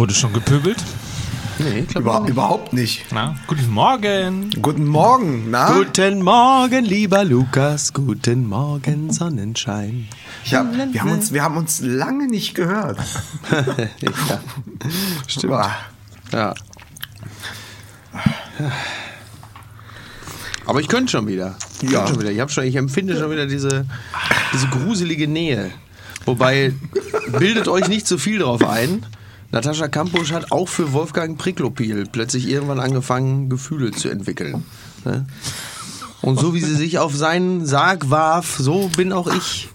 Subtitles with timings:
[0.00, 0.78] Wurde schon gepöbelt?
[1.58, 3.04] Nee, glaub Über, überhaupt nicht.
[3.12, 4.48] Na, guten Morgen.
[4.62, 5.74] Guten Morgen, na?
[5.74, 7.92] Guten Morgen, lieber Lukas.
[7.92, 10.08] Guten Morgen, Sonnenschein.
[10.50, 12.98] Hab, wir, haben uns, wir haben uns lange nicht gehört.
[14.00, 14.40] ja.
[15.26, 15.52] Stimmt.
[16.32, 16.54] Ja.
[20.64, 21.56] Aber ich könnte schon wieder.
[21.82, 22.06] Ich, Ja.
[22.06, 22.30] schon wieder.
[22.30, 23.84] ich, schon, ich empfinde schon wieder diese,
[24.54, 25.70] diese gruselige Nähe.
[26.24, 26.72] Wobei,
[27.38, 29.04] bildet euch nicht zu viel drauf ein.
[29.52, 34.64] Natascha Kampusch hat auch für Wolfgang Priklopil plötzlich irgendwann angefangen, Gefühle zu entwickeln.
[35.04, 35.26] Ne?
[36.22, 39.68] Und so wie sie sich auf seinen Sarg warf, so bin auch ich.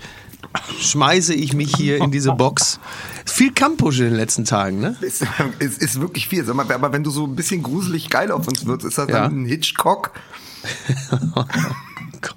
[0.80, 2.80] Schmeiße ich mich hier in diese Box.
[3.26, 4.96] Viel Kampusch in den letzten Tagen, ne?
[5.02, 5.22] Es
[5.60, 6.46] ist, ist wirklich viel.
[6.46, 9.10] Sag mal, aber wenn du so ein bisschen gruselig geil auf uns wirst, ist das
[9.10, 9.22] Ja.
[9.28, 10.12] dann ein Hitchcock?
[11.36, 11.44] Oh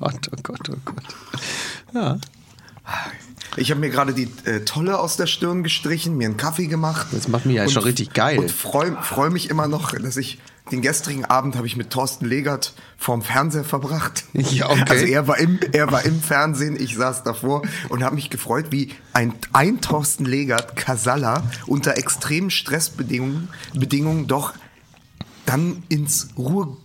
[0.01, 1.05] Gott, oh Gott, oh Gott.
[1.95, 2.19] Ja,
[3.57, 7.09] Ich habe mir gerade die äh, Tolle aus der Stirn gestrichen, mir einen Kaffee gemacht.
[7.13, 8.39] Das macht mich ja schon richtig geil.
[8.39, 10.39] Und freue freu mich immer noch, dass ich
[10.71, 14.25] den gestrigen Abend habe ich mit Thorsten Legert vorm Fernseher verbracht.
[14.35, 14.85] Ja, okay.
[14.89, 18.67] Also er war im, er war im Fernsehen, ich saß davor und habe mich gefreut,
[18.71, 24.55] wie ein, ein Thorsten Legert, Casalla, unter extremen Stressbedingungen Bedingungen doch
[25.45, 26.77] dann ins Ruhr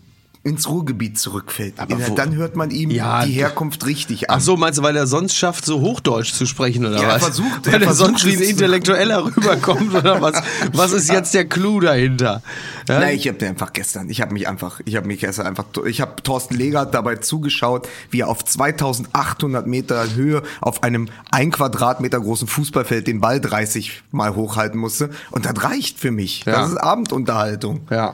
[0.46, 1.76] ins Ruhrgebiet zurückfällt.
[1.80, 4.38] Aber wo- dann hört man ihm Ja, die Herkunft richtig an.
[4.38, 7.16] Ach so, meinst du, weil er sonst schafft, so Hochdeutsch zu sprechen oder Ja, er
[7.16, 7.24] was?
[7.24, 10.42] versucht- er weil er versucht sonst wie ein Intellektueller rüberkommt oder was?
[10.74, 12.42] Was ist jetzt der Clou dahinter?
[12.90, 13.00] Ja?
[13.00, 15.66] Nein, ich habe den einfach gestern, ich habe mich einfach, ich habe mich gestern einfach,
[15.86, 21.52] ich habe Thorsten Legert dabei zugeschaut, wie er auf 2800 Meter Höhe auf einem ein
[21.52, 25.10] Quadratmeter großen Fußballfeld den Ball 30 Mal hochhalten musste.
[25.32, 26.44] Und das reicht für mich.
[26.46, 26.54] Ja.
[26.60, 27.88] Das ist Abendunterhaltung.
[27.90, 28.14] ja.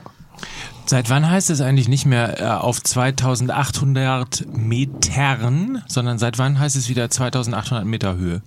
[0.90, 6.74] Seit wann heißt es eigentlich nicht mehr äh, auf 2800 Metern, sondern seit wann heißt
[6.74, 8.42] es wieder 2800 Meter Höhe?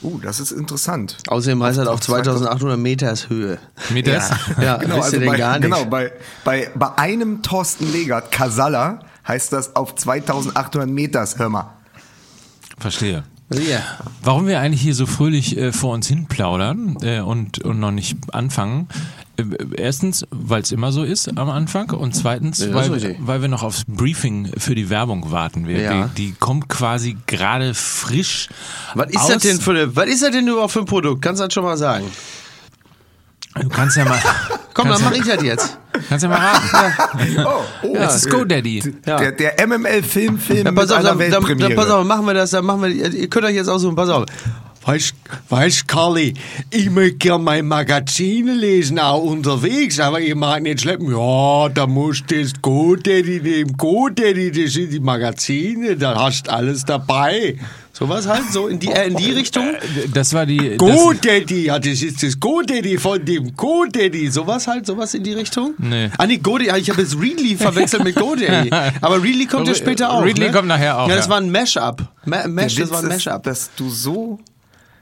[0.00, 1.16] Uh, das ist interessant.
[1.26, 3.58] Außerdem heißt er auf auf 2800 Meters Höhe.
[3.90, 4.30] Meters?
[4.62, 5.62] Ja, Genau, wisst also bei, gar nicht.
[5.62, 6.12] genau bei,
[6.44, 11.72] bei, bei einem Thorsten Legert, Casalla, heißt das auf 2800 Meters, hör mal.
[12.78, 13.24] Verstehe.
[13.50, 13.80] Ja.
[14.22, 17.90] Warum wir eigentlich hier so fröhlich äh, vor uns hin plaudern äh, und, und noch
[17.90, 18.88] nicht anfangen.
[19.36, 19.42] Äh,
[19.76, 23.62] erstens, weil es immer so ist am Anfang und zweitens, Ja, weil, weil wir noch
[23.62, 25.66] aufs Briefing für die Werbung warten.
[25.66, 26.10] Wir, Ja.
[26.16, 28.48] die, die kommt quasi gerade frisch.
[28.94, 31.22] Was ist aus, das denn für was ist das denn überhaupt für ein Produkt?
[31.22, 32.06] Kannst du das schon mal sagen?
[33.60, 34.18] Du kannst ja mal.
[34.74, 35.78] Komm, dann mach ja, ich das jetzt.
[36.08, 36.96] Kannst ja mal raten.
[37.46, 37.94] Oh, oh.
[37.94, 38.94] Das ist GoDaddy.
[39.06, 39.18] Ja.
[39.18, 42.50] Der, der MML-Filmfilm Dann pass mit auf, dann, dann, dann pass auf, machen wir das,
[42.50, 44.26] dann machen wir, ihr könnt euch jetzt aussuchen, pass auf.
[44.86, 45.14] Weißt,
[45.48, 46.34] weißt, Carly,
[46.70, 51.10] ich möchte gerne mein Magazine lesen, auch unterwegs, aber ich mag nicht schleppen.
[51.10, 53.76] Ja, da musst du das GoDaddy nehmen.
[53.78, 57.56] GoDaddy, das sind die Magazine, da hast du alles dabei.
[57.94, 59.68] Sowas halt, so in die, äh, in die Richtung.
[60.12, 60.76] Das war die.
[60.76, 64.30] Das, GoDaddy, ja, das ist das GoDaddy von dem GoDaddy.
[64.30, 65.74] Sowas halt, sowas in die Richtung?
[65.78, 66.10] Nee.
[66.18, 68.70] Ah, nee, GoDaddy, ich habe jetzt Readly verwechselt mit GoDaddy.
[69.00, 70.24] Aber Readly kommt ja später auch.
[70.24, 70.52] Readly ne?
[70.52, 71.30] kommt nachher auch, Ja, das ja.
[71.30, 72.02] war ein Mashup.
[72.26, 73.44] Ma Der das war ein Mashup.
[73.44, 74.40] dass du so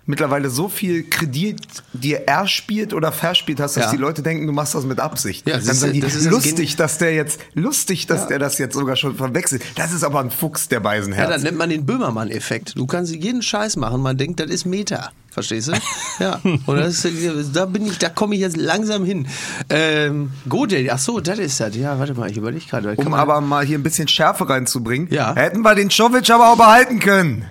[0.07, 1.61] mittlerweile so viel Kredit
[1.93, 3.91] dir erspielt oder verspielt hast, dass Ja.
[3.93, 5.47] die Leute denken, du machst das mit Absicht.
[5.49, 8.39] Ja, Dann das ist- sagen die, das ist lustig, dass der jetzt, lustig, dass der
[8.39, 9.63] das jetzt sogar schon verwechselt.
[9.77, 11.29] Das ist aber ein Fuchs der Ja, Beisenherz.
[11.31, 12.77] dann nennt man den Böhmermann-Effekt.
[12.77, 15.11] Du kannst jeden Scheiß machen, man denkt, das ist Meta.
[15.33, 15.73] Verstehst du?
[16.19, 16.39] Ja.
[16.45, 17.07] Und das
[17.55, 19.27] da bin ich, da komme ich jetzt langsam hin.
[19.71, 21.75] Ähm, GoDaddy, ach so, das ist das.
[21.75, 22.95] Ja, warte mal, ich überlege gerade.
[22.97, 25.35] Um aber mal hier ein bisschen Schärfe reinzubringen, Ja.
[25.35, 27.47] hätten wir den Czovic aber auch behalten können.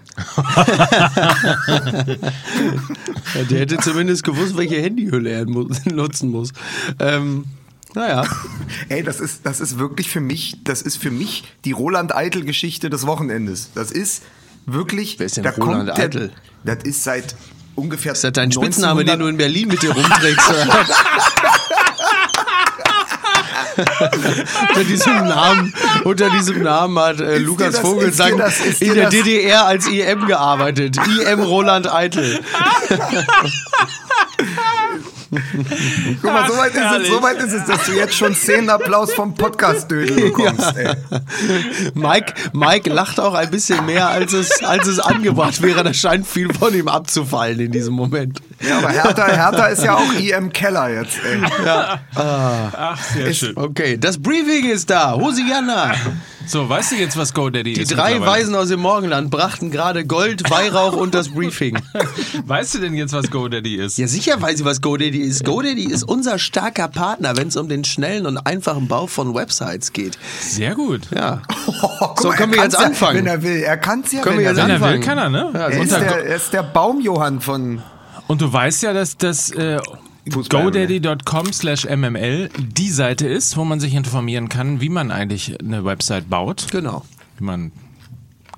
[3.36, 6.52] Ja, der hätte zumindest gewusst, welche Handyhülle er nutzen muss.
[7.00, 7.46] Ähm,
[7.96, 8.24] naja.
[8.90, 12.90] Ey, das ist, das ist wirklich für mich, das ist für mich die Roland Eitel-Geschichte
[12.90, 13.72] des Wochenendes.
[13.76, 14.24] Das ist
[14.66, 15.18] wirklich.
[15.20, 16.32] Wer ist denn da Roland kommt der- Eitel?
[16.64, 17.36] Das ist seit
[17.76, 18.14] ungefähr.
[18.14, 20.52] Ist das dein Spitzname, den du in Berlin mit dir rumträgst?
[24.70, 25.74] unter diesem Namen,
[26.04, 30.28] unter diesem Namen hat äh, Lukas das- Vogelsang das- in der das- DDR als IM
[30.28, 30.98] gearbeitet.
[30.98, 32.40] IM Roland Eitel.
[36.22, 39.14] Guck mal, so weit, ist es, so weit ist es, dass du jetzt schon Szenenapplaus
[39.14, 40.94] vom Podcast-Dödel bekommst, ey.
[41.94, 45.84] Mike, Mike lacht auch ein bisschen mehr, als es, als es angebracht wäre.
[45.84, 48.42] Da scheint viel von ihm abzufallen in diesem Moment.
[48.60, 51.40] Ja, aber Hertha, Hertha ist ja auch IM Keller jetzt, ey.
[52.16, 53.56] Ach, sehr schön.
[53.56, 55.14] Okay, das Briefing ist da.
[55.14, 55.94] Hosianna.
[56.48, 57.96] So, weißt du jetzt, was GoDaddy Die ist?
[57.96, 58.40] drei mittlerweile?
[58.42, 61.78] Weisen aus dem Morgenland brachten gerade Gold, Weihrauch und das Briefing.
[62.46, 63.98] Weißt du denn jetzt, was GoDaddy ist?
[63.98, 65.46] Ja, sicher weiß ich, was GoDaddy ist.
[65.46, 69.94] GoDaddy ist unser starker Partner, wenn es um den schnellen und einfachen Bau von Websites
[69.94, 70.18] geht.
[70.40, 71.02] Sehr gut.
[71.16, 71.42] Ja.
[71.84, 73.18] Oh, So, mal, können wir jetzt anfangen?
[73.18, 73.62] Ja, wenn er will.
[73.64, 74.64] Er kann es ja, Können wenn wir er jetzt will.
[74.64, 75.02] Wenn er will, anfangen?
[75.04, 75.50] kann er, ne?
[75.54, 77.82] Ja, Er ist, Unter der, er ist der Baumjohann von...
[78.28, 79.80] Und du weißt ja, dass das, äh,
[80.50, 85.84] godaddy.com slash mml die Seite ist, wo man sich informieren kann, wie man eigentlich eine
[85.86, 86.68] Website baut.
[86.72, 87.04] Genau.
[87.38, 87.72] Wie man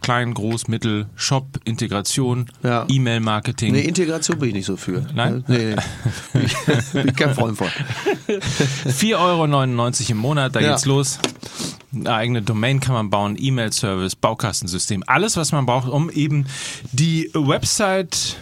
[0.03, 2.85] klein, groß, mittel, Shop, Integration, Ja.
[2.87, 3.73] E-Mail-Marketing.
[3.73, 5.03] Nee, Integration bin ich nicht so für.
[5.15, 5.43] Nein?
[5.47, 5.75] Nee, nee.
[6.33, 6.55] Bin ich,
[6.93, 7.67] bin ich kein Freund von.
[8.85, 10.69] 4,99 Euro im Monat, da Ja.
[10.71, 11.19] geht's los.
[11.95, 16.45] Eine eigene Domain kann man bauen, E-Mail-Service, Baukastensystem, alles, was man braucht, um eben
[16.91, 18.37] die Website,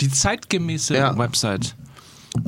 [0.00, 1.16] die zeitgemäße Ja.
[1.18, 1.76] Website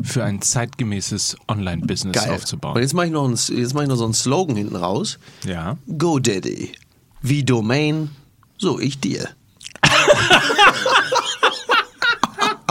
[0.03, 2.31] für ein zeitgemäßes Online-Business Geil.
[2.31, 2.81] Und aufzubauen.
[2.81, 5.19] jetzt mache ich, noch einen- jetzt mach ich noch so einen Slogan hinten raus.
[5.45, 5.77] Ja.
[5.99, 6.73] GoDaddy.
[7.23, 8.11] Wie Domain,
[8.58, 9.29] so ich dir.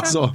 [0.06, 0.32] so.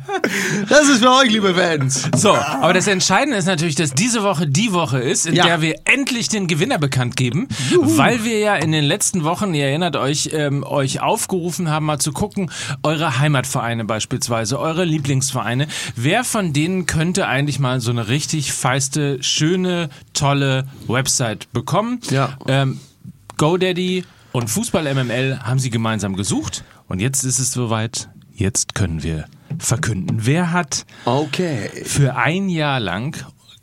[0.68, 2.08] Das ist für euch, liebe Fans.
[2.16, 5.44] So, aber das Entscheidende ist natürlich, dass diese Woche die Woche ist, in Ja.
[5.44, 7.48] der wir endlich den Gewinner bekannt geben,
[7.80, 11.98] weil wir ja in den letzten Wochen, ihr erinnert euch, ähm, euch aufgerufen haben, mal
[11.98, 12.50] zu gucken,
[12.82, 19.22] eure Heimatvereine beispielsweise, eure Lieblingsvereine, wer von denen könnte eigentlich mal so eine richtig feiste,
[19.22, 22.00] schöne, tolle Website bekommen?
[22.10, 22.36] Ja.
[22.48, 22.80] Ähm,
[23.36, 28.08] GoDaddy und Fußball MML haben sie gemeinsam gesucht und jetzt ist es soweit.
[28.32, 29.26] Jetzt können wir
[29.58, 30.20] verkünden.
[30.22, 31.68] Wer hat Okay.
[31.84, 33.16] für ein Jahr lang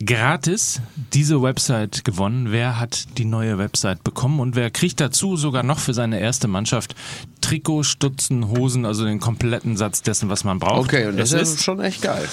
[0.04, 0.80] gratis
[1.12, 2.52] diese Website gewonnen.
[2.52, 6.46] Wer hat die neue Website bekommen und wer kriegt dazu sogar noch für seine erste
[6.46, 6.94] Mannschaft
[7.40, 10.88] Trikot, Stutzen, Hosen, also den kompletten Satz dessen, was man braucht.
[10.90, 12.28] Okay, und das ist ist schon echt geil.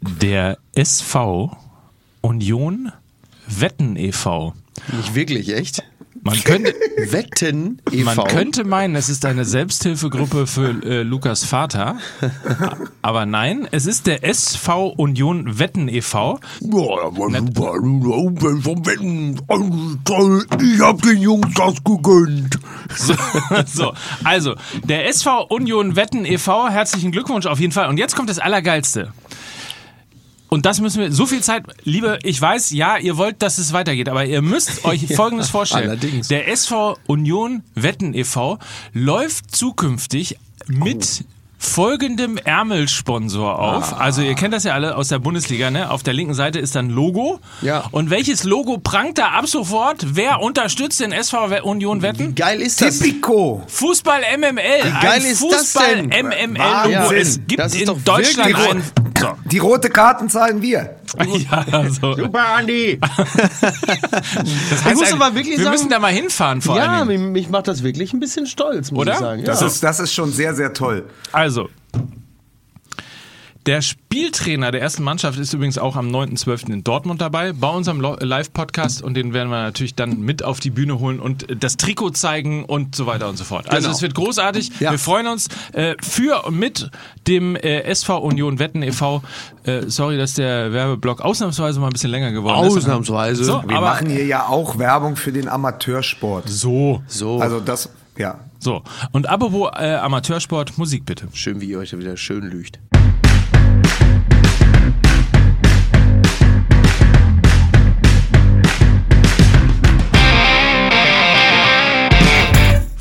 [0.00, 1.56] der SV
[2.24, 2.90] Union
[3.46, 4.54] Wetten e.V.
[4.96, 5.84] Nicht wirklich, echt?
[6.22, 6.74] Man könnte,
[7.10, 8.14] Wetten e.V.
[8.14, 11.98] man könnte meinen, es ist eine Selbsthilfegruppe für äh, Lukas Vater.
[13.02, 16.40] Aber nein, es ist der SV Union Wetten e.V.
[16.62, 17.72] Ja, war super.
[17.74, 19.38] Umwelt vom Wetten.
[19.46, 20.46] Also toll.
[20.62, 22.58] Ich hab den Jungs das gegönnt.
[22.96, 23.14] So,
[23.66, 23.92] so,
[24.24, 24.54] also,
[24.84, 27.90] der SV Union Wetten e.V., herzlichen Glückwunsch auf jeden Fall.
[27.90, 29.12] Und jetzt kommt das Allergeilste.
[30.54, 33.72] Und das müssen wir, so viel Zeit, liebe, ich weiß, ja, ihr wollt, dass es
[33.72, 35.88] weitergeht, aber ihr müsst euch Folgendes vorstellen.
[35.90, 36.28] allerdings.
[36.28, 38.60] Der SV Union Wetten e.V.
[38.92, 41.24] läuft zukünftig mit
[41.58, 43.98] folgendem Ärmelsponsor auf.
[43.98, 45.90] Also ihr kennt das ja alle aus der Bundesliga, ne?
[45.90, 47.40] Auf der linken Seite ist dann Logo.
[47.60, 47.86] Ja.
[47.90, 50.06] Und welches Logo prangt da ab sofort?
[50.14, 52.36] Wer unterstützt den SV Weunion Wetten?
[52.36, 53.00] Geil ist das.
[53.00, 53.64] Typico.
[53.66, 54.60] Fußball MML.
[55.02, 56.26] geil ein ist das Fußball denn?
[56.26, 57.00] MML Wahnsinn.
[57.00, 57.12] Logo.
[57.14, 58.82] Es gibt Das ist in doch Deutschland ein.
[59.24, 59.36] So.
[59.50, 60.96] Die rote Karten zahlen wir.
[61.50, 62.14] Ja, also.
[62.14, 62.98] Super, Andi.
[63.08, 64.00] Das
[64.80, 67.08] Ich heißt muss ein- aber wirklich wir sagen- müssen da mal hinfahren vor Ja, allen
[67.08, 67.32] Dingen.
[67.32, 69.12] mich, mich macht das wirklich ein bisschen stolz, muss Oder?
[69.12, 69.44] ich sagen.
[69.44, 69.66] Das, ja.
[69.68, 71.04] ist, das ist schon sehr, sehr toll.
[71.32, 71.68] Also.
[73.66, 76.70] Der Spieltrainer der ersten Mannschaft ist übrigens auch am 9.12.
[76.70, 80.60] in Dortmund dabei, bei unserem Lo- Live-Podcast und den werden wir natürlich dann mit auf
[80.60, 83.70] die Bühne holen und das Trikot zeigen und so weiter und so fort.
[83.70, 83.96] Also Genau.
[83.96, 84.70] es wird großartig.
[84.80, 84.90] Ja.
[84.90, 86.90] Wir freuen uns äh, für und mit
[87.26, 89.22] dem äh, SV Union Wetten e.V.
[89.64, 92.76] Äh, sorry, dass der Werbeblock ausnahmsweise mal ein bisschen länger geworden ist.
[92.76, 93.44] Ausnahmsweise.
[93.44, 96.50] So, Wir machen hier ja auch Werbung für den Amateursport.
[96.50, 97.88] so, So, Also das,
[98.18, 98.40] ja.
[98.58, 98.82] so.
[99.12, 101.28] Und apropos äh, Amateursport, Musik bitte.
[101.32, 102.78] schön, wie ihr euch da wieder schön lügt.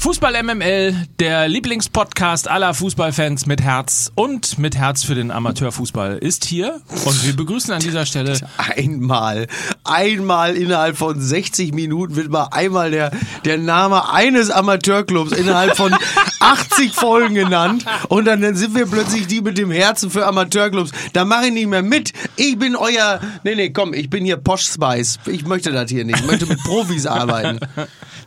[0.04, 6.44] Fußball MML, der Lieblingspodcast aller Fußballfans mit Herz und mit Herz für den Amateurfußball ist
[6.44, 9.48] hier und wir begrüßen an dieser Stelle Einmal,
[9.86, 13.12] einmal innerhalb von 60 Minuten wird mal einmal der,
[13.46, 15.96] der Name eines Amateurclubs innerhalb von
[16.42, 20.92] 80 Folgen genannt und dann, dann sind wir plötzlich die mit dem Herzen für Amateurclubs.
[21.14, 22.12] Da mache ich nicht mehr mit.
[22.36, 25.20] Ich bin euer, nee, nee, komm, ich bin hier Posh Spice.
[25.28, 26.20] Ich möchte das hier nicht.
[26.20, 27.60] Ich möchte mit Profis arbeiten.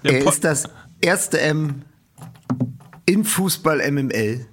[0.02, 0.64] Er ist das
[1.00, 1.83] erste M
[3.07, 4.47] in Fußball MML.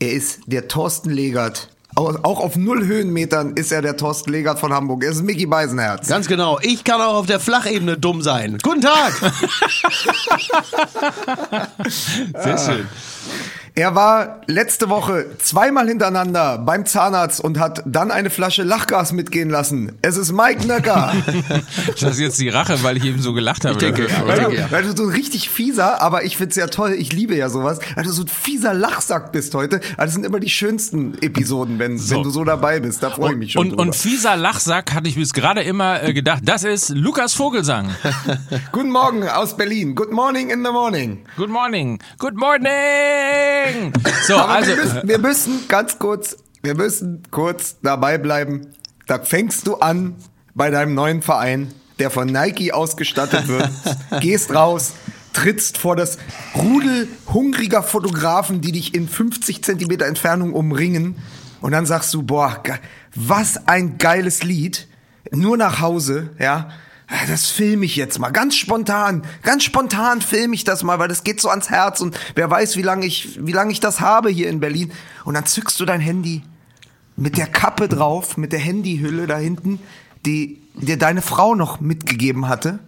[0.00, 1.70] Er ist der Thorsten Legert.
[1.96, 5.04] Au- Auch auf null Höhenmetern ist er der Thorsten Legert von Hamburg.
[5.04, 6.08] Er ist Mickey Beisenherz.
[6.08, 6.58] Ganz genau.
[6.60, 8.58] Ich kann auch auf der Flachebene dumm sein.
[8.62, 9.12] Guten Tag.
[11.88, 12.88] sehr schön.
[13.76, 19.50] Er war letzte Woche zweimal hintereinander beim Zahnarzt und hat dann eine Flasche Lachgas mitgehen
[19.50, 19.98] lassen.
[20.00, 21.12] Es ist Mike Nöcker.
[22.00, 23.72] Das ist jetzt die Rache, weil ich eben so gelacht habe.
[23.74, 24.26] Ich denke, ja.
[24.26, 27.34] Weil du, weil du so ein richtig fieser, aber ich find's ja toll, ich liebe
[27.36, 29.76] ja sowas, weil du so ein fieser Lachsack bist heute.
[29.96, 33.02] Also Das sind immer die schönsten Episoden, wenn, wenn du so dabei bist.
[33.02, 33.82] Da freue ich mich schon Und, drüber.
[33.82, 37.88] und fieser Lachsack hatte ich bis gerade immer äh, gedacht, das ist Lukas Vogelsang.
[38.72, 39.94] Guten Morgen aus Berlin.
[39.94, 41.24] Good morning in the morning.
[41.36, 41.98] Good morning.
[42.18, 42.68] Good morning.
[44.26, 48.68] So, Aber also wir, müssen, wir müssen ganz kurz, wir müssen kurz dabei bleiben.
[49.06, 50.16] Da fängst du an
[50.54, 53.70] bei deinem neuen Verein, der von Nike ausgestattet wird.
[54.20, 54.92] Gehst raus,
[55.32, 56.18] trittst vor das
[56.54, 61.16] Rudel hungriger Fotografen, die dich in 50 Zentimeter Entfernung umringen.
[61.60, 62.62] Und dann sagst du, boah,
[63.14, 64.86] was ein geiles Lied.
[65.30, 66.70] Nur nach Hause, ja.
[67.28, 71.22] Das filme ich jetzt mal, ganz spontan, ganz spontan filme ich das mal, weil das
[71.22, 74.30] geht so ans Herz und wer weiß, wie lange ich, wie lange ich das habe
[74.30, 74.90] hier in Berlin.
[75.24, 76.42] Und dann zückst du dein Handy
[77.16, 79.80] mit der Kappe drauf, mit der Handyhülle da hinten,
[80.24, 82.78] die dir deine Frau noch mitgegeben hatte.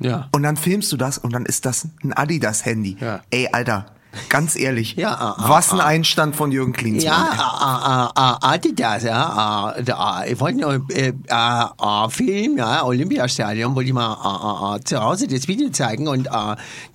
[0.00, 0.28] Ja.
[0.32, 2.96] Und dann filmst du das und dann ist das ein Adidas-Handy.
[3.00, 3.20] Ja.
[3.30, 3.86] Ey, Alter,
[4.28, 4.96] ganz ehrlich.
[4.96, 7.04] Ja, ah, ah, was ein Einstand von Jürgen Klinsmann.
[7.04, 9.72] Ja, äh, äh, äh, Adidas, ja.
[9.76, 14.74] Äh, da, ich wollte nur äh, äh, äh, Film, ja, Olympiastadion, wollte ich mal äh,
[14.74, 16.30] äh, äh, zu Hause das Video zeigen und äh,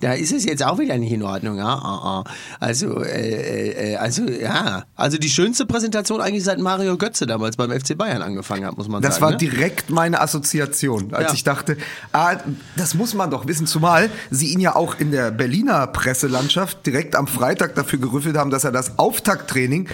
[0.00, 2.20] da ist es jetzt auch wieder nicht in Ordnung, ja.
[2.20, 2.24] Äh, äh,
[2.60, 4.84] also, äh, äh, also, ja.
[4.96, 8.88] Also die schönste Präsentation eigentlich seit Mario Götze damals beim FC Bayern angefangen hat, muss
[8.88, 9.24] man Das sagen.
[9.24, 9.36] war ne?
[9.38, 11.34] direkt meine Assoziation, als Ja.
[11.34, 11.76] ich dachte,
[12.12, 12.36] ah,
[12.76, 17.07] das muss man doch wissen, zumal sie ihn ja auch in der Berliner Presselandschaft direkt
[17.14, 19.88] am Freitag dafür gerüffelt haben, dass er das Auftakttraining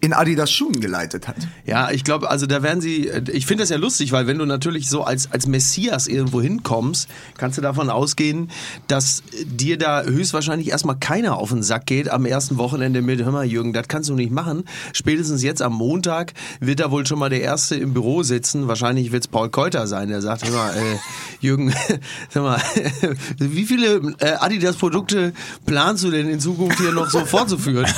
[0.00, 1.36] in Adidas Schuhen geleitet hat.
[1.66, 4.46] Ja, ich glaube, also da werden sie, ich finde das ja lustig, weil wenn du
[4.46, 8.50] natürlich so als, als Messias irgendwo hinkommst, kannst du davon ausgehen,
[8.88, 13.32] dass dir da höchstwahrscheinlich erstmal keiner auf den Sack geht am ersten Wochenende mit, hör
[13.32, 14.64] mal Jürgen, das kannst du nicht machen.
[14.94, 19.12] Spätestens jetzt am Montag wird da wohl schon mal der Erste im Büro sitzen, wahrscheinlich
[19.12, 20.96] wird es Paul Keuter sein, der sagt, hör mal, äh,
[21.40, 21.74] Jürgen,
[22.30, 22.62] sag mal,
[23.38, 25.34] wie viele äh, Adidas-Produkte
[25.66, 27.86] planst du denn in Zukunft hier noch so fortzuführen?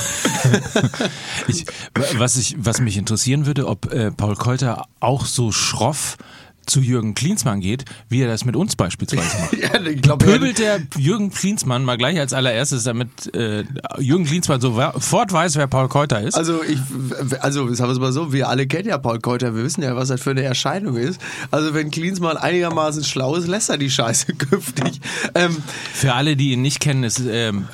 [1.47, 1.65] Ich,
[2.17, 6.17] was, ich, was mich interessieren würde, ob äh, Paul Keuter auch so schroff
[6.65, 9.53] zu Jürgen Klinsmann geht, wie er das mit uns beispielsweise macht.
[9.57, 13.65] ja, ich glaube, Pöbelt der Jürgen Klinsmann mal gleich als allererstes, damit äh,
[13.99, 16.35] Jürgen Klinsmann sofort weiß, wer Paul Keuter ist?
[16.35, 16.79] Also ich,
[17.41, 19.95] also sagen wir es mal so, wir alle kennen ja Paul Keuter, wir wissen ja,
[19.95, 21.19] was das für eine Erscheinung ist.
[21.51, 25.01] Also wenn Klinsmann einigermaßen schlau ist, lässt er die Scheiße künftig.
[25.35, 25.57] Ähm,
[25.93, 27.67] Für alle, die ihn nicht kennen, ist ähm,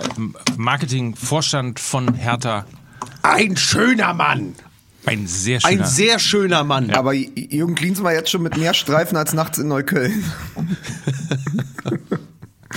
[0.58, 2.66] Marketingvorstand von Hertha
[3.22, 4.56] ein schöner Mann,
[5.06, 5.84] ein sehr schöner.
[5.84, 6.92] ein sehr schöner Mann.
[6.92, 10.24] Aber Jürgen Klinsmann war jetzt schon mit mehr Streifen als nachts in Neukölln.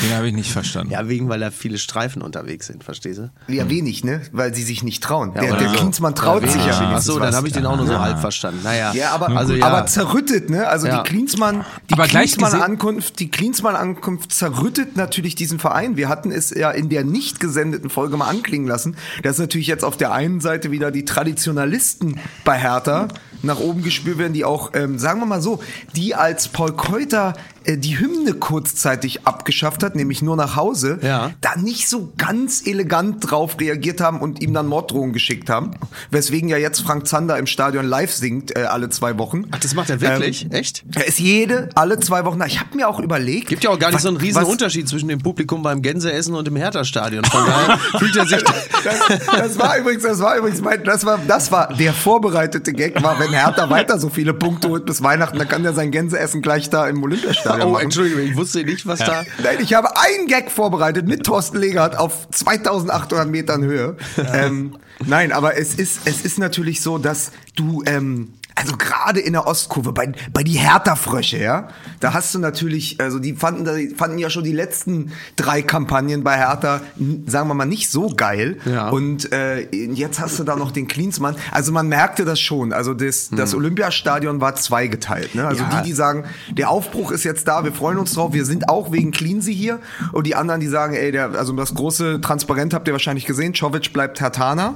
[0.00, 0.90] Den habe ich nicht verstanden.
[0.92, 3.30] Ja, wegen, weil da viele Streifen unterwegs sind, verstehst du?
[3.48, 4.22] Ja, wenig, ne?
[4.32, 5.34] Weil sie sich nicht trauen.
[5.34, 5.76] der oder der so.
[5.76, 8.60] Klinsmann traut sich ja Ach so, dann habe ich den auch nur so halb verstanden.
[8.64, 9.66] Naja, Ja, aber, also ja.
[9.66, 10.66] aber zerrüttet, ne?
[10.66, 11.02] Also Ja.
[11.02, 15.96] die Klinsmann, die Klinsmann-Ankunft, die Klinsmann-Ankunft zerrüttet natürlich diesen Verein.
[15.96, 19.84] Wir hatten es ja in der nicht gesendeten Folge mal anklingen lassen, dass natürlich jetzt
[19.84, 23.08] auf der einen Seite wieder die Traditionalisten bei Hertha
[23.42, 25.60] nach oben gespürt werden, die auch, ähm, sagen wir mal so,
[25.96, 27.34] die als Paul Keuter
[27.66, 31.30] die Hymne kurzzeitig abgeschafft hat, nämlich nur nach Hause, Ja.
[31.40, 35.72] da nicht so ganz elegant drauf reagiert haben und ihm dann Morddrohungen geschickt haben.
[36.10, 39.44] Weswegen ja jetzt Frank Zander im Stadion live singt, äh, alle zwei Wochen.
[39.50, 40.46] Ach, das macht er wirklich?
[40.50, 40.84] Echt?
[40.94, 42.40] Er ist jede, alle zwei Wochen.
[42.46, 43.48] Ich habe mir auch überlegt.
[43.48, 45.82] Gibt ja auch gar nicht was- so einen riesen was- Unterschied zwischen dem Publikum beim
[45.82, 47.24] Gänseessen und dem Hertha-Stadion.
[47.24, 48.42] Von daher fühlt er sich...
[48.42, 48.98] Das,
[49.38, 53.18] das war übrigens, das war übrigens mein, das war, das war der vorbereitete Gag, war,
[53.20, 56.68] wenn Hertha weiter so viele Punkte holt bis Weihnachten, dann kann der sein Gänseessen gleich
[56.70, 57.84] da im Olympiastadion Oh, machen.
[57.84, 59.24] Entschuldigung, ich wusste nicht, was da...
[59.42, 63.96] Nein, ich habe einen Gag vorbereitet mit Thorsten Legert auf 2800 Metern Höhe.
[64.32, 69.32] Ähm, nein, aber es ist, es ist natürlich so, dass du, ähm, also gerade in
[69.32, 71.68] der Ostkurve, bei, bei die Hertha-Frösche, ja,
[72.00, 76.22] da hast du natürlich, also die fanden, die fanden ja schon die letzten drei Kampagnen
[76.22, 76.80] bei Hertha,
[77.26, 78.58] sagen wir mal, nicht so geil.
[78.64, 78.90] Ja.
[78.90, 81.36] Und äh, jetzt hast du da noch den Klinsmann.
[81.50, 82.72] Also man merkte das schon.
[82.72, 85.34] Also das, das Olympiastadion war zweigeteilt.
[85.34, 85.46] Ne?
[85.46, 85.80] Also Ja.
[85.80, 88.92] die, die sagen, der Aufbruch ist jetzt da, wir freuen uns drauf, wir sind auch
[88.92, 89.78] wegen Cleansy hier.
[90.12, 93.54] Und die anderen, die sagen, ey, der, also das große Transparent habt ihr wahrscheinlich gesehen,
[93.54, 94.74] Czovic bleibt Hertaner.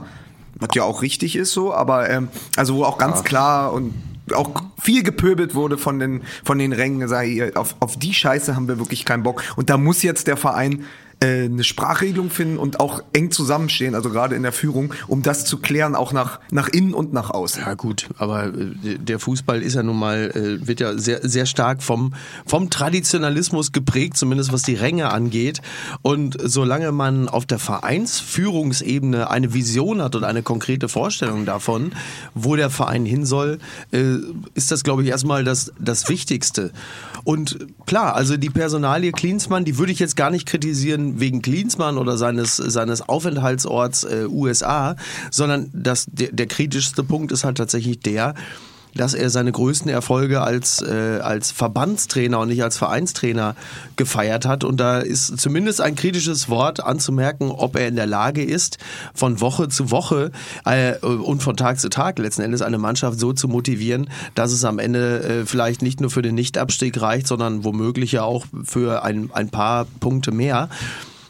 [0.58, 3.92] Was ja auch richtig ist so, aber ähm, also wo auch ganz klar und
[4.34, 8.66] auch viel gepöbelt wurde von den von den Rängen, ich, auf, auf die Scheiße haben
[8.68, 9.42] wir wirklich keinen Bock.
[9.56, 10.84] Und da muss jetzt der Verein
[11.18, 15.46] äh, eine Sprachregelung finden und auch eng zusammenstehen, also gerade in der Führung, um das
[15.46, 17.62] zu klären, auch nach, nach innen und nach außen.
[17.64, 21.46] Ja gut, aber äh, der Fußball ist ja nun mal, äh, wird ja sehr, sehr
[21.46, 22.12] stark vom,
[22.44, 25.62] vom Traditionalismus geprägt, zumindest was die Ränge angeht.
[26.02, 31.92] Und solange man auf der Vereinsführungsebene eine Vision hat und eine konkrete Vorstellung davon,
[32.34, 33.58] wo der Verein hin soll,
[34.54, 36.72] ist das, glaube ich, erstmal das, das Wichtigste.
[37.24, 41.98] Und klar, also die Personalie Klinsmann, die würde ich jetzt gar nicht kritisieren wegen Klinsmann
[41.98, 44.96] oder seines, seines Aufenthaltsorts äh, USA,
[45.30, 48.34] sondern das, der, der kritischste Punkt ist halt tatsächlich der,
[48.96, 53.54] dass er seine größten Erfolge als, äh, als Verbandstrainer und nicht als Vereinstrainer
[53.96, 54.64] gefeiert hat.
[54.64, 58.78] Und da ist zumindest ein kritisches Wort anzumerken, ob er in der Lage ist,
[59.14, 60.30] von Woche zu Woche
[60.64, 64.64] äh, und von Tag zu Tag letzten Endes eine Mannschaft so zu motivieren, dass es
[64.64, 69.04] am Ende äh, vielleicht nicht nur für den Nichtabstieg reicht, sondern womöglich ja auch für
[69.04, 70.68] ein, ein paar Punkte mehr.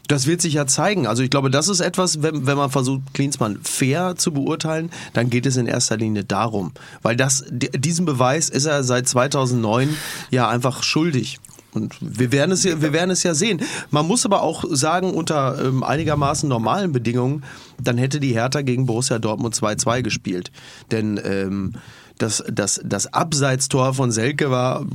[0.07, 1.05] Das wird sich ja zeigen.
[1.07, 5.29] Also ich glaube, das ist etwas, wenn, wenn man versucht, Klinsmann fair zu beurteilen, dann
[5.29, 6.71] geht es in erster Linie darum.
[7.01, 9.89] Weil das, di- diesen Beweis ist er seit 2009
[10.31, 11.39] ja einfach schuldig.
[11.73, 13.61] Und wir werden es ja, wir werden es ja sehen.
[13.91, 17.43] Man muss aber auch sagen, unter ähm, einigermaßen normalen Bedingungen,
[17.79, 20.51] dann hätte die Hertha gegen Borussia Dortmund 2-2 gespielt.
[20.89, 21.73] Denn ähm,
[22.17, 24.85] das, das, das Abseitstor von Selke war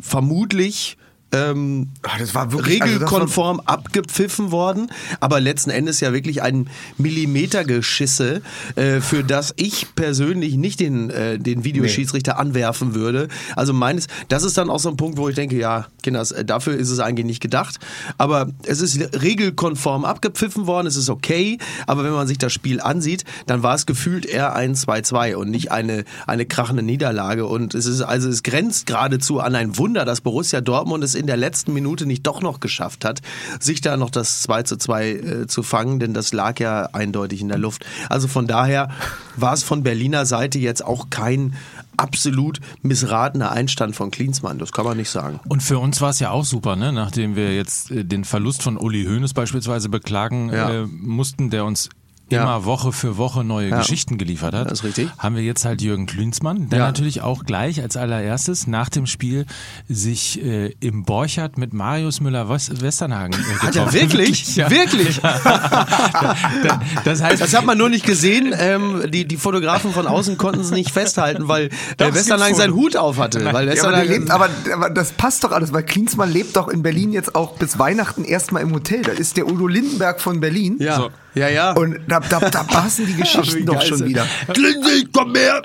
[0.00, 0.96] vermutlich
[1.32, 4.90] ähm, Ah, das war wirklich- also regelkonform abgepfiffen worden,
[5.20, 8.42] aber letzten Endes ja wirklich ein Millimetergeschisse,
[8.76, 13.28] äh, für das ich persönlich nicht den, äh, den Videoschiedsrichter anwerfen würde.
[13.56, 16.44] Also meines, das ist dann auch so ein Punkt, wo ich denke, ja, Kinders, äh,
[16.44, 17.78] dafür ist es eigentlich nicht gedacht.
[18.18, 22.80] Aber es ist regelkonform abgepfiffen worden, es ist okay, aber wenn man sich das Spiel
[22.80, 27.46] ansieht, dann war es gefühlt eher ein 2-2 und nicht eine, eine krachende Niederlage.
[27.46, 31.26] Und es ist also, es grenzt geradezu an ein Wunder, dass Borussia Dortmund es in
[31.26, 33.20] der letzten Minute nicht doch noch geschafft hat,
[33.60, 37.40] sich da noch das 2 zu 2 äh, zu fangen, denn das lag ja eindeutig
[37.40, 37.84] in der Luft.
[38.08, 38.90] Also von daher
[39.36, 41.54] war es von Berliner Seite jetzt auch kein
[41.96, 45.40] absolut missratener Einstand von Klinsmann, das kann man nicht sagen.
[45.48, 46.92] Und für uns war es ja auch super, ne?
[46.92, 50.70] nachdem wir jetzt äh, den Verlust von Uli Hoeneß beispielsweise beklagen Ja.
[50.70, 51.88] äh, mussten, der uns
[52.34, 52.42] Ja.
[52.42, 53.78] immer Woche für Woche neue Ja.
[53.78, 54.70] Geschichten geliefert hat.
[54.70, 55.08] Das ist richtig.
[55.18, 56.86] Haben wir jetzt halt Jürgen Klinsmann, der Ja.
[56.86, 59.46] natürlich auch gleich als allererstes nach dem Spiel
[59.88, 64.56] sich äh, im Borchardt mit Marius Müller-Westernhagen äh, Hat er wirklich?
[64.56, 64.70] Ja.
[64.70, 65.20] Wirklich?
[67.04, 68.54] Das heißt, Das hat man nur nicht gesehen.
[68.56, 72.74] Ähm, die, die Fotografen von außen konnten es nicht festhalten, weil der es Westernhagen seinen
[72.74, 73.44] Hut auf hatte.
[73.44, 76.56] Weil Ja, aber, der Westernhagen, lebt, aber, aber das passt doch alles, weil Klinsmann lebt
[76.56, 79.02] doch in Berlin jetzt auch bis Weihnachten erstmal im Hotel.
[79.02, 80.76] Da ist der Udo Lindenberg von Berlin.
[80.80, 81.10] ja, So.
[81.34, 81.72] ja, ja.
[81.72, 84.26] Und da, da, da passen die Geschichten doch schon wieder.
[84.52, 85.62] Klinsi, komm her!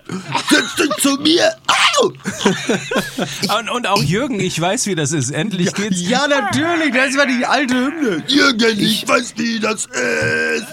[0.50, 1.52] Setz dich zu mir!
[1.68, 2.08] Au!
[3.60, 5.32] und, und auch Jürgen, ich weiß, wie das ist.
[5.32, 6.02] Endlich geht's.
[6.02, 8.24] ja, natürlich, das war die alte Hymne.
[8.28, 10.68] Jürgen, ich weiß, wie das ist!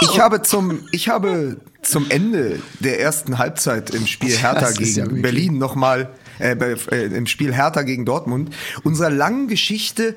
[0.00, 5.04] Ich habe zum, ich habe zum Ende der ersten Halbzeit im Spiel Hertha gegen ja
[5.06, 10.14] Berlin nochmal, äh, äh, im Spiel Hertha gegen Dortmund, unserer langen Geschichte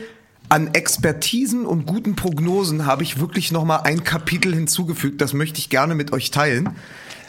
[0.51, 5.21] an Expertisen und guten Prognosen habe ich wirklich nochmal ein Kapitel hinzugefügt.
[5.21, 6.71] Das möchte ich gerne mit euch teilen.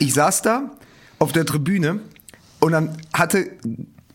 [0.00, 0.72] Ich saß da
[1.20, 2.00] auf der Tribüne
[2.58, 3.48] und dann hatte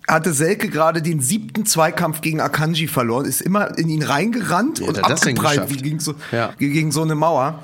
[0.10, 4.88] hatte Selke gerade den siebten Zweikampf gegen Akanji verloren, ist immer in ihn reingerannt hat
[4.88, 6.54] und abgeprallt wie gegen so, Ja.
[6.58, 7.64] gegen so eine Mauer.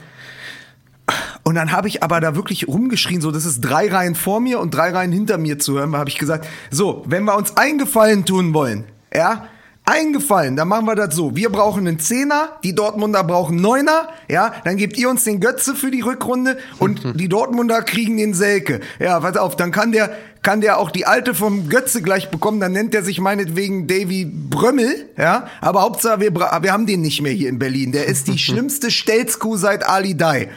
[1.43, 4.61] Und dann habe ich aber da wirklich rumgeschrien, so das ist drei Reihen vor mir
[4.61, 8.25] und drei Reihen hinter mir zu hören, habe ich gesagt, so, wenn wir uns eingefallen
[8.25, 9.47] tun wollen, ja,
[9.85, 11.35] eingefallen, dann machen wir das so.
[11.35, 15.75] Wir brauchen einen Zehner, die Dortmunder brauchen Neuner, ja, dann gebt ihr uns den Götze
[15.75, 18.79] für die Rückrunde und die Dortmunder kriegen den Selke.
[18.99, 22.59] Ja, pass auf, dann kann der, kann der auch die alte vom Götze gleich bekommen,
[22.59, 27.21] dann nennt er sich meinetwegen Davy Brömmel, ja, aber Hauptsache wir, wir haben den nicht
[27.21, 27.91] mehr hier in Berlin.
[27.91, 30.49] Der ist die schlimmste Stelzkuh seit Ali Dai.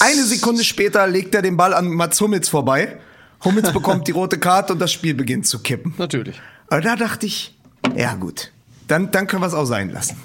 [0.00, 2.98] Eine Sekunde später legt er den Ball an Mats Hummels vorbei.
[3.44, 5.94] Hummels bekommt die rote Karte und das Spiel beginnt zu kippen.
[5.98, 6.40] Natürlich.
[6.68, 7.57] Aber da dachte ich,
[7.96, 8.52] ja gut,
[8.86, 10.16] dann, dann können wir es auch sein lassen.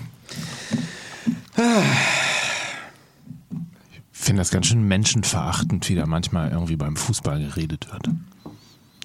[4.13, 8.10] Ich finde das ganz schön menschenverachtend, wie da manchmal irgendwie beim Fußball geredet wird.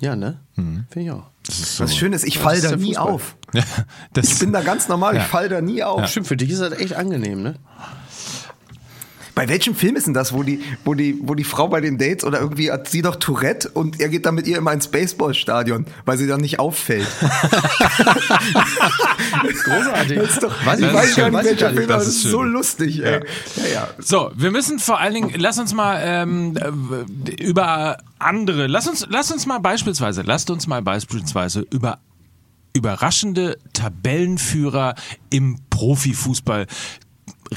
[0.00, 0.38] Ja, ne?
[0.54, 1.24] Finde ich auch.
[1.44, 1.84] Das ist so.
[1.84, 3.12] Was schön ist, ich fall da nie Fußball.
[3.12, 3.36] auf.
[3.52, 3.64] Ja,
[4.12, 5.22] das Ich bin da ganz normal, Ja.
[5.22, 6.06] ich fall da nie auf.
[6.06, 7.54] Stimmt, für dich ist das echt angenehm, ne?
[9.38, 11.96] Bei welchem Film ist denn das, wo die, wo die, wo die Frau bei den
[11.96, 14.88] Dates oder irgendwie hat sie doch Tourette und er geht dann mit ihr immer ins
[14.88, 17.06] Baseballstadion, weil sie dann nicht auffällt.
[19.62, 20.18] Großartig.
[20.18, 21.70] Das ist doch, Weiß ich weiß gar nicht, welcher.
[21.70, 23.20] Film, Das das ist so lustig, ey.
[23.54, 23.88] Ja, ja.
[24.00, 26.72] So, wir müssen vor allen Dingen, lass uns mal ähm, äh,
[27.40, 32.00] über andere, lass uns, lass uns mal beispielsweise, lasst uns mal beispielsweise über
[32.72, 34.96] überraschende Tabellenführer
[35.30, 36.66] im Profifußball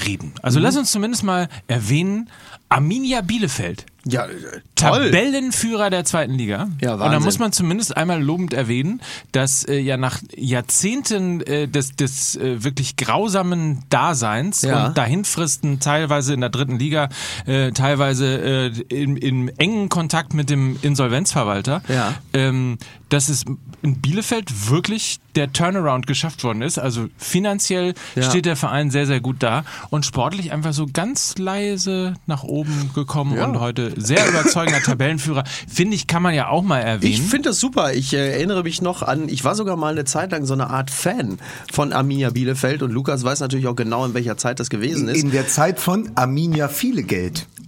[0.06, 0.32] reden.
[0.42, 0.64] Also Mhm.
[0.64, 2.28] lass uns zumindest mal erwähnen,
[2.68, 3.84] Arminia Bielefeld.
[4.04, 4.30] Ja, äh,
[4.74, 5.10] toll.
[5.10, 6.68] Tabellenführer der zweiten Liga.
[6.80, 7.22] Ja, Und da Wahnsinn.
[7.24, 9.00] muss man zumindest einmal lobend erwähnen,
[9.30, 14.86] dass äh, ja nach Jahrzehnten äh, des, des äh, wirklich grausamen Daseins Ja.
[14.86, 17.10] und Dahinfristen, teilweise in der dritten Liga,
[17.46, 22.14] äh, teilweise äh, in, in engen Kontakt mit dem Insolvenzverwalter, Ja.
[22.32, 22.78] ähm,
[23.08, 23.44] dass es
[23.82, 26.78] in Bielefeld wirklich der Turnaround geschafft worden ist.
[26.78, 28.22] Also finanziell Ja.
[28.22, 32.90] steht der Verein sehr, sehr gut da und sportlich einfach so ganz leise nach oben
[32.94, 33.46] gekommen Ja.
[33.46, 35.44] und heute sehr überzeugender Tabellenführer.
[35.68, 37.12] Finde ich, kann man ja auch mal erwähnen.
[37.14, 37.92] Ich finde das super.
[37.94, 40.70] Ich äh, erinnere mich noch an, ich war sogar mal eine Zeit lang so eine
[40.70, 41.38] Art Fan
[41.72, 45.22] von Arminia Bielefeld und Lukas weiß natürlich auch genau, in welcher Zeit das gewesen ist.
[45.22, 47.02] In der Zeit von Arminia viele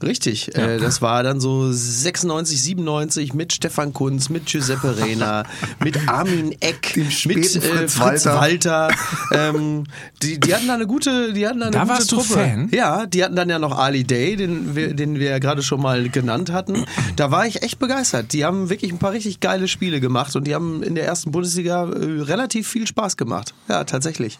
[0.02, 5.44] Richtig, äh, das war dann so 96, 97 mit Stefan Kunz, mit Giuseppe Rena,
[5.82, 8.40] mit Armin Eck, mit äh, Fritz Fritz Walter.
[8.40, 8.88] Walter.
[9.32, 9.84] ähm,
[10.22, 12.34] die, die hatten da eine gute, die hatten da eine Da gute warst du Truppe.
[12.34, 12.68] Fan?
[12.72, 15.80] Ja, die hatten dann ja noch Ali Day, den wir, den wir ja gerade schon
[15.80, 16.84] mal genannt hatten.
[17.16, 18.32] Da war ich echt begeistert.
[18.32, 21.30] Die haben wirklich ein paar richtig geile Spiele gemacht und die haben in der ersten
[21.30, 23.54] Bundesliga äh, relativ viel Spaß gemacht.
[23.68, 24.38] Ja, tatsächlich.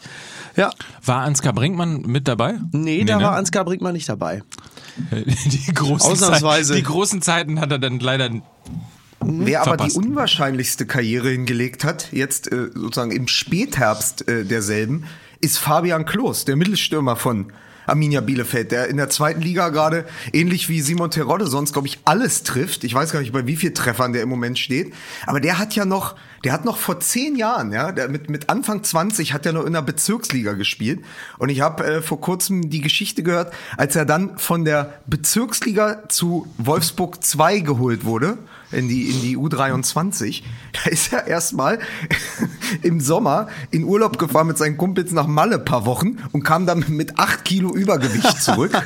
[0.57, 0.71] Ja.
[1.05, 2.55] War Ansgar Brinkmann mit dabei?
[2.73, 3.25] Nee, da ne?
[3.25, 4.43] war Ansgar Brinkmann nicht dabei.
[5.13, 6.75] die großen Ausnahmsweise.
[6.75, 8.31] Zeiten, die großen Zeiten hat er dann leider
[9.27, 9.97] Wer aber Verpasst.
[9.97, 15.05] die unwahrscheinlichste Karriere hingelegt hat, jetzt äh, sozusagen im Spätherbst äh, derselben,
[15.41, 17.53] ist Fabian Klos, der Mittelstürmer von
[17.87, 21.99] Arminia Bielefeld, der in der zweiten Liga gerade, ähnlich wie Simon Terodde, sonst glaube ich
[22.05, 22.85] alles trifft.
[22.85, 24.93] Ich weiß gar nicht, bei wie viel Treffern der im Moment steht.
[25.27, 28.49] Aber der hat ja noch, der hat noch vor zehn Jahren, ja, der mit, mit
[28.49, 31.05] Anfang 20 hat er noch in der Bezirksliga gespielt.
[31.39, 36.09] Und ich habe äh, vor kurzem die Geschichte gehört, als er dann von der Bezirksliga
[36.09, 38.39] zu Wolfsburg 2 geholt wurde
[38.75, 40.43] in die, in die U23.
[40.73, 41.79] Da ist er erstmal
[42.83, 46.85] im Sommer in Urlaub gefahren mit seinen Kumpels nach Malle paar Wochen und kam dann
[46.89, 48.73] mit acht Kilo Übergewicht zurück.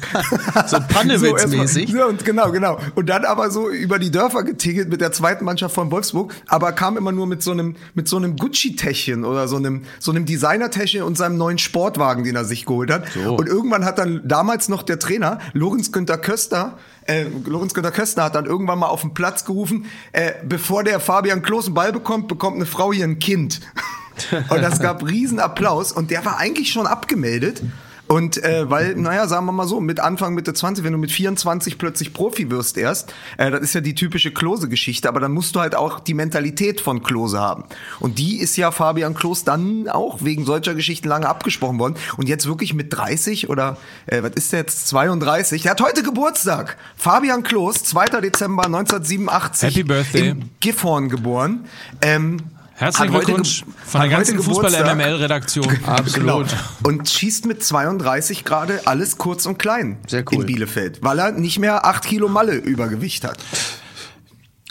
[0.66, 1.88] So Pannewitz-mäßig.
[1.90, 2.78] So, ja, und genau, genau.
[2.94, 6.72] Und dann aber so über die Dörfer getingelt mit der zweiten Mannschaft von Wolfsburg, aber
[6.72, 10.26] kam immer nur mit so einem, mit so einem Gucci-Täschchen oder so einem, so einem
[10.26, 13.16] Designer-Täschchen und seinem neuen Sportwagen, den er sich geholt hat.
[13.16, 18.24] Und irgendwann hat dann damals noch der Trainer, Lorenz Günther Köster, äh, Lorenz Günther Köstner
[18.24, 21.92] hat dann irgendwann mal auf den Platz gerufen, äh, bevor der Fabian Klos einen Ball
[21.92, 23.60] bekommt, bekommt eine Frau hier ein Kind.
[24.50, 27.62] Und das gab riesen Applaus und der war eigentlich schon abgemeldet.
[28.08, 31.12] Und äh, weil, naja, sagen wir mal so, mit Anfang, Mitte 20, wenn du mit
[31.12, 35.54] 24 plötzlich Profi wirst erst, äh, das ist ja die typische Klose-Geschichte, aber dann musst
[35.54, 37.64] du halt auch die Mentalität von Klose haben.
[38.00, 41.96] Und die ist ja Fabian Klos dann auch wegen solcher Geschichten lange abgesprochen worden.
[42.16, 46.02] Und jetzt wirklich mit 30 oder, äh, was ist der jetzt, 32, der hat heute
[46.02, 46.78] Geburtstag.
[46.96, 48.20] Fabian Klos, 2.
[48.20, 49.68] Dezember 1987.
[49.68, 50.28] Happy Birthday.
[50.30, 51.66] In Gifhorn geboren.
[52.00, 52.38] Ähm,
[52.78, 54.40] Herzlichen Glückwunsch von der ganzen.
[54.40, 55.78] Fußball-MML-Redaktion.
[55.86, 56.14] Absolut.
[56.14, 56.44] Genau.
[56.84, 60.42] Und schießt mit 32 gerade alles kurz und klein Sehr cool.
[60.42, 63.38] in Bielefeld, weil er nicht mehr 8 Kilo Malle Übergewicht hat.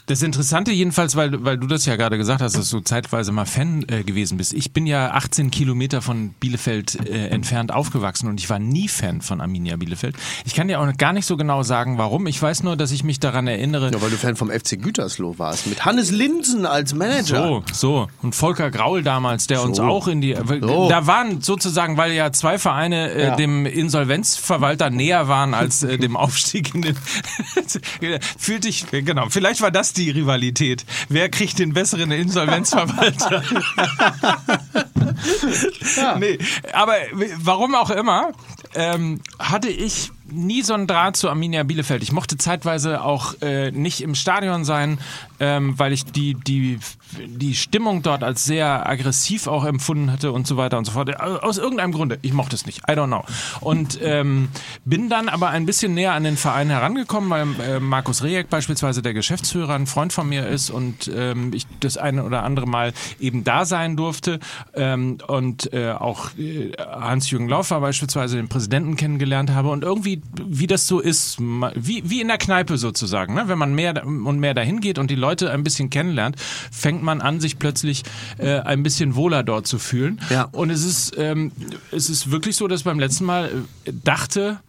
[0.08, 3.46] Das Interessante jedenfalls, weil, weil du das ja gerade gesagt hast, dass du zeitweise mal
[3.46, 4.54] Fan äh, gewesen bist.
[4.54, 9.22] Ich bin ja 18 Kilometer von Bielefeld äh, entfernt aufgewachsen und ich war nie Fan
[9.22, 10.16] von Arminia Bielefeld.
[10.46, 12.26] Ich kann dir auch gar nicht so genau sagen, warum.
[12.28, 13.92] Ich weiß nur, dass ich mich daran erinnere.
[13.92, 15.68] Ja, weil du Fan vom FC Gütersloh warst.
[15.68, 17.44] Mit Hannes Linsen als Manager.
[17.46, 18.08] So, so.
[18.22, 19.84] Und Volker Graul damals, der uns So.
[19.84, 20.38] auch in die.
[20.62, 20.88] So.
[20.88, 23.36] Da waren sozusagen, weil ja zwei Vereine äh, Ja.
[23.36, 26.96] dem Insolvenzverwalter näher waren als äh, dem Aufstieg in den.
[28.38, 29.26] Fühlte ich, genau.
[29.30, 30.86] Vielleicht war das die Rivalität.
[31.10, 33.44] Wer kriegt den besseren Insolvenzverwalter?
[36.20, 36.38] Nee,
[36.74, 36.96] aber
[37.38, 38.32] warum auch immer,
[38.76, 42.04] ähm, hatte ich nie so einen Draht zu Arminia Bielefeld.
[42.04, 45.00] Ich mochte zeitweise auch äh, nicht im Stadion sein,
[45.40, 46.80] ähm, weil ich die, die,
[47.26, 51.10] die Stimmung dort als sehr aggressiv auch empfunden hatte und so weiter und so fort.
[51.10, 52.20] Äh, Aus irgendeinem Grunde.
[52.22, 52.80] Ich mochte es nicht.
[52.90, 53.24] I don't know.
[53.62, 54.50] Und ähm,
[54.86, 59.02] bin dann aber ein bisschen näher an den Verein herangekommen, weil äh, Markus Rejek beispielsweise
[59.02, 62.94] der Geschäftsführer ein Freund von mir ist und ähm, ich das eine oder andere Mal
[63.20, 64.40] eben da sein durfte
[64.74, 70.68] ähm, und äh, auch äh, Hans-Jürgen Laufer beispielsweise den Präsidenten kennengelernt habe und irgendwie, wie
[70.68, 73.44] das so ist, wie, wie in der Kneipe sozusagen, ne?
[73.48, 76.36] wenn man mehr und mehr dahin geht und die Leute ein bisschen kennenlernt,
[76.72, 78.04] fängt man an, sich plötzlich
[78.38, 80.20] äh, ein bisschen wohler dort zu fühlen.
[80.30, 80.44] Ja.
[80.52, 81.52] Und es ist, ähm,
[81.92, 84.60] es ist wirklich so, dass beim letzten Mal äh, dachte,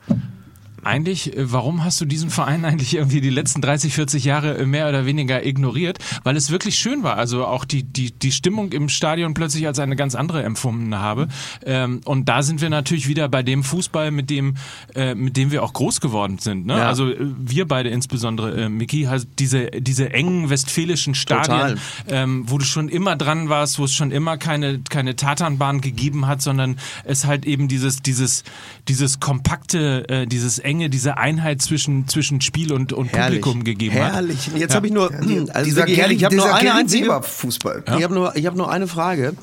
[0.88, 4.66] eigentlich, äh, warum hast du diesen Verein eigentlich irgendwie die letzten 30, 40 Jahre äh,
[4.66, 5.98] mehr oder weniger ignoriert?
[6.24, 7.16] Weil es wirklich schön war.
[7.16, 11.28] Also auch die, die, die Stimmung im Stadion plötzlich als eine ganz andere empfunden habe.
[11.64, 14.56] Ähm, und da sind wir natürlich wieder bei dem Fußball, mit dem,
[14.94, 16.66] äh, mit dem wir auch groß geworden sind.
[16.66, 16.78] Ne?
[16.78, 16.88] Ja.
[16.88, 22.58] Also äh, wir beide insbesondere, äh, Miki, halt diese, diese engen westfälischen Stadien, ähm, wo
[22.58, 26.78] du schon immer dran warst, wo es schon immer keine, keine Tatanbahn gegeben hat, sondern
[27.04, 28.44] es halt eben dieses, dieses,
[28.88, 33.40] dieses kompakte, äh, dieses enge, diese Einheit zwischen, zwischen Spiel und, und Herrlich.
[33.40, 34.46] Publikum gegeben Herrlich.
[34.46, 34.56] hat.
[34.56, 34.76] Jetzt Ja.
[34.76, 37.82] habe ich nur, Die- also dieser wirklich ich habe nur eine einzige, Fußball.
[37.98, 39.34] ich habe nur, ich habe nur eine Frage.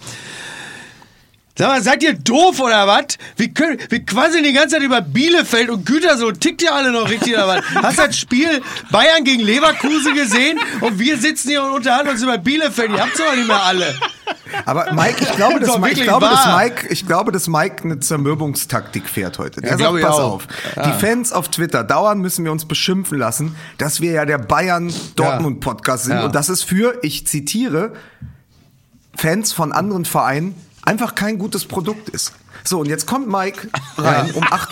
[1.58, 3.18] Sag mal, seid ihr doof oder was?
[3.38, 6.34] Wir, können, wir quasseln die ganze Zeit über Bielefeld und Gütersloh.
[6.34, 7.64] Tickt ihr alle noch richtig oder was?
[7.76, 10.60] Hast du das Spiel Bayern gegen Leverkusen gesehen?
[10.82, 12.92] Und wir sitzen hier und unterhalten uns über Bielefeld.
[12.92, 13.96] Ihr habt's doch nicht mehr alle.
[14.66, 16.46] Aber Mike, ich glaube, dass Mike, ich glaube, dass.
[16.58, 19.62] Mike, ich glaube, dass Mike eine Zermürbungstaktik fährt heute.
[19.62, 20.34] Der Ja, sagt, pass auch.
[20.34, 20.48] auf.
[20.76, 26.06] Die Fans auf Twitter, dauernd müssen wir uns beschimpfen lassen, dass wir ja der Bayern-Dortmund-Podcast
[26.06, 26.18] sind.
[26.18, 26.26] Ja.
[26.26, 27.94] Und das ist für, ich zitiere,
[29.16, 30.56] Fans von anderen Vereinen
[30.86, 32.34] einfach kein gutes Produkt ist.
[32.68, 34.72] So, und jetzt kommt Mike rein um 8.30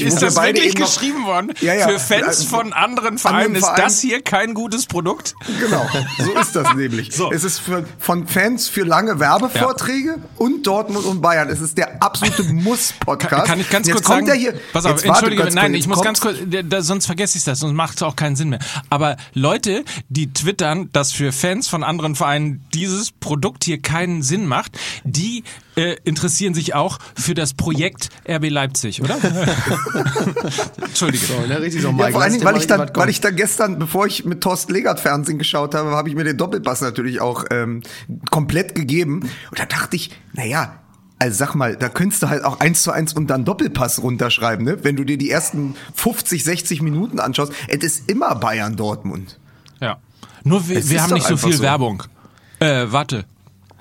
[0.00, 0.06] Uhr.
[0.06, 1.52] Ist das wirklich eben noch- geschrieben worden?
[1.60, 1.88] Ja, ja.
[1.88, 5.34] Für Fans von anderen Vereinen ist das hier kein gutes Produkt?
[5.60, 5.86] Genau,
[6.18, 7.12] so ist das nämlich.
[7.14, 7.30] So.
[7.30, 11.48] Es ist für, von Fans für lange Werbevorträge und Dortmund und Bayern.
[11.48, 13.30] Es ist der absolute Muss-Podcast.
[13.30, 14.38] Kann, kann ich ganz Jetzt kurz kommt sagen?
[14.40, 16.36] Hier, pass auf, warte entschuldige, nein, kurz, ich muss kommt- ganz kurz,
[16.68, 18.60] da, sonst vergesse ich das, sonst macht es auch keinen Sinn mehr.
[18.90, 24.46] Aber Leute, die twittern, dass für Fans von anderen Vereinen dieses Produkt hier keinen Sinn
[24.46, 25.44] macht, die
[25.76, 29.16] äh, interessieren sich auch für das Projekt RB Leipzig, oder?
[30.82, 31.24] Entschuldige.
[31.26, 32.12] So, ne, richtig so, Ja, Mike.
[32.12, 34.40] vor lass allen Dingen, weil mal ich, da, weil ich da gestern, bevor ich mit
[34.40, 37.82] Thorsten Legert Fernsehen geschaut habe, habe ich mir den Doppelpass natürlich auch ähm,
[38.30, 39.20] komplett gegeben.
[39.50, 40.80] Und da dachte ich, naja,
[41.18, 44.64] also sag mal, da könntest du halt auch eins zu eins und dann Doppelpass runterschreiben,
[44.64, 44.78] ne?
[44.82, 49.38] Wenn du dir die ersten 50, 60 Minuten anschaust, es ist immer Bayern Dortmund.
[49.80, 49.98] Ja.
[50.44, 51.62] Nur wir, wir haben nicht so viel so.
[51.62, 52.02] Werbung.
[52.60, 53.24] Äh, warte.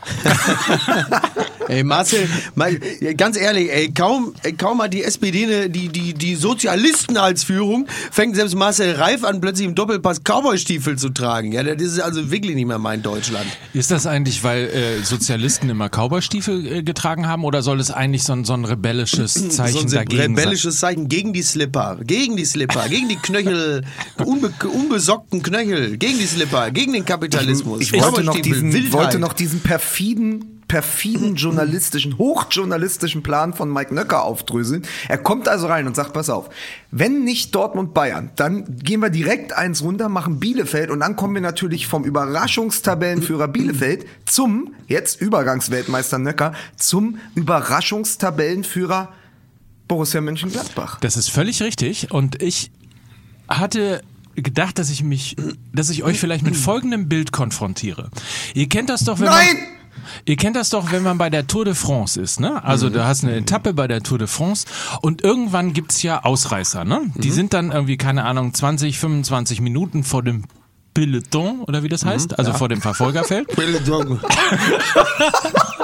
[1.68, 2.80] Ey, Marcel, mal,
[3.18, 7.88] ganz ehrlich, ey, kaum, kaum hat die SPD ne, die, die, die Sozialisten als Führung,
[8.12, 11.52] fängt selbst Marcel Reif an, plötzlich im Doppelpass Cowboy-Stiefel zu tragen.
[11.52, 13.46] Ja, das ist also wirklich nicht mehr mein Deutschland.
[13.74, 18.24] Ist das eigentlich, weil äh, Sozialisten immer Cowboystiefel äh, getragen haben oder soll es eigentlich
[18.24, 20.36] so ein, so ein rebellisches Zeichen so ein dagegen sein?
[20.36, 23.84] rebellisches Zeichen gegen die Slipper, gegen die Slipper, gegen die Knöchel,
[24.26, 27.82] unbe unbesockten Knöchel, gegen die Slipper, gegen den Kapitalismus.
[27.82, 34.24] Ich wollte noch, diesen, wollte noch diesen perfiden perfiden journalistischen, hochjournalistischen Plan von Mike Nöcker
[34.24, 34.84] aufdröseln.
[35.08, 36.50] Er kommt also rein und sagt, pass auf,
[36.92, 41.36] wenn nicht Dortmund Bayern, dann gehen wir direkt eins runter, machen Bielefeld und dann kommen
[41.36, 49.14] wir natürlich vom Überraschungstabellenführer Bielefeld zum, jetzt Übergangsweltmeister Nöcker, zum Überraschungstabellenführer
[49.88, 51.00] Borussia Mönchengladbach.
[51.00, 52.72] Das ist völlig richtig und ich
[53.48, 54.02] hatte
[54.36, 55.36] gedacht, dass ich mich,
[55.74, 58.10] dass ich euch vielleicht mit folgendem Bild konfrontiere.
[58.54, 59.56] Ihr kennt das doch, wenn Nein!
[59.56, 59.75] man
[60.26, 62.64] Ihr kennt das doch, wenn man bei der Tour de France ist, ne?
[62.64, 64.66] Also du hast eine Etappe bei der Tour de France
[65.02, 67.02] und irgendwann gibt's ja Ausreißer, ne?
[67.16, 70.44] Die sind dann irgendwie, keine Ahnung, 20, 25 Minuten vor dem
[70.94, 73.48] Peloton oder wie das heißt, also vor dem Verfolgerfeld.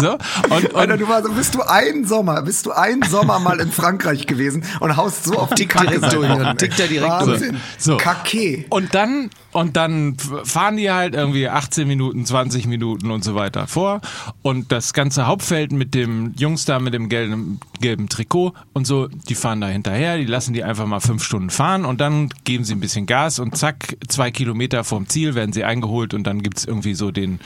[0.00, 0.12] So,
[0.54, 3.70] und, Alter, und du warst, bist du einen Sommer, bist du einen Sommer mal in
[3.70, 6.56] Frankreich gewesen und haust so auf die Kacke durch.
[6.56, 7.40] Tickt er direkt durch.
[7.40, 7.60] Wahnsinn.
[7.78, 7.96] So.
[7.96, 8.64] Kacke.
[8.70, 13.66] Und dann, und dann fahren die halt irgendwie 18 Minuten, 20 Minuten und so weiter
[13.66, 14.00] vor.
[14.42, 19.08] Und das ganze Hauptfeld mit dem Jungs da mit dem gelben, gelben Trikot und so,
[19.08, 22.64] die fahren da hinterher, die lassen die einfach mal fünf Stunden fahren und dann geben
[22.64, 26.42] sie ein bisschen Gas und zack, zwei Kilometer vom Ziel werden sie eingeholt und dann
[26.42, 27.40] gibt's irgendwie so den,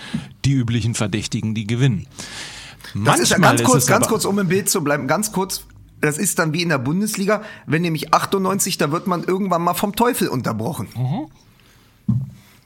[0.44, 2.06] die üblichen Verdächtigen, die gewinnen.
[2.94, 5.64] Das ist ganz kurz, es ganz kurz, um im Bild zu bleiben, ganz kurz.
[6.00, 9.74] Das ist dann wie in der Bundesliga, wenn nämlich 98, da wird man irgendwann mal
[9.74, 10.88] vom Teufel unterbrochen.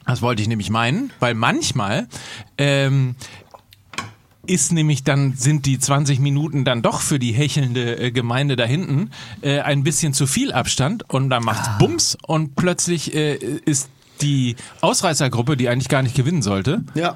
[0.05, 2.07] Das wollte ich nämlich meinen, weil manchmal
[2.57, 3.15] ähm,
[4.45, 8.65] ist nämlich dann, sind die 20 Minuten dann doch für die hechelnde äh, Gemeinde da
[8.65, 9.11] hinten
[9.41, 13.89] äh, ein bisschen zu viel Abstand und dann macht's Bums und plötzlich äh, ist
[14.21, 17.15] die Ausreißergruppe, die eigentlich gar nicht gewinnen sollte, Ja.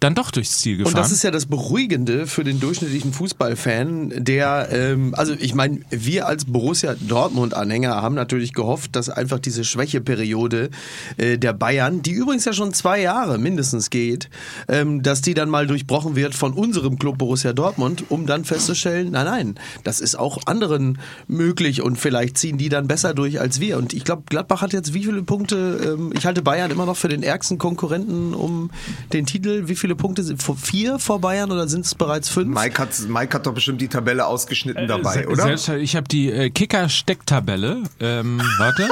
[0.00, 0.94] Dann doch durchs Ziel gefahren.
[0.94, 5.80] Und das ist ja das Beruhigende für den durchschnittlichen Fußballfan, der, ähm, also ich meine,
[5.90, 10.70] wir als Borussia Dortmund-Anhänger haben natürlich gehofft, dass einfach diese Schwächeperiode
[11.18, 14.30] äh, der Bayern, die übrigens ja schon zwei Jahre mindestens geht,
[14.68, 19.10] ähm, dass die dann mal durchbrochen wird von unserem Club Borussia Dortmund, um dann festzustellen,
[19.10, 23.60] nein, nein, das ist auch anderen möglich und vielleicht ziehen die dann besser durch als
[23.60, 23.76] wir.
[23.76, 26.96] Und ich glaube, Gladbach hat jetzt wie viele Punkte, ähm, ich halte Bayern immer noch
[26.96, 28.70] für den ärgsten Konkurrenten um
[29.12, 29.68] den Titel.
[29.68, 32.54] Wie viele Punkte sind vor vier vor Bayern oder sind es bereits fünf?
[32.54, 35.42] Mike hat, Mike hat doch bestimmt die Tabelle ausgeschnitten dabei, Se- oder?
[35.44, 37.82] Selbst, ich habe die äh, Kicker-Stecktabelle.
[38.00, 38.82] Ähm, warte.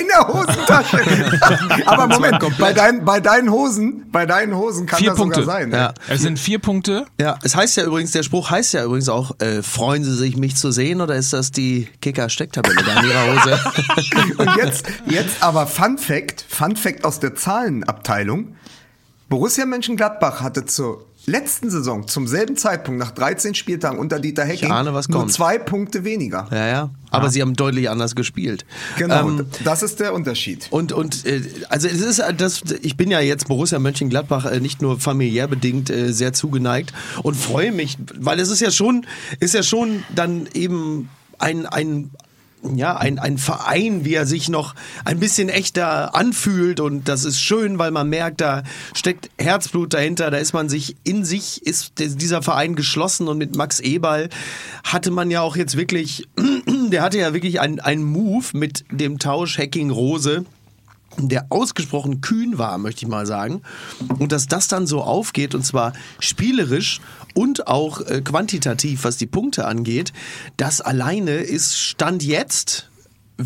[0.00, 1.00] In der Hosentasche.
[1.86, 5.40] Aber Moment, bei, dein, bei deinen Hosen, bei deinen Hosen kann Vier das Punkte.
[5.42, 5.68] sogar sein.
[5.70, 5.76] ne?
[5.76, 5.94] Ja.
[6.08, 7.04] Es sind vier Punkte.
[7.20, 10.36] Ja, es heißt ja übrigens, der Spruch heißt ja übrigens auch, äh, freuen Sie sich,
[10.36, 13.60] mich zu sehen, oder ist das die Kicker-Stecktabelle da in Ihrer Hose?
[14.38, 18.56] Und jetzt, jetzt aber Fun Fact, Fun Fact aus der Zahlenabteilung.
[19.32, 24.70] Borussia Mönchengladbach hatte zur letzten Saison zum selben Zeitpunkt nach 13 Spieltagen unter Dieter Hecking
[24.70, 25.32] ahne, nur kommt.
[25.32, 26.48] zwei Punkte weniger.
[26.50, 26.90] ja, ja.
[27.10, 28.66] Aber sie haben deutlich anders gespielt.
[28.98, 30.66] Genau, Ähm, das ist der Unterschied.
[30.68, 31.40] Und, und äh,
[31.70, 35.48] also es ist äh, das, ich bin ja jetzt Borussia Mönchengladbach äh, nicht nur familiär
[35.48, 36.92] bedingt äh, sehr zugeneigt
[37.22, 39.06] und freue mich, weil es ist ja schon,
[39.40, 42.10] ist ja schon dann eben ein, ein
[42.74, 46.80] ja, ein, ein Verein, wie er sich noch ein bisschen echter anfühlt.
[46.80, 48.62] Und das ist schön, weil man merkt, da
[48.94, 53.28] steckt Herzblut dahinter, da ist man sich in sich, ist dieser Verein geschlossen.
[53.28, 54.28] Und mit Max Eberl
[54.84, 56.28] hatte man ja auch jetzt wirklich,
[56.66, 60.44] der hatte ja wirklich einen Move mit dem Tausch Hacking Rose
[61.18, 63.62] der ausgesprochen kühn war, möchte ich mal sagen.
[64.18, 67.00] Und dass das dann so aufgeht, und zwar spielerisch
[67.34, 70.12] und auch äh, quantitativ, was die Punkte angeht,
[70.56, 72.88] das alleine ist Stand jetzt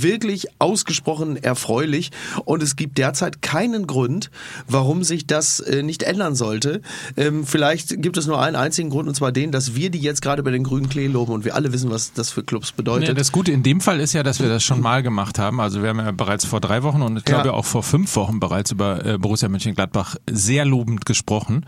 [0.02, 2.10] wirklich ausgesprochen erfreulich
[2.44, 4.30] und es gibt derzeit keinen Grund,
[4.68, 6.80] warum sich das äh, nicht ändern sollte.
[7.16, 10.22] Ähm, vielleicht gibt es nur einen einzigen Grund und zwar den, dass wir die jetzt
[10.22, 13.08] gerade bei den grünen Klee loben und wir alle wissen, was das für Clubs bedeutet.
[13.08, 15.60] Ja, das Gute in dem Fall ist ja, dass wir das schon mal gemacht haben.
[15.60, 17.52] Also wir haben ja bereits vor drei Wochen und ich glaube Ja.
[17.54, 21.66] auch vor fünf Wochen bereits über äh, Borussia Mönchengladbach sehr lobend gesprochen.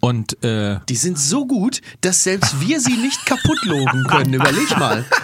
[0.00, 4.34] Und äh, die sind so gut, dass selbst wir sie nicht kaputt loben können.
[4.34, 5.04] Überleg mal.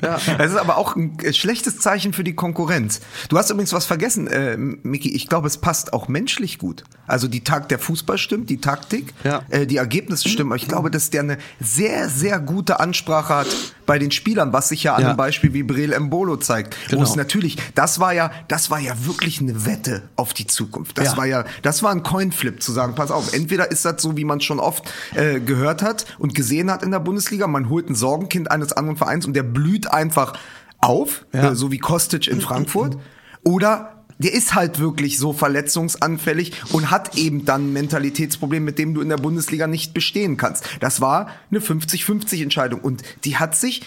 [0.00, 3.00] Das ist aber auch ein äh, schlechtes Zeichen für die Konkurrenz.
[3.28, 5.14] Du hast übrigens was vergessen, äh, Miki.
[5.14, 6.84] Ich glaube, es passt auch menschlich gut.
[7.06, 9.42] Also die Tag der Fußball stimmt, die Taktik, Ja.
[9.50, 10.50] äh, die Ergebnisse stimmen.
[10.52, 13.46] Aber ich glaube, dass der eine sehr, sehr gute Ansprache hat
[13.92, 15.08] bei den Spielern, was sich ja an Ja.
[15.08, 16.74] einem Beispiel wie Breel Mbolo zeigt.
[16.86, 17.02] Wo Genau.
[17.02, 20.96] es natürlich, das war ja, das war ja wirklich eine Wette auf die Zukunft.
[20.96, 21.16] Das Ja.
[21.18, 24.24] war ja, das war ein Coinflip zu sagen, pass auf, entweder ist das so, wie
[24.24, 27.94] man schon oft äh, gehört hat und gesehen hat in der Bundesliga, man holt ein
[27.94, 30.38] Sorgenkind eines anderen Vereins und der blüht einfach
[30.80, 31.50] auf, Ja.
[31.50, 32.96] äh, so wie Kostic in Frankfurt.
[33.44, 33.91] Oder
[34.22, 39.00] der ist halt wirklich so verletzungsanfällig und hat eben dann ein Mentalitätsproblem, mit dem du
[39.00, 40.64] in der Bundesliga nicht bestehen kannst.
[40.80, 43.82] Das war eine 50-50 Entscheidung und die hat sich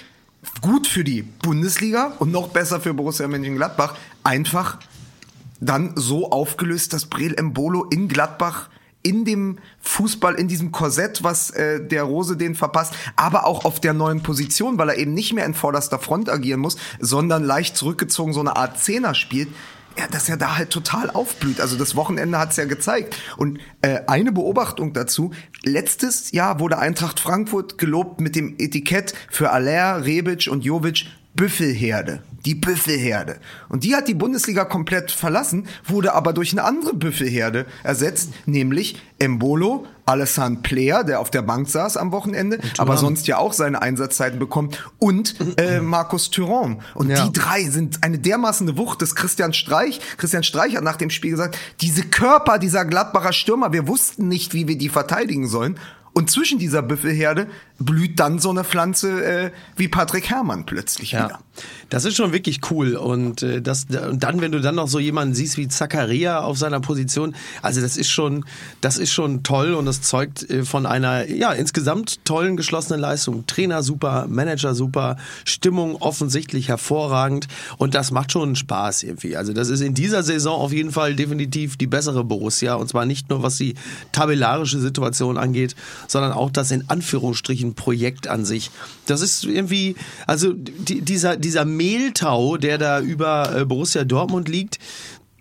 [0.61, 4.79] gut für die Bundesliga und noch besser für Borussia Mönchengladbach einfach
[5.59, 8.69] dann so aufgelöst, dass Breel Mbolo in Gladbach
[9.05, 13.79] in dem Fußball, in diesem Korsett, was äh, der Rose den verpasst, aber auch auf
[13.79, 17.77] der neuen Position, weil er eben nicht mehr in vorderster Front agieren muss, sondern leicht
[17.77, 19.49] zurückgezogen so eine Art Zehner spielt,
[19.97, 21.61] ja, dass er da halt total aufblüht.
[21.61, 23.15] Also das Wochenende hat's ja gezeigt.
[23.37, 25.31] Und äh, eine Beobachtung dazu,
[25.63, 31.05] letztes Jahr wurde Eintracht Frankfurt gelobt mit dem Etikett für Aller, Rebic und Jovic
[31.35, 32.23] Büffelherde.
[32.45, 33.37] Die Büffelherde.
[33.69, 39.01] Und die hat die Bundesliga komplett verlassen, wurde aber durch eine andere Büffelherde ersetzt, nämlich
[39.17, 43.81] Embolo, Alessandro Player, der auf der Bank saß am Wochenende, aber sonst ja auch seine
[43.81, 46.81] Einsatzzeiten bekommt, und äh, Markus Thuram.
[46.93, 47.25] Und Ja.
[47.25, 49.99] die drei sind eine dermaßen Wucht des Christian Streich.
[50.17, 54.53] Christian Streich hat nach dem Spiel gesagt, diese Körper dieser Gladbacher Stürmer, wir wussten nicht,
[54.53, 55.79] wie wir die verteidigen sollen.
[56.13, 61.29] Und zwischen dieser Büffelherde blüht dann so eine Pflanze äh, wie Patrick Herrmann plötzlich wieder.
[61.29, 61.39] Ja,
[61.89, 62.95] das ist schon wirklich cool.
[62.95, 66.57] Und, äh, das, und dann, wenn du dann noch so jemanden siehst wie Zakaria auf
[66.57, 68.45] seiner Position, also das ist schon,
[68.81, 73.45] das ist schon toll und das zeugt äh, von einer ja insgesamt tollen geschlossenen Leistung.
[73.45, 79.35] Trainer super, Manager super, Stimmung offensichtlich hervorragend und das macht schon Spaß irgendwie.
[79.35, 83.05] Also das ist in dieser Saison auf jeden Fall definitiv die bessere Borussia und zwar
[83.05, 83.75] nicht nur was die
[84.11, 85.75] tabellarische Situation angeht,
[86.07, 88.69] sondern auch das in Anführungsstrichen Projekt an sich.
[89.07, 89.95] Das ist irgendwie,
[90.27, 94.77] also die, dieser, dieser Mehltau, der da über äh, Borussia Dortmund liegt,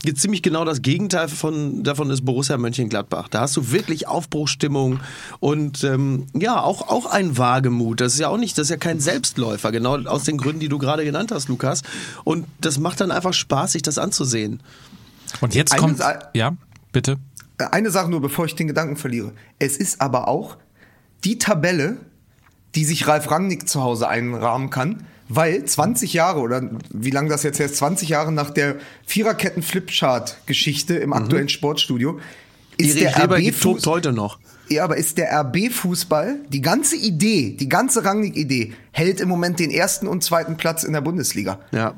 [0.02, 3.28] jetzt ziemlich genau das Gegenteil von, davon ist Borussia Mönchengladbach.
[3.28, 5.00] Da hast du wirklich Aufbruchstimmung
[5.40, 8.00] und ähm, ja, auch, auch ein Wagemut.
[8.00, 10.68] Das ist ja auch nicht, das ist ja kein Selbstläufer, genau aus den Gründen, die
[10.68, 11.82] du gerade genannt hast, Lukas.
[12.24, 14.60] Und das macht dann einfach Spaß, sich das anzusehen.
[15.40, 16.54] und jetzt Eine kommt Sa- ja
[16.92, 17.16] bitte.
[17.56, 19.32] Eine Sache nur, bevor ich den Gedanken verliere.
[19.58, 20.56] Es ist aber auch
[21.22, 21.96] die Tabelle,
[22.74, 27.42] die sich Ralf Rangnick zu Hause einrahmen kann, weil 20 Jahre oder wie lange das
[27.42, 32.20] jetzt her ist, 20 Jahre nach der Viererketten-Flipchart-Geschichte im aktuellen Sportstudio,
[32.76, 34.38] ist der RB tobt heute noch.
[34.68, 39.70] ja, aber ist der RB-Fußball, die ganze Idee, die ganze Rangnick-Idee, hält im Moment den
[39.70, 41.60] ersten und zweiten Platz in der Bundesliga.
[41.70, 41.94] Ja.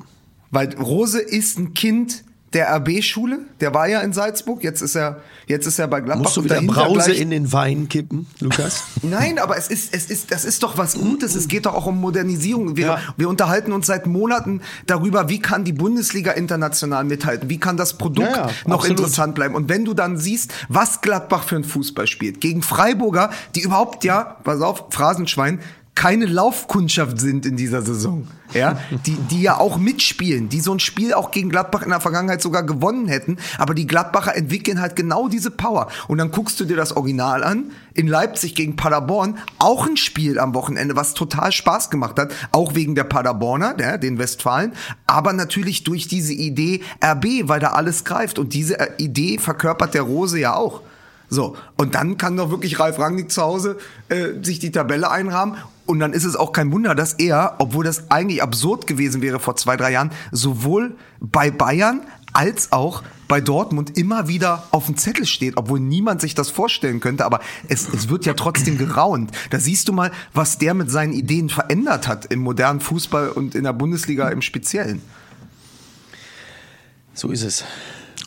[0.50, 5.20] Weil Rose ist ein Kind der RB-Schule, der war ja in Salzburg, jetzt ist er,
[5.46, 6.24] jetzt ist er bei Gladbach.
[6.24, 8.84] Musst du wieder Brause gleich- in den Wein kippen, Lukas?
[9.02, 11.34] Nein, aber es ist, es ist, das ist doch was Gutes.
[11.34, 12.76] Es geht doch auch um Modernisierung.
[12.76, 12.98] Wir, Ja.
[13.16, 17.50] wir unterhalten uns seit Monaten darüber, wie kann die Bundesliga international mithalten?
[17.50, 19.00] Wie kann das Produkt Ja, ja, noch absolut.
[19.00, 19.54] interessant bleiben?
[19.54, 24.04] Und wenn du dann siehst, was Gladbach für ein Fußball spielt, gegen Freiburger, die überhaupt
[24.04, 25.60] ja, pass auf, Phrasenschwein,
[25.96, 28.28] keine Laufkundschaft sind in dieser Saison.
[28.52, 32.00] Ja, die, die ja auch mitspielen, die so ein Spiel auch gegen Gladbach in der
[32.00, 33.38] Vergangenheit sogar gewonnen hätten.
[33.58, 35.88] Aber die Gladbacher entwickeln halt genau diese Power.
[36.06, 37.72] Und dann guckst du dir das Original an.
[37.94, 39.38] In Leipzig gegen Paderborn.
[39.58, 42.32] Auch ein Spiel am Wochenende, was total Spaß gemacht hat.
[42.52, 44.74] Auch wegen der Paderborner, der, den Westfalen.
[45.06, 48.38] Aber natürlich durch diese Idee RB, weil da alles greift.
[48.38, 50.82] Und diese äh, Idee verkörpert der Rose ja auch.
[51.28, 55.56] So, und dann kann doch wirklich Ralf Rangnick zu Hause äh, sich die Tabelle einrahmen.
[55.84, 59.38] Und dann ist es auch kein Wunder, dass er, obwohl das eigentlich absurd gewesen wäre
[59.38, 62.02] vor zwei, drei Jahren, sowohl bei Bayern
[62.32, 67.00] als auch bei Dortmund immer wieder auf dem Zettel steht, obwohl niemand sich das vorstellen
[67.00, 67.24] könnte.
[67.24, 69.30] Aber es, es wird ja trotzdem geraunt.
[69.50, 73.54] Da siehst du mal, was der mit seinen Ideen verändert hat im modernen Fußball und
[73.54, 75.00] in der Bundesliga im Speziellen.
[77.14, 77.64] So ist es.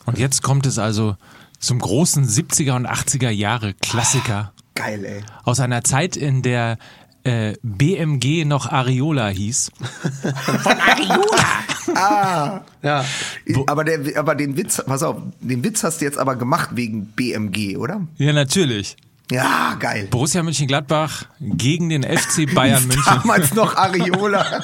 [0.06, 1.16] Und jetzt kommt es also
[1.60, 5.20] zum großen 70er und 80er Jahre Klassiker Geil, ey.
[5.44, 6.78] aus einer Zeit, in der
[7.22, 9.70] äh, BMG noch Areola hieß.
[12.82, 13.04] Ja.
[13.66, 17.06] Aber, der, aber den Witz, pass auf, den Witz hast du jetzt aber gemacht wegen
[17.06, 18.06] BMG, oder?
[18.16, 18.96] Ja, natürlich.
[19.30, 20.08] Ja, geil.
[20.10, 23.02] Borussia Mönchengladbach gegen den FC Bayern München.
[23.06, 24.62] Damals noch Areola.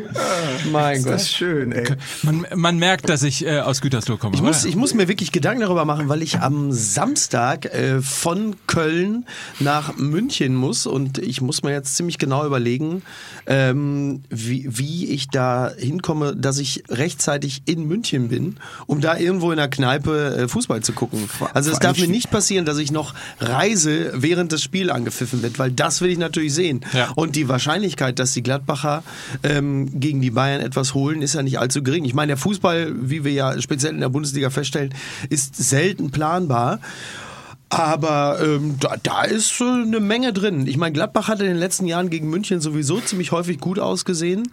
[0.72, 1.14] Mein Gott.
[1.14, 1.86] Das ist schön, ey.
[2.22, 4.34] Man, man merkt, dass ich äh, aus Gütersloh komme.
[4.34, 8.56] Ich muss, ich muss mir wirklich Gedanken darüber machen, weil ich am Samstag äh, von
[8.66, 9.26] Köln
[9.60, 13.02] nach München muss und ich muss mir jetzt ziemlich genau überlegen,
[13.46, 19.50] ähm, wie, wie ich da hinkomme, dass ich rechtzeitig in München bin, um da irgendwo
[19.50, 21.28] in der Kneipe äh, Fußball zu gucken.
[21.54, 25.58] Also es darf mir nicht passieren, dass ich noch reise, während das Spiel angepfiffen wird,
[25.58, 26.80] weil das will ich natürlich sehen.
[26.92, 27.10] Ja.
[27.14, 29.02] Und die Wahrscheinlichkeit, dass die Gladbacher
[29.42, 32.04] ähm, gegen die Bayern etwas holen, ist ja nicht allzu gering.
[32.04, 34.94] Ich meine, der Fußball, wie wir ja speziell in der Bundesliga feststellen,
[35.30, 36.80] ist selten planbar.
[37.68, 40.66] Aber ähm, da, da ist äh, eine Menge drin.
[40.66, 44.48] Ich meine, Gladbach hat in den letzten Jahren gegen München sowieso ziemlich häufig gut ausgesehen.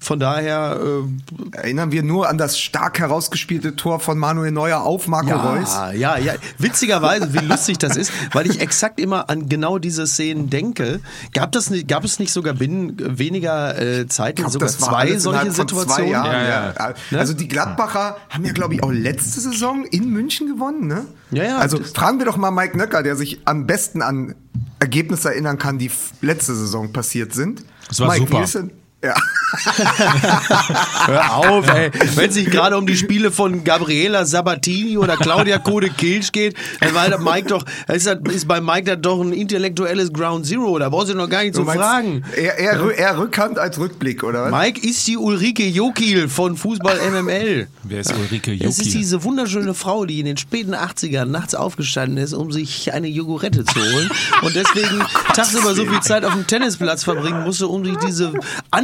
[0.00, 5.08] Von daher, äh, Erinnern wir nur an das stark herausgespielte Tor von Manuel Neuer auf
[5.08, 5.72] Marco Reus.
[5.74, 6.34] ja, ja, ja.
[6.58, 11.00] Witzigerweise, wie lustig das ist, weil ich exakt immer an genau diese Szenen denke.
[11.32, 15.50] Gab, das nicht, gab es nicht sogar binnen weniger äh, Zeiten glaub, sogar zwei solche
[15.50, 15.88] Situationen?
[15.88, 16.74] Zwei Ja, ja,
[17.10, 17.18] ja.
[17.18, 21.06] Also die Gladbacher haben ja, glaube ich, auch letzte Saison in München gewonnen, ne?
[21.30, 24.34] Ja, ja, Also fragen wir doch mal Mike Nöcker, der sich am besten an
[24.80, 25.90] Ergebnisse erinnern kann, die
[26.20, 27.64] letzte Saison passiert sind.
[27.88, 28.68] Das war Mike, super.
[29.00, 29.14] Ist ja.
[31.06, 31.90] Hör auf, ey.
[32.16, 36.56] Wenn es sich gerade um die Spiele von Gabriela Sabatini oder Claudia Kode Kilsch geht,
[36.80, 40.46] dann war der Mike doch, ist, das, ist bei Mike das doch ein intellektuelles Ground
[40.46, 40.78] Zero.
[40.78, 42.24] Da brauchst du noch gar nicht zu meinst, fragen.
[42.36, 44.50] Eher, eher, eher Rückhand als Rückblick, oder was?
[44.50, 47.68] Mike ist die Ulrike Jokil von Fußball MML.
[47.84, 48.98] Wer ist Ulrike Es ist Juki?
[48.98, 53.64] diese wunderschöne Frau, die in den späten 80ern nachts aufgestanden ist, um sich eine Jogurette
[53.64, 54.10] zu holen
[54.42, 55.02] und deswegen
[55.34, 58.32] tagsüber so viel Zeit auf dem Tennisplatz verbringen musste, um sich diese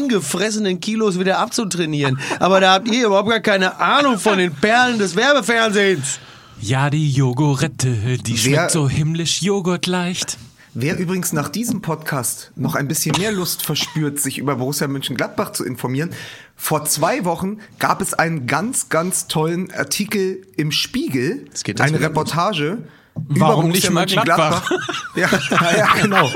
[0.08, 2.18] angefressenen Kilos wieder abzutrainieren.
[2.38, 6.18] Aber da habt ihr überhaupt gar keine Ahnung von den Perlen des Werbefernsehens.
[6.60, 10.38] Ja, die Jogurette, die Wer- schmeckt so himmlisch joghurtleicht.
[10.76, 15.52] Wer übrigens nach diesem Podcast noch ein bisschen mehr Lust verspürt, sich über Borussia Mönchengladbach
[15.52, 16.10] zu informieren,
[16.56, 21.44] vor zwei Wochen gab es einen ganz, ganz tollen Artikel im Spiegel,
[21.78, 22.78] eine Reportage.
[23.14, 24.70] Warum nicht mal Gladbach?
[25.14, 25.28] ja,
[25.76, 26.30] ja, genau.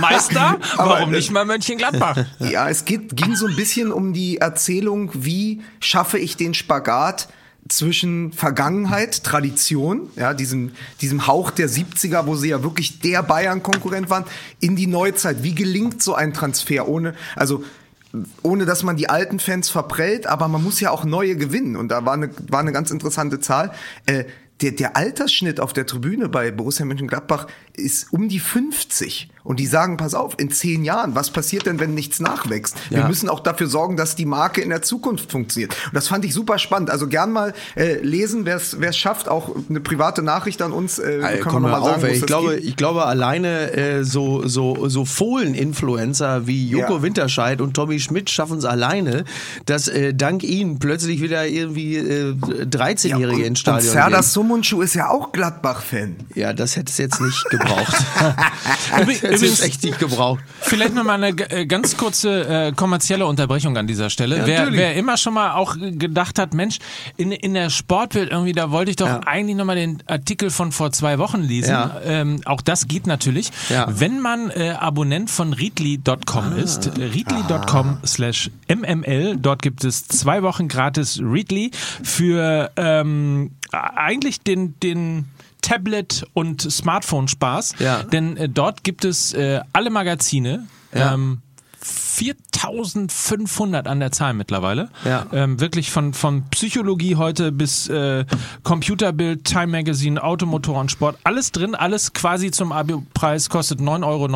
[0.00, 0.58] Meister?
[0.76, 2.24] Warum äh, nicht mal Mönchengladbach?
[2.40, 7.28] Ja, es geht, ging so ein bisschen um die Erzählung, wie schaffe ich den Spagat
[7.68, 14.10] zwischen Vergangenheit, Tradition, ja, diesem, diesem Hauch der 70er, wo sie ja wirklich der Bayern-Konkurrent
[14.10, 14.24] waren,
[14.58, 15.42] in die Neuzeit.
[15.44, 17.62] Wie gelingt so ein Transfer ohne, also,
[18.42, 21.76] ohne dass man die alten Fans verprellt, aber man muss ja auch neue gewinnen.
[21.76, 23.72] Und da war eine, war eine ganz interessante Zahl.
[24.06, 24.24] Äh,
[24.60, 29.30] der, der Altersschnitt auf der Tribüne bei Borussia Mönchengladbach ist um die 50.
[29.42, 32.76] Und die sagen, pass auf, in zehn Jahren, was passiert denn, wenn nichts nachwächst?
[32.90, 33.08] Wir Ja.
[33.08, 35.74] müssen auch dafür sorgen, dass die Marke in der Zukunft funktioniert.
[35.86, 36.90] Und das fand ich super spannend.
[36.90, 40.98] Also gern mal äh, lesen, wer es schafft, auch eine private Nachricht an uns.
[40.98, 44.46] Äh, können komm wir mal sagen, auf, es Ich glaube, ich glaube alleine äh, so,
[44.46, 47.02] so, so Fohlen-Influencer wie Joko Ja.
[47.02, 49.24] Winterscheid und Tommy Schmidt schaffen es alleine,
[49.66, 54.28] dass äh, dank ihnen plötzlich wieder irgendwie äh, 13-Jährige und, ins Stadion und Serdar gehen.
[54.28, 56.16] Sumuncu ist ja auch Gladbach-Fan.
[56.34, 57.94] Ja, das hätte es jetzt nicht gebraucht.
[59.34, 60.40] Es übrigens- echt nicht gebraucht.
[60.60, 64.42] Vielleicht noch mal eine äh, ganz kurze äh, kommerzielle Unterbrechung an dieser Stelle.
[64.46, 64.78] wer, natürlich.
[64.80, 66.78] wer immer schon mal auch gedacht hat, Mensch,
[67.16, 69.20] in, in der Sportwelt irgendwie, da wollte ich doch Ja.
[69.26, 71.70] eigentlich noch mal den Artikel von vor zwei Wochen lesen.
[71.70, 72.00] Ja.
[72.04, 73.50] Ähm, auch das geht natürlich.
[73.68, 73.86] Ja.
[73.90, 80.42] Wenn man äh, Abonnent von Readly.com ist, äh, readly.com slash mml, dort gibt es zwei
[80.42, 81.70] Wochen gratis Readly
[82.02, 85.26] für ähm, eigentlich den, den
[85.60, 87.74] Tablet- und Smartphone-Spaß.
[87.78, 88.02] Ja.
[88.02, 90.66] Denn äh, dort gibt es äh, alle Magazine.
[90.94, 91.14] Ja.
[91.14, 91.42] Ähm,
[91.82, 94.90] 4500 an der Zahl mittlerweile.
[95.04, 95.24] Ja.
[95.32, 98.26] Ähm, wirklich von, von Psychologie heute bis äh,
[98.62, 101.16] Computerbild, Time Magazine, Automotor und Sport.
[101.24, 104.28] Alles drin, alles quasi zum Abo-Preis, kostet 9,99 Euro.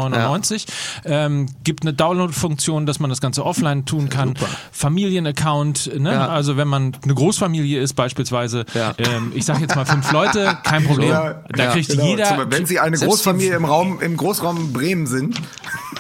[1.05, 4.35] Ähm, gibt eine Download-Funktion, dass man das Ganze offline tun kann.
[4.73, 6.13] Familienaccount, ne?
[6.13, 6.29] Ja.
[6.29, 8.65] also wenn man eine Großfamilie ist beispielsweise.
[8.73, 8.95] Ja.
[8.97, 11.11] Ähm, ich sage jetzt mal fünf Leute, kein Problem.
[11.11, 12.07] Ja, da ja, kriegt genau.
[12.07, 12.51] jeder...
[12.51, 15.37] Wenn Sie eine Großfamilie im Raum, im Großraum Bremen sind.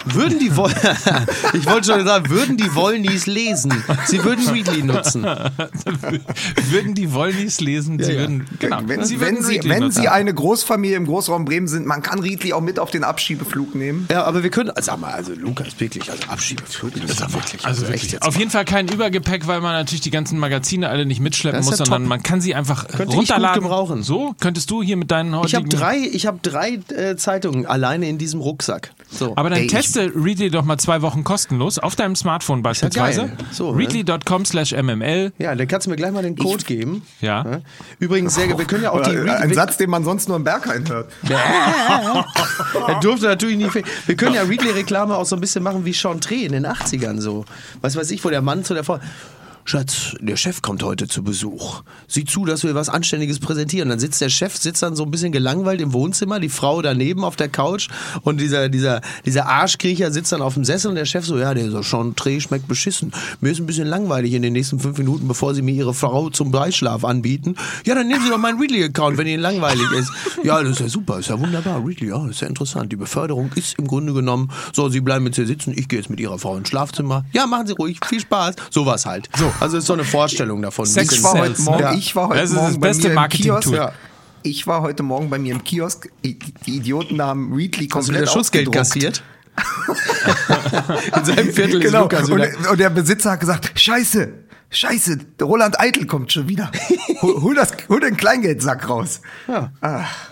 [0.07, 0.71] Würden die Woll
[1.53, 3.72] ich wollte schon sagen, würden die Wollnies lesen?
[4.07, 5.24] Sie würden Readly nutzen.
[6.70, 8.18] würden die Wollnies lesen, sie ja.
[8.20, 9.91] würden, genau, Wenn, sie wenn, würden sie, wenn.
[9.91, 13.74] Sie eine Großfamilie im Großraum Bremen sind, man kann Riedli auch mit auf den Abschiebeflug
[13.74, 14.07] nehmen.
[14.11, 17.64] Ja, aber wir können, also, sag mal, also Lukas, wirklich, also Abschiebeflug, das ist wirklich,
[17.64, 18.12] Also echt wirklich.
[18.12, 21.61] jetzt Auf jeden Fall kein Übergepäck, weil man natürlich die ganzen Magazine alle nicht mitschleppen
[21.61, 22.09] muss, ja sondern top.
[22.09, 23.62] man kann sie einfach Könnte ich gut runterladen.
[23.62, 24.03] gebrauchen.
[24.03, 25.68] So könntest du hier mit deinen Ich habe heutigen.
[25.70, 28.93] drei, ich habe drei äh, Zeitungen alleine in diesem Rucksack.
[29.17, 29.33] So.
[29.37, 33.21] aber dann Ey, ich- teste Readly doch mal zwei Wochen kostenlos auf deinem Smartphone beispielsweise.
[33.23, 33.33] geil.
[33.53, 33.79] So, ne?
[33.79, 35.33] Readly.com slash mml.
[35.39, 37.03] ja, dann kannst du mir gleich mal den Code geben.
[37.21, 37.61] Ja.
[37.99, 40.37] Übrigens, sehr, wir können ja auch die Oder, ein wir- Satz, den man sonst nur
[40.37, 41.11] im Berghain hört.
[42.89, 43.69] Er durfte natürlich nie.
[43.71, 47.21] fe- Wir können ja Readly-Reklame auch so ein bisschen machen wie Chantre in den 80ern
[47.21, 47.45] so.
[47.81, 48.99] Was weiß ich, wo der Mann zu der Frau.
[49.67, 51.83] Schatz, der Chef kommt heute zu Besuch.
[52.07, 53.89] Sieh zu, dass wir was Anständiges präsentieren.
[53.89, 57.25] Dann sitzt der Chef, sitzt dann so ein bisschen gelangweilt im Wohnzimmer, die Frau daneben
[57.25, 57.89] auf der Couch
[58.23, 61.55] und dieser, dieser, dieser Arschkriecher sitzt dann auf dem Sessel und der Chef so, ja,
[61.55, 63.12] der so Chantre schmeckt beschissen.
[63.41, 66.29] Mir ist ein bisschen langweilig in den nächsten fünf Minuten, bevor Sie mir Ihre Frau
[66.29, 67.57] zum Beischlaf anbieten.
[67.87, 70.12] Ja, dann nehmen Sie doch meinen Readly-Account, wenn Ihnen langweilig ist.
[70.43, 71.83] Ja, das ist ja super, ist ja wunderbar.
[71.83, 72.93] Readly, ja, ist ja interessant.
[72.93, 76.11] Die Beförderung ist im Grunde genommen, so, Sie bleiben jetzt hier sitzen, ich gehe jetzt
[76.11, 77.25] mit Ihrer Frau ins Schlafzimmer.
[77.33, 78.57] Ja, machen Sie ruhig, viel Spaß.
[78.71, 79.31] Sowas halt.
[79.39, 79.54] So.
[79.61, 80.87] Also ist so eine Vorstellung davon.
[80.87, 81.95] Sex Ich war heute Morgen, ja.
[81.95, 83.61] ich war heute Das ist Morgen das bei beste mir im Marketing-Tool.
[83.61, 83.75] Kiosk.
[83.75, 83.93] Ja.
[84.43, 86.11] Ich war heute Morgen bei mir im Kiosk.
[86.23, 89.23] Die Idioten haben Readly Hast du wieder komplett Schutzgeld kassiert?
[91.17, 92.03] In seinem Viertel ist Genau.
[92.03, 92.71] Lukas Und, wieder.
[92.71, 94.33] und der Besitzer hat gesagt, scheiße,
[94.71, 96.71] scheiße, der Roland Eitel kommt schon wieder.
[97.23, 99.21] Hol, hol, das, hol den Kleingeldsack raus.
[99.49, 99.71] Ja.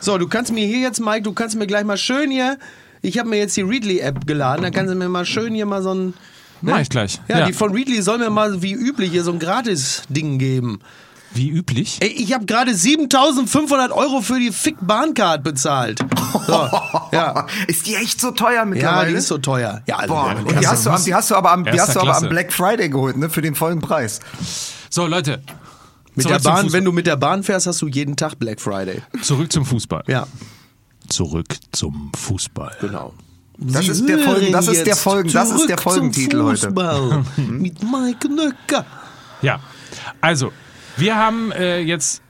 [0.01, 2.59] So, du kannst mir hier jetzt, Mike, du kannst mir gleich mal schön hier.
[3.01, 5.83] Ich habe mir jetzt die Readly-App geladen, da kannst du mir mal schön hier mal
[5.83, 6.15] so ein.
[6.63, 7.21] Mach ich gleich.
[7.29, 7.47] Ja, Ja.
[7.47, 10.81] die von Readly soll mir mal wie üblich hier so ein Gratis-Ding geben.
[11.35, 11.97] Wie üblich.
[12.01, 15.99] Ey, ich habe gerade 7500 Euro für die Fick-Bahncard bezahlt.
[16.47, 16.53] So,
[17.13, 17.47] ja.
[17.69, 19.11] Ist die echt so teuer ja, mittlerweile?
[19.11, 19.81] die ist so teuer.
[19.87, 21.97] Ja, also, Boah, ja, und die hast, du, die hast du aber am, die hast
[21.97, 23.31] du aber am Black Friday geholt, ne?
[23.31, 24.21] Für den vollen Preis.
[24.91, 25.43] So, Leute.
[26.15, 29.01] mit der Bahn, wenn du mit der Bahn fährst, hast du jeden Tag Black Friday.
[29.23, 30.05] Zurück zum Fußball.
[30.09, 30.27] Ja,
[31.09, 32.77] Zurück zum Fußball.
[32.81, 33.15] genau.
[33.67, 36.71] Das ist der Folgen- das ist der Folgen- das ist der Folgentitel heute.
[37.37, 38.87] Mit Mike Nöcker.
[39.43, 39.61] Ja.
[40.21, 40.53] Also,
[40.97, 42.23] wir haben äh, jetzt.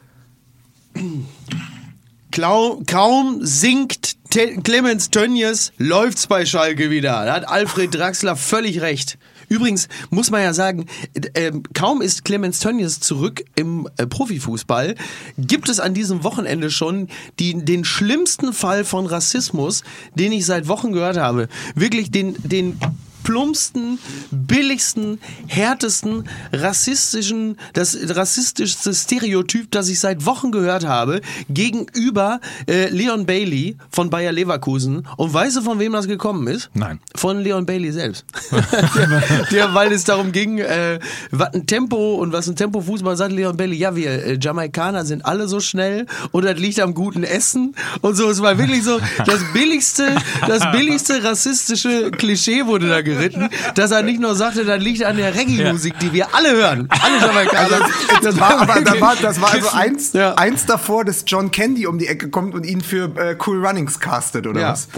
[2.30, 7.24] Klau, kaum sinkt Te Clemens Tönnies, läuft's bei Schalke wieder.
[7.26, 9.18] Da hat Alfred Draxler völlig recht.
[9.53, 10.86] Übrigens muss man ja sagen,
[11.34, 14.94] äh, kaum ist Clemens Tönnies zurück im äh, Profifußball,
[15.36, 19.84] gibt es an diesem Wochenende schon die, den schlimmsten Fall von Rassismus,
[20.14, 21.48] den ich seit Wochen gehört habe.
[21.74, 22.78] Wirklich den, den
[23.22, 23.98] plumpsten,
[24.30, 33.26] billigsten, härtesten, rassistischen, das rassistischste Stereotyp, das ich seit Wochen gehört habe, gegenüber äh, Leon
[33.26, 35.06] Bailey von Bayer Leverkusen.
[35.16, 36.70] Und weißt du, von wem das gekommen ist?
[36.74, 37.00] Nein.
[37.14, 38.24] Von Leon Bailey selbst.
[38.50, 40.98] der, der, weil es darum ging, äh,
[41.30, 45.24] was ein Tempo und was ein Tempo-Fußball sagt Leon Bailey, ja, wir äh, Jamaikaner sind
[45.24, 48.28] alle so schnell und das liegt am guten Essen und so.
[48.30, 50.16] Es war wirklich so das billigste,
[50.46, 55.16] das billigste rassistische Klischee wurde da geritten, dass er nicht nur sagte, das liegt an
[55.16, 56.88] der Reggae-Musik, die wir alle hören.
[56.90, 57.80] Alle Jamaikaner.
[58.22, 60.34] Das war, aber da war, das war also eins, Ja.
[60.34, 63.98] eins davor, dass John Candy um die Ecke kommt und ihn für äh, Cool Runnings
[64.00, 64.70] castet, oder Ja.
[64.72, 64.88] was?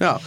[0.00, 0.18] Ja.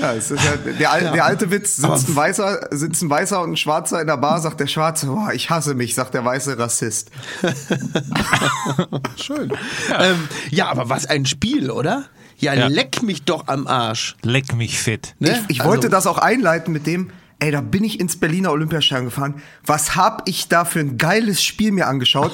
[0.00, 3.40] Ja, es ist ja, der, al- der alte Witz, sitzt ein, Weißer, sitzt ein Weißer
[3.42, 6.24] und ein Schwarzer in der Bar, sagt der Schwarze, boah, ich hasse mich, sagt der
[6.24, 7.10] Weiße Rassist.
[9.16, 9.52] Schön.
[9.88, 10.04] Ja.
[10.04, 12.04] Ähm, ja, aber was ein Spiel, oder?
[12.38, 12.66] Ja, Ja.
[12.66, 14.16] leck mich doch am Arsch.
[14.22, 15.14] Leck mich fit.
[15.18, 15.30] Ne?
[15.48, 18.50] Ich, ich Also- wollte das auch einleiten mit dem, ey, da bin ich ins Berliner
[18.50, 19.42] Olympiastadion gefahren.
[19.64, 22.32] Was hab ich da für ein geiles Spiel mir angeschaut?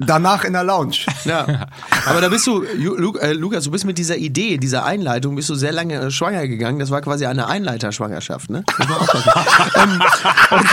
[0.00, 0.96] Danach in der Lounge.
[1.24, 1.66] Ja.
[2.06, 5.54] Aber da bist du, äh, Lukas, du bist mit dieser Idee, dieser Einleitung, bist du
[5.54, 6.78] sehr lange äh, schwanger gegangen.
[6.78, 8.64] Das war quasi eine Einleiterschwangerschaft, ne?
[8.78, 9.30] Aufpassen.
[9.76, 10.02] ähm,
[10.50, 10.66] und-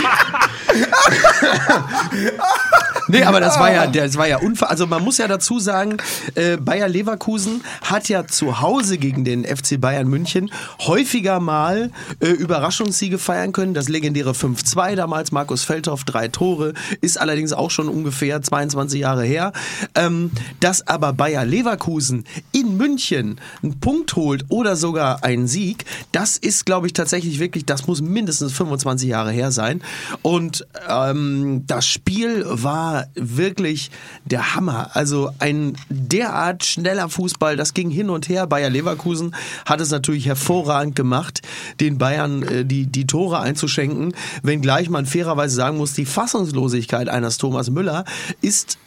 [3.07, 5.97] nee, aber das war ja, das war ja unver Also man muss ja dazu sagen,
[6.35, 12.27] äh, Bayer Leverkusen hat ja zu Hause gegen den FC Bayern München häufiger mal äh,
[12.27, 13.73] Überraschungssiege feiern können.
[13.73, 19.23] Das legendäre 5-2 damals, Markus Feldhoff, drei Tore, ist allerdings auch schon ungefähr 22 Jahre
[19.23, 19.53] her.
[19.95, 26.37] Ähm, dass aber Bayer Leverkusen in München einen Punkt holt oder sogar einen Sieg, das
[26.37, 29.81] ist, glaube ich, tatsächlich wirklich, das muss mindestens 25 Jahre her sein.
[30.21, 33.91] Und ähm, das Spiel war wirklich
[34.25, 34.91] der Hammer.
[34.93, 38.47] Also ein derart schneller Fußball, das ging hin und her.
[38.47, 41.41] Bayer Leverkusen hat es natürlich hervorragend gemacht,
[41.79, 44.13] den Bayern äh, die, die Tore einzuschenken.
[44.43, 48.05] Wenngleich man fairerweise sagen muss, die Fassungslosigkeit eines Thomas Müller
[48.41, 48.77] ist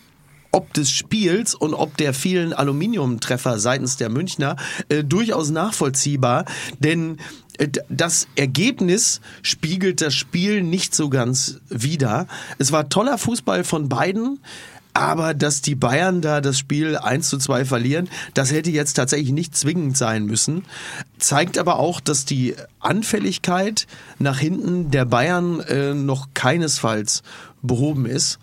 [0.53, 4.57] ob des Spiels und ob der vielen Aluminiumtreffer seitens der Münchner
[4.89, 6.45] äh, durchaus nachvollziehbar,
[6.78, 7.18] denn
[7.89, 12.27] das Ergebnis spiegelt das Spiel nicht so ganz wider.
[12.59, 14.41] Es war toller Fußball von beiden.
[14.93, 19.31] Aber dass die Bayern da das Spiel 1 zu 2 verlieren, das hätte jetzt tatsächlich
[19.31, 20.65] nicht zwingend sein müssen.
[21.17, 23.87] Zeigt aber auch, dass die Anfälligkeit
[24.19, 27.23] nach hinten der Bayern äh, noch keinesfalls
[27.63, 28.41] behoben ist.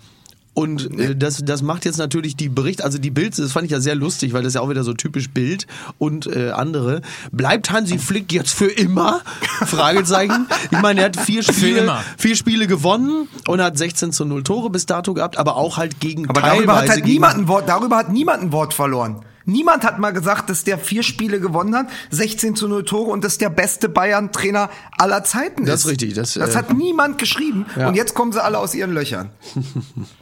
[0.57, 3.71] Und äh, das, das macht jetzt natürlich die Bericht, also die Bild, das fand ich
[3.71, 5.67] ja sehr lustig, weil das ja auch wieder so typisch Bild
[5.99, 7.01] und äh, andere.
[7.31, 9.21] Bleibt Hansi Flick jetzt für immer?
[9.67, 10.47] Fragezeichen.
[10.71, 14.71] Ich meine, er hat vier Spiele, vier Spiele gewonnen und hat 16 zu 0 Tore
[14.71, 17.97] bis dato gehabt, aber auch halt gegen Aber darüber hat halt niemand ein Wort, darüber
[17.97, 19.23] hat niemand ein Wort verloren.
[19.45, 23.23] Niemand hat mal gesagt, dass der vier Spiele gewonnen hat, 16 zu 0 Tore und
[23.23, 25.69] dass der beste Bayern-Trainer aller Zeiten ist.
[25.69, 27.67] Das ist richtig, das, das äh, hat niemand geschrieben.
[27.75, 27.89] Ja.
[27.89, 29.29] Und jetzt kommen sie alle aus ihren Löchern.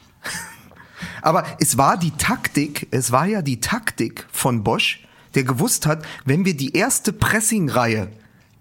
[1.22, 6.06] Aber es war die Taktik, es war ja die Taktik von Bosch, der gewusst hat,
[6.24, 8.10] wenn wir die erste Pressing-Reihe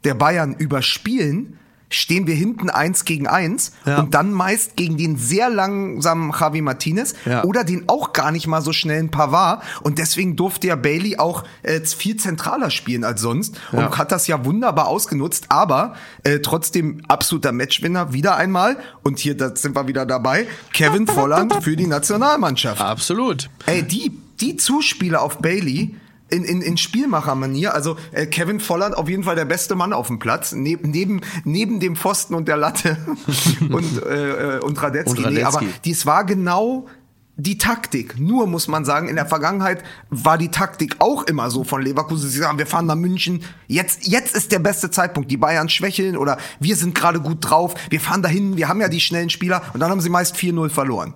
[0.05, 1.59] der Bayern überspielen,
[1.95, 3.99] stehen wir hinten eins gegen eins Ja.
[4.01, 7.45] und dann meist gegen den sehr langsamen Javi Martinez Ja.
[7.45, 11.45] oder den auch gar nicht mal so schnellen Pavard und deswegen durfte ja Bailey auch
[11.63, 13.99] äh, viel zentraler spielen als sonst und Ja.
[13.99, 19.55] hat das ja wunderbar ausgenutzt, aber äh, trotzdem absoluter Matchwinner wieder einmal und hier da
[19.55, 22.81] sind wir wieder dabei, Kevin Volland für die Nationalmannschaft.
[22.81, 23.49] Absolut.
[23.67, 25.95] Ey, die, die Zuspiele auf Bailey
[26.31, 30.09] in, in, in Spielmachermanier, also äh, Kevin Volland auf jeden Fall der beste Mann auf
[30.09, 32.97] dem Platz, neben, neben, neben dem Pfosten und der Latte
[33.71, 35.25] und, äh, äh, und Radetzky.
[35.25, 35.81] Und Nee, aber Radetzky.
[35.85, 36.87] dies war genau
[37.37, 38.19] die Taktik.
[38.19, 42.29] Nur muss man sagen, in der Vergangenheit war die Taktik auch immer so von Leverkusen.
[42.31, 43.43] Sie sagen, wir fahren nach München.
[43.67, 45.31] Jetzt, jetzt ist der beste Zeitpunkt.
[45.31, 47.75] Die Bayern schwächeln oder wir sind gerade gut drauf.
[47.91, 48.57] Wir fahren dahin.
[48.57, 49.63] Wir haben ja die schnellen Spieler.
[49.73, 51.15] Und dann haben sie meist 4-0 verloren.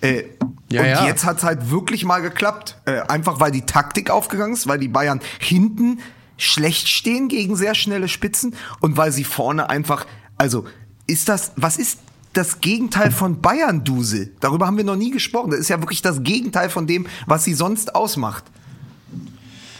[0.00, 0.24] Äh,
[0.70, 1.06] Ja, und ja.
[1.06, 2.76] jetzt hat's halt wirklich mal geklappt.
[2.84, 6.00] Äh, einfach weil die Taktik aufgegangen ist, weil die Bayern hinten
[6.36, 10.06] schlecht stehen gegen sehr schnelle Spitzen und weil sie vorne einfach,
[10.36, 10.66] also
[11.06, 11.98] ist das, was ist
[12.32, 14.32] das Gegenteil von Bayern-Dusel?
[14.40, 15.50] Darüber haben wir noch nie gesprochen.
[15.50, 18.44] Das ist ja wirklich das Gegenteil von dem, was sie sonst ausmacht.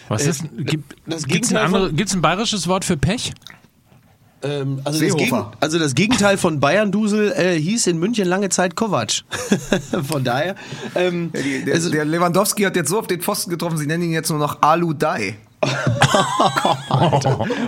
[0.08, 3.34] Was ist, gibt, das gibt's ein, andere, gibt's ein bayerisches Wort für Pech?
[4.42, 5.16] Ähm, also, das.
[5.16, 9.22] Gegen, also das Gegenteil von Bayern-Dusel äh, hieß in München lange Zeit Kovac.
[10.08, 10.54] von daher.
[10.94, 14.04] Ähm, Die, der, also, der Lewandowski hat jetzt so auf den Pfosten getroffen, sie nennen
[14.04, 15.36] ihn jetzt nur noch Alu Dai.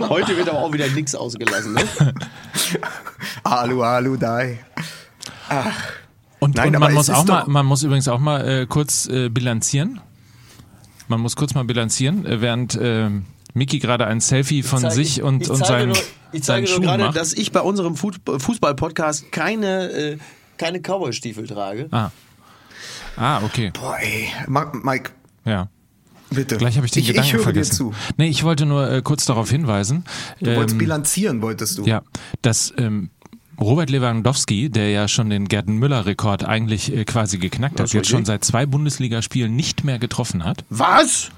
[0.07, 1.73] heute wird aber auch wieder nichts ausgelassen.
[1.73, 1.83] Ne?
[3.43, 4.59] Alu, Alu Dai.
[6.39, 9.27] Und, Nein, und man muss auch mal, man muss übrigens auch mal äh, kurz äh,
[9.27, 9.99] bilanzieren.
[11.09, 13.09] Man muss kurz mal bilanzieren, äh, während äh,
[13.53, 15.97] Miki gerade ein Selfie von zeige- sich und, ich und zeige seinen, nur,
[16.31, 17.15] ich seinen zeige nur gerade, macht.
[17.17, 20.17] dass ich bei unserem Fuß- Fußball-Podcast keine, äh,
[20.57, 21.87] keine Cowboy-Stiefel trage.
[21.91, 22.11] Ah.
[23.17, 23.71] ah, okay.
[23.73, 24.29] Boah, ey.
[24.47, 25.11] Ma- Mike,
[25.45, 25.67] Ja.
[26.29, 26.57] bitte.
[26.57, 27.71] Gleich habe ich den ich, Gedanken ich höre vergessen.
[27.71, 27.93] dir zu.
[28.17, 30.05] Nee, ich wollte nur äh, kurz darauf hinweisen.
[30.39, 31.85] Du wolltest ähm, bilanzieren, wolltest du.
[31.85, 32.01] Ja,
[32.41, 33.09] dass ähm,
[33.59, 38.09] Robert Lewandowski, der ja schon den Gerten Müller-Rekord eigentlich äh, quasi geknackt hat, ist jetzt
[38.09, 40.63] schon seit zwei Bundesligaspielen nicht mehr getroffen hat.
[40.69, 41.29] Was?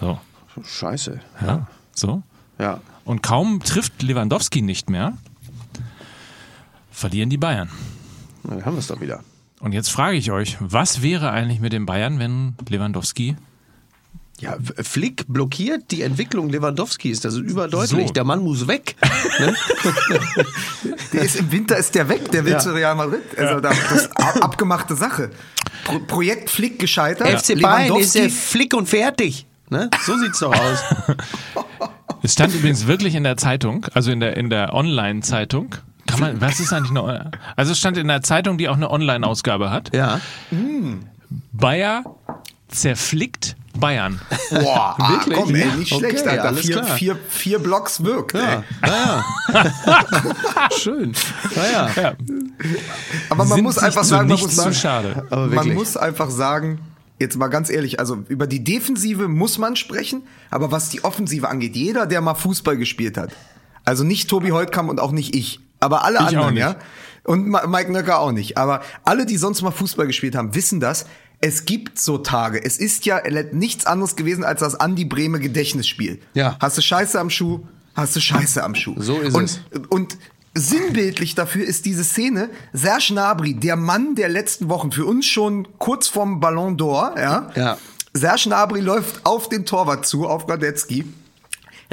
[0.00, 0.18] So.
[0.62, 1.20] Scheiße.
[1.44, 1.66] Ja.
[1.94, 2.22] So.
[2.58, 2.80] Ja.
[3.04, 5.14] Und kaum trifft Lewandowski nicht mehr,
[6.90, 7.68] verlieren die Bayern.
[8.44, 9.20] Na, dann haben wir es doch wieder.
[9.60, 13.36] Und jetzt frage ich euch, was wäre eigentlich mit den Bayern, wenn Lewandowski
[14.40, 17.20] Ja, Flick blockiert die Entwicklung Lewandowskis.
[17.20, 18.08] Das ist überdeutlich.
[18.08, 18.12] So.
[18.12, 18.96] Der Mann muss weg.
[19.38, 19.54] ne?
[21.12, 22.58] Der ist im Winter ist der weg, der will Ja.
[22.58, 23.22] zu Real Madrid.
[23.38, 25.30] Also da- das ist ab- abgemachte Sache.
[25.84, 27.28] Pro Projekt Flick gescheitert.
[27.28, 29.46] FC Bayern ist der Flick und fertig.
[29.70, 29.90] Ne?
[30.04, 30.78] So sieht's doch aus.
[32.22, 35.74] Es stand übrigens wirklich in der Zeitung, also in der, in der Online-Zeitung.
[36.06, 38.90] Kann man, was ist eigentlich eine, also es stand in der Zeitung, die auch eine
[38.90, 39.94] Online-Ausgabe hat.
[39.94, 40.20] Ja.
[41.52, 42.04] Bayer
[42.68, 44.20] zerflickt Bayern.
[44.50, 45.36] Boah, ah, Wirklich?
[45.36, 45.74] komm, ey, Ja.
[45.76, 46.44] nicht Okay, schlecht, Alter.
[46.44, 46.96] alles Vier, klar.
[46.96, 48.34] vier, vier Blocks wirkt.
[48.34, 48.40] Ja.
[48.40, 48.58] Ey.
[48.82, 49.24] Naja.
[50.78, 51.12] Schön.
[51.56, 51.90] Naja.
[51.96, 52.12] Ja.
[53.28, 55.26] Aber man Sind muss einfach zu sagen, man muss zu sagen, schade.
[55.30, 56.78] Aber man muss einfach sagen,
[57.18, 61.48] jetzt mal ganz ehrlich, also über die Defensive muss man sprechen, aber was die Offensive
[61.48, 63.30] angeht, jeder, der mal Fußball gespielt hat,
[63.84, 66.76] also nicht Tobi Holtkamp und auch nicht ich, aber alle Ich anderen, ja,
[67.24, 71.06] und Mike Nöcker auch nicht, aber alle, die sonst mal Fußball gespielt haben, wissen das.
[71.40, 72.62] Es gibt so Tage.
[72.64, 73.20] Es ist ja
[73.52, 76.20] nichts anderes gewesen als das Andi Breme Gedächtnisspiel.
[76.32, 76.56] Ja.
[76.60, 77.60] Hast du Scheiße am Schuh,
[77.94, 78.94] hast du Scheiße am Schuh.
[78.96, 79.60] So ist und, es.
[79.88, 80.18] Und
[80.54, 85.68] sinnbildlich dafür ist diese Szene Serge Gnabry, der Mann der letzten Wochen, für uns schon
[85.78, 87.50] kurz vorm Ballon d'Or, ja.
[87.54, 87.78] Ja.
[88.12, 91.04] Serge Gnabry läuft auf den Torwart zu, auf Radetzky,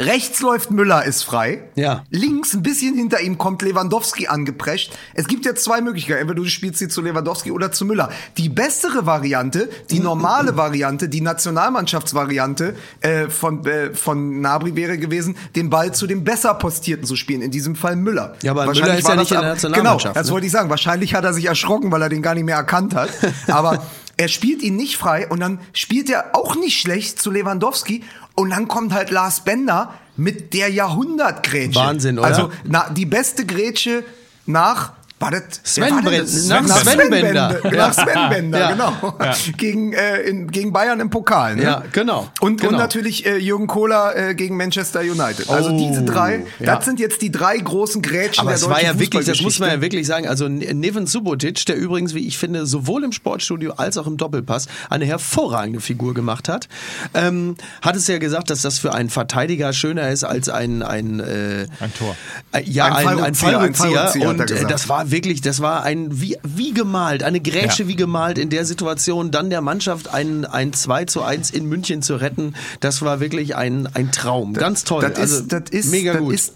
[0.02, 1.62] Rechts läuft Müller, ist frei.
[1.76, 2.04] Ja.
[2.10, 4.92] Links, ein bisschen hinter ihm, kommt Lewandowski angeprescht.
[5.14, 6.22] Es gibt jetzt zwei Möglichkeiten.
[6.22, 8.10] Entweder du spielst sie zu Lewandowski oder zu Müller.
[8.38, 15.36] Die bessere Variante, die normale Variante, die Nationalmannschaftsvariante äh, von, äh, von Nabri wäre gewesen,
[15.56, 17.44] den Ball zu dem besser postierten zu spielen.
[17.44, 18.36] In diesem Fall Müller.
[18.42, 20.34] Ja, aber Wahrscheinlich Müller ist war ja nicht in der Nationalmannschaft, Genau, das ne?
[20.34, 20.70] wollte ich sagen.
[20.70, 23.10] Wahrscheinlich hat er sich erschrocken, weil er den gar nicht mehr erkannt hat.
[23.48, 23.84] Aber
[24.18, 28.04] er spielt ihn nicht frei und dann spielt er auch nicht schlecht zu Lewandowski
[28.36, 31.80] und dann kommt halt Lars Bender mit der Jahrhundertgrätsche.
[31.80, 32.28] Wahnsinn, oder?
[32.28, 34.04] Also na, die beste Grätsche
[34.46, 36.46] nach war das, Sven war das?
[36.48, 37.50] nach nach Sven Sven Bender.
[37.62, 37.76] Bender.
[37.76, 37.88] Ja.
[37.88, 38.72] Nach Sven Bender, Ja.
[38.72, 39.18] genau.
[39.58, 41.56] Gegen, äh, in, gegen Bayern im Pokal.
[41.56, 41.64] Ne?
[41.64, 42.30] Ja, genau.
[42.40, 42.74] Und, Genau.
[42.74, 45.50] und natürlich äh, Jürgen Kohler äh, gegen Manchester United.
[45.50, 46.76] Also Oh, diese drei, ja.
[46.76, 49.42] das sind jetzt die drei großen Grätschen Aber der es deutschen war ja wirklich, das
[49.42, 53.12] muss man ja wirklich sagen, also Neven Subotic, der übrigens, wie ich finde, sowohl im
[53.12, 56.68] Sportstudio als auch im Doppelpass eine hervorragende Figur gemacht hat,
[57.14, 61.20] ähm, hat es ja gesagt, dass das für einen Verteidiger schöner ist als ein ein,
[61.20, 62.16] äh, Ein Tor.
[62.52, 64.24] Äh, ja, Ein ein, ein Fallrückzieher, ein Fallrückzieher.
[64.24, 67.90] Er Und äh, das war wirklich, das war ein wie, wie gemalt, eine Grätsche Ja.
[67.90, 72.02] wie gemalt in der Situation, dann der Mannschaft ein, ein 2 zu 1 in München
[72.02, 72.56] zu retten.
[72.80, 74.54] Das war wirklich ein, ein Traum.
[74.54, 75.02] Ganz toll.
[75.02, 76.34] Das also, ist, das ist, mega das gut.
[76.34, 76.54] ist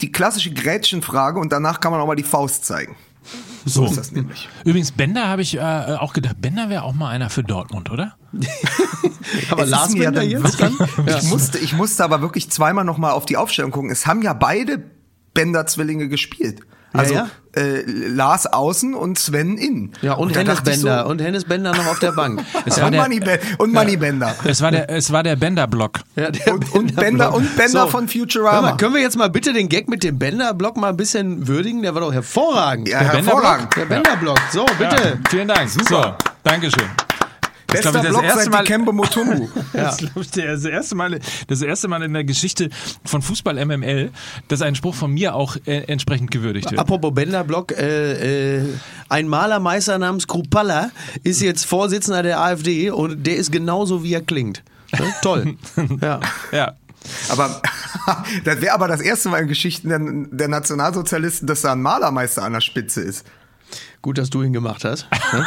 [0.00, 2.96] die klassische Grätschenfrage und danach kann man auch mal die Faust zeigen.
[3.66, 4.48] So ist das nämlich.
[4.64, 8.16] Übrigens, Bender habe ich äh, auch gedacht, Bender wäre auch mal einer für Dortmund, oder?
[9.50, 10.78] Aber Es Lars mir Bender dann jetzt dann?
[10.78, 13.90] wirklich- Ich, musste, ich musste aber wirklich zweimal noch mal auf die Aufstellung gucken.
[13.90, 14.82] Es haben ja beide
[15.34, 16.60] Bender-Zwillinge gespielt.
[16.92, 17.28] Also ja.
[17.56, 19.92] Äh, Lars außen und Sven innen.
[20.02, 21.04] Ja, und, da Hennes Bender.
[21.04, 22.44] So, und Hennes Bender noch auf der Bank.
[22.64, 24.34] Es und Money, Ben- und Money Bender.
[24.44, 26.00] Es war der, es war der Bender-Block.
[26.14, 28.60] Ja, der Und, und Bender, und Bender von Hör Futurama.
[28.60, 31.82] mal, können wir jetzt mal bitte den Gag mit dem Bender-Block mal ein bisschen würdigen?
[31.82, 32.88] Der war doch hervorragend.
[32.88, 33.74] Ja, der hervorragend.
[33.76, 34.38] Der Bender-Block.
[34.52, 34.96] So, bitte.
[34.96, 35.68] Ja, vielen Dank.
[35.70, 36.88] So, Dankeschön.
[37.72, 39.48] Das ist, Bester glaub ich, das Block erste Mal- Dikembe Mutombo.
[39.72, 41.18] Das ist, glaub ich, der- das erste Mal,
[41.48, 42.70] das erste Mal in der Geschichte
[43.04, 44.10] von Fußball MML,
[44.48, 46.80] dass ein Spruch von mir auch äh, entsprechend gewürdigt wird.
[46.80, 48.64] Apropos Bender-Block, äh, äh,
[49.08, 50.90] ein Malermeister namens Krupalla
[51.22, 54.62] ist jetzt Vorsitzender der AfD und der ist genauso, wie er klingt.
[54.92, 55.12] Ne?
[55.22, 55.56] Toll.
[56.00, 56.20] ja.
[56.52, 56.72] Ja.
[57.30, 57.62] Aber
[58.44, 62.42] das wäre aber das erste Mal in Geschichten der, der Nationalsozialisten, dass da ein Malermeister
[62.42, 63.24] an der Spitze ist.
[64.02, 65.06] Gut, dass du ihn gemacht hast.
[65.32, 65.46] Ne?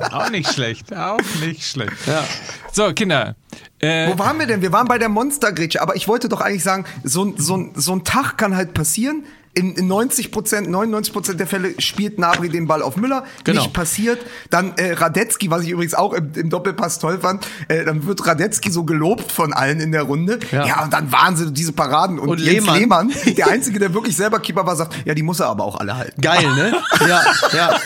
[0.10, 0.92] Auch nicht schlecht.
[0.94, 1.92] Auch nicht schlecht.
[2.06, 2.24] Ja.
[2.72, 3.36] So, Kinder.
[3.78, 4.60] Äh, Wo waren wir denn?
[4.60, 8.02] Wir waren bei der Monstergrätsche, aber ich wollte doch eigentlich sagen, so, so, so ein
[8.02, 9.24] Tag kann halt passieren.
[9.54, 13.24] In, in 90 Prozent, 99 Prozent der Fälle spielt Nabri den Ball auf Müller.
[13.44, 13.62] Genau.
[13.62, 14.18] Nicht passiert.
[14.50, 18.26] Dann äh, Radetzky, was ich übrigens auch im, im Doppelpass toll fand, äh, dann wird
[18.26, 20.40] Radetzky so gelobt von allen in der Runde.
[20.50, 20.66] Ja.
[20.66, 22.18] Ja, und dann Wahnsinn, diese Paraden.
[22.18, 23.08] Und, Und Jens Lehmann.
[23.10, 25.78] Lehmann, der Einzige, der wirklich selber Keeper war, sagt, ja, die muss er aber auch
[25.78, 26.20] alle halten.
[26.20, 26.74] Geil, ne?
[27.06, 27.80] Ja, ja.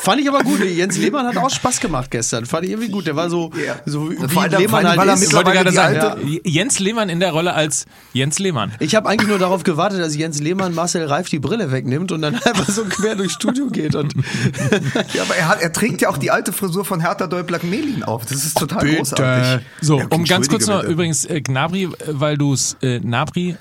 [0.00, 0.60] Fand ich aber gut.
[0.64, 2.46] Jens Lehmann hat auch Spaß gemacht gestern.
[2.46, 3.06] Fand ich irgendwie gut.
[3.06, 3.76] Der war so, Ja.
[3.84, 5.28] so wie Vor allem- vor Lehmann allem, halt ist.
[5.28, 8.72] ich wollte gerade sagen, alte- Jens Lehmann in der Rolle als Jens Lehmann.
[8.78, 12.22] Ich habe eigentlich nur darauf gewartet, dass Jens Lehmann Marcel Reif die Brille wegnimmt und
[12.22, 13.94] dann einfach so quer durchs Studio geht.
[13.94, 14.14] Und
[15.14, 18.24] Ja, aber er, hat, er trägt ja auch die alte Frisur von Hertha Deuplack-Melin auf.
[18.26, 19.66] Das ist total großartig.
[19.80, 20.92] So, Ja, okay, um ganz kurz noch, bitte.
[20.92, 23.56] übrigens, äh, Gnabri, weil du es, äh, Nabri,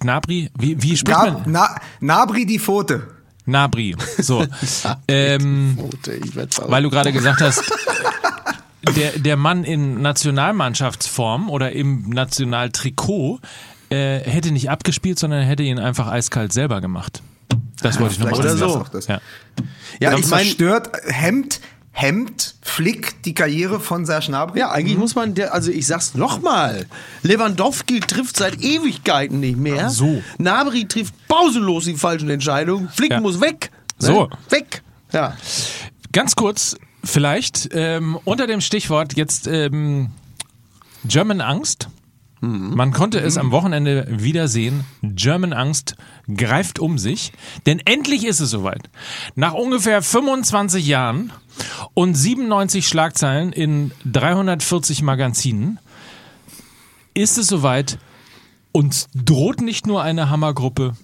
[0.00, 1.42] Gnabri, wie, wie spricht Na, man?
[1.46, 3.02] na, Nabri die Pfote.
[3.50, 4.46] Nabri, so.
[5.08, 5.76] ähm,
[6.66, 7.62] weil du gerade gesagt hast,
[8.96, 13.40] der, der Mann in Nationalmannschaftsform oder im Nationaltrikot
[13.90, 17.22] äh, hätte nicht abgespielt, sondern hätte ihn einfach eiskalt selber gemacht.
[17.82, 19.08] Das wollte ich nochmal Vielleicht Oder so.
[19.08, 19.20] Ja.
[20.00, 21.60] ja, ich meine, zerstört, hemmt,
[21.92, 24.58] hemmt, flickt die Karriere von Serge Gnabry.
[24.60, 26.86] ja, eigentlich muss man, der, also ich sag's nochmal,
[27.22, 29.86] Lewandowski trifft seit Ewigkeiten nicht mehr.
[29.86, 30.22] Ach so.
[30.38, 32.88] Nabri trifft pausenlos die falschen Entscheidungen.
[32.88, 33.20] Flick Ja.
[33.20, 33.70] muss weg.
[34.00, 34.06] Ne?
[34.06, 34.30] So.
[34.50, 34.82] Weg.
[35.12, 35.36] Ja.
[36.12, 40.10] Ganz kurz, vielleicht ähm, unter dem Stichwort jetzt ähm,
[41.04, 41.88] German Angst.
[42.40, 44.84] Man konnte es am Wochenende wieder sehen.
[45.02, 45.96] German Angst
[46.34, 47.32] greift um sich.
[47.66, 48.88] Denn endlich ist es soweit.
[49.34, 51.32] Nach ungefähr 25 Jahren
[51.92, 55.78] und 97 Schlagzeilen in 340 Magazinen
[57.12, 57.98] ist es soweit.
[58.72, 60.94] Uns droht nicht nur eine Hammergruppe.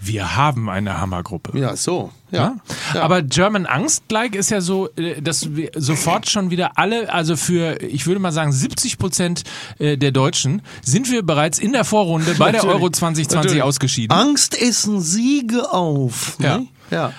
[0.00, 1.58] Wir haben eine Hammergruppe.
[1.58, 2.12] Ja, so.
[2.30, 2.38] Ja?
[2.38, 2.56] Ja.
[2.94, 3.02] ja.
[3.02, 7.82] Aber German Angst-like ist ja so, äh, dass wir sofort schon wieder alle, also für,
[7.82, 9.44] ich würde mal sagen, 70 Prozent
[9.78, 12.64] äh, der Deutschen sind wir bereits in der Vorrunde bei der.
[12.64, 13.62] Euro 2020 Natürlich.
[13.62, 14.16] ausgeschieden.
[14.16, 16.36] Angst essen Siege auf.
[16.40, 16.58] Ja.
[16.58, 16.66] Ne?
[16.90, 17.12] Ja.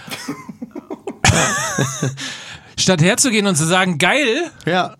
[2.77, 4.95] Statt herzugehen und zu sagen, geil, Ja.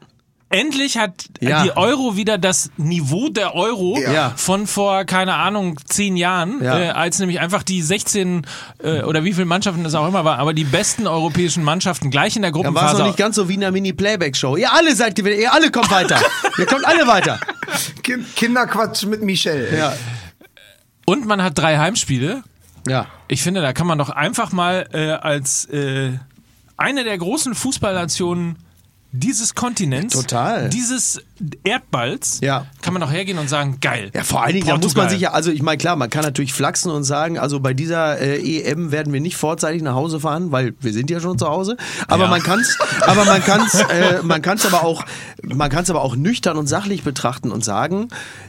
[0.49, 1.63] Endlich hat Ja.
[1.63, 4.31] die Euro wieder das Niveau der Euro Ja.
[4.37, 6.79] von vor, keine Ahnung, zehn Jahren, Ja.
[6.79, 8.45] äh, als nämlich einfach die 16
[8.81, 12.35] äh, oder wie viele Mannschaften es auch immer war, aber die besten europäischen Mannschaften gleich
[12.37, 12.97] in der Da war es Gruppenphase.
[12.99, 14.55] noch nicht ganz so wie in einer Mini-Playback-Show.
[14.55, 16.17] Ihr alle seid gewinnt, ihr alle kommt weiter.
[16.57, 17.39] ihr kommt alle weiter.
[18.03, 19.77] Kind- Kinderquatsch mit Michelle.
[19.77, 19.93] Ja.
[21.05, 22.43] Und man hat drei Heimspiele.
[22.87, 23.07] Ja.
[23.27, 26.11] Ich finde, da kann man doch einfach mal äh, als äh,
[26.77, 28.55] eine der großen Fußballnationen
[29.19, 30.69] dieses Kontinents, Total.
[30.69, 31.21] dieses
[31.63, 32.65] Erdballs, Ja.
[32.81, 34.09] kann man doch hergehen und sagen, geil.
[34.13, 36.23] Ja, vor allen Dingen, da muss man sich ja, also ich meine, klar, man kann
[36.23, 40.19] natürlich flachsen und sagen, also bei dieser äh, EM werden wir nicht vorzeitig nach Hause
[40.19, 41.77] fahren, weil wir sind ja schon zu Hause.
[42.07, 42.29] Aber Ja.
[42.29, 45.03] man kann es, aber man kann es, äh, man kann es aber auch,
[45.43, 48.07] man kann es aber auch nüchtern und sachlich betrachten und sagen,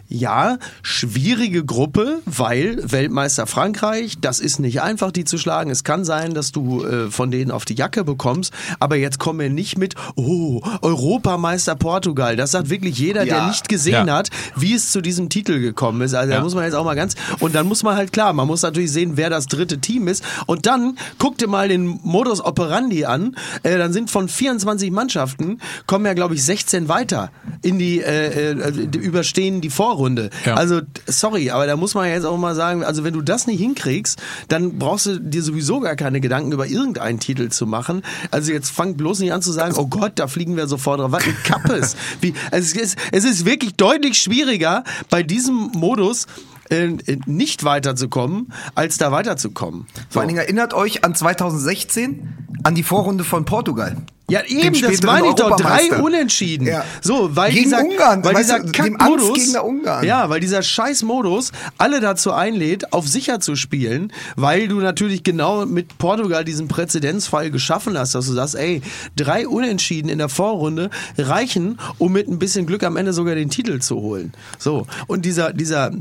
[0.08, 5.70] ja, schwierige Gruppe, weil Weltmeister Frankreich, das ist nicht einfach, die zu schlagen.
[5.70, 9.38] Es kann sein, dass du äh, von denen auf die Jacke bekommst, aber jetzt kommen
[9.40, 12.36] wir nicht mit, oh, Europameister Portugal.
[12.36, 13.46] Das sagt wirklich jeder, der Ja.
[13.46, 14.16] nicht gesehen Ja.
[14.16, 16.14] hat, wie es zu diesem Titel gekommen ist.
[16.14, 16.42] Also da Ja.
[16.42, 18.90] muss man jetzt auch mal ganz und dann muss man halt klar, man muss natürlich
[18.92, 23.36] sehen, wer das dritte Team ist und dann guck dir mal den Modus operandi an.
[23.62, 27.30] Äh, dann sind von 24 Mannschaften kommen ja glaube ich 16 weiter
[27.62, 30.30] in die äh, äh, die überstehen die Vorrunde.
[30.44, 30.54] Ja.
[30.54, 33.58] Also sorry, aber da muss man jetzt auch mal sagen, also wenn du das nicht
[33.58, 38.02] hinkriegst, dann brauchst du dir sowieso gar keine Gedanken über irgendeinen Titel zu machen.
[38.30, 41.12] Also jetzt fang bloß nicht an zu sagen, oh Gott, da fliegen wir sofort drauf.
[41.12, 41.96] Was ein Kappes.
[42.20, 46.26] Wie, also es, ist, es ist wirklich deutlich schwieriger, bei diesem Modus
[46.70, 46.96] äh,
[47.26, 49.86] nicht weiterzukommen, als da weiterzukommen.
[50.10, 52.28] Vor allen Dingen erinnert euch an 2016,
[52.62, 53.96] an die Vorrunde von Portugal.
[54.30, 55.56] Ja, eben, das meine ich doch.
[55.56, 55.90] Drei.
[56.02, 56.66] Unentschieden.
[56.66, 56.84] Ja.
[57.00, 60.04] So, weil Gegen dieser, Ungarn, weil weißt dieser du, Kackmodus, Ungarn.
[60.04, 65.64] Ja, weil dieser Scheißmodus alle dazu einlädt, auf sicher zu spielen, weil du natürlich genau
[65.64, 68.82] mit Portugal diesen Präzedenzfall geschaffen hast, dass du sagst, ey,
[69.16, 73.48] drei Unentschieden in der Vorrunde reichen, um mit ein bisschen Glück am Ende sogar den
[73.48, 74.32] Titel zu holen.
[74.58, 74.86] So.
[75.06, 75.92] Und dieser, dieser,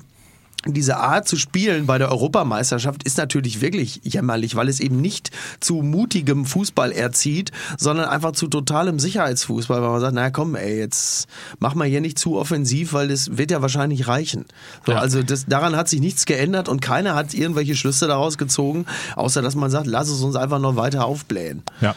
[0.74, 5.32] diese Art zu spielen bei der Europameisterschaft ist natürlich wirklich jämmerlich, weil es eben nicht
[5.60, 10.78] zu mutigem Fußball erzieht, sondern einfach zu totalem Sicherheitsfußball, weil man sagt, naja komm, ey,
[10.78, 11.28] jetzt
[11.60, 14.46] mach mal hier nicht zu offensiv, weil das wird ja wahrscheinlich reichen.
[14.86, 15.00] So, Ja.
[15.00, 19.42] Also das, daran hat sich nichts geändert und keiner hat irgendwelche Schlüsse daraus gezogen, außer
[19.42, 21.64] dass man sagt, lass es uns einfach noch weiter aufblähen.
[21.82, 21.96] Ja.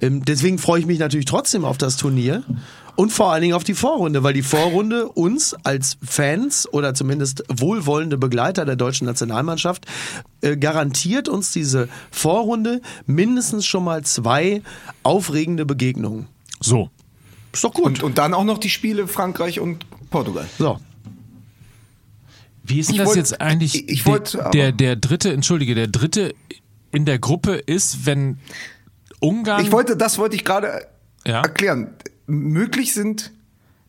[0.00, 2.42] Ähm, deswegen freue ich mich natürlich trotzdem auf das Turnier
[2.96, 7.42] und vor allen Dingen auf die Vorrunde, weil die Vorrunde uns als Fans oder zumindest
[7.48, 9.86] wohlwollende Begleiter der deutschen Nationalmannschaft
[10.42, 14.62] äh, garantiert uns diese Vorrunde mindestens schon mal zwei
[15.02, 16.26] aufregende Begegnungen.
[16.60, 16.90] So.
[17.52, 17.84] Ist doch gut.
[17.86, 20.46] Und, und dann auch noch die Spiele Frankreich und Portugal.
[20.58, 20.78] so.
[22.66, 23.74] Wie ist denn Ich das wollt- jetzt eigentlich?
[23.74, 26.34] ich- ich der- wollt aber- der, der dritte, entschuldige, der dritte
[26.92, 28.38] in der Gruppe ist, wenn
[29.20, 29.62] Ungarn.
[29.64, 30.86] Ich wollte, das wollte ich gerade
[31.26, 31.42] Ja.
[31.42, 31.88] erklären.
[32.26, 33.32] Möglich sind,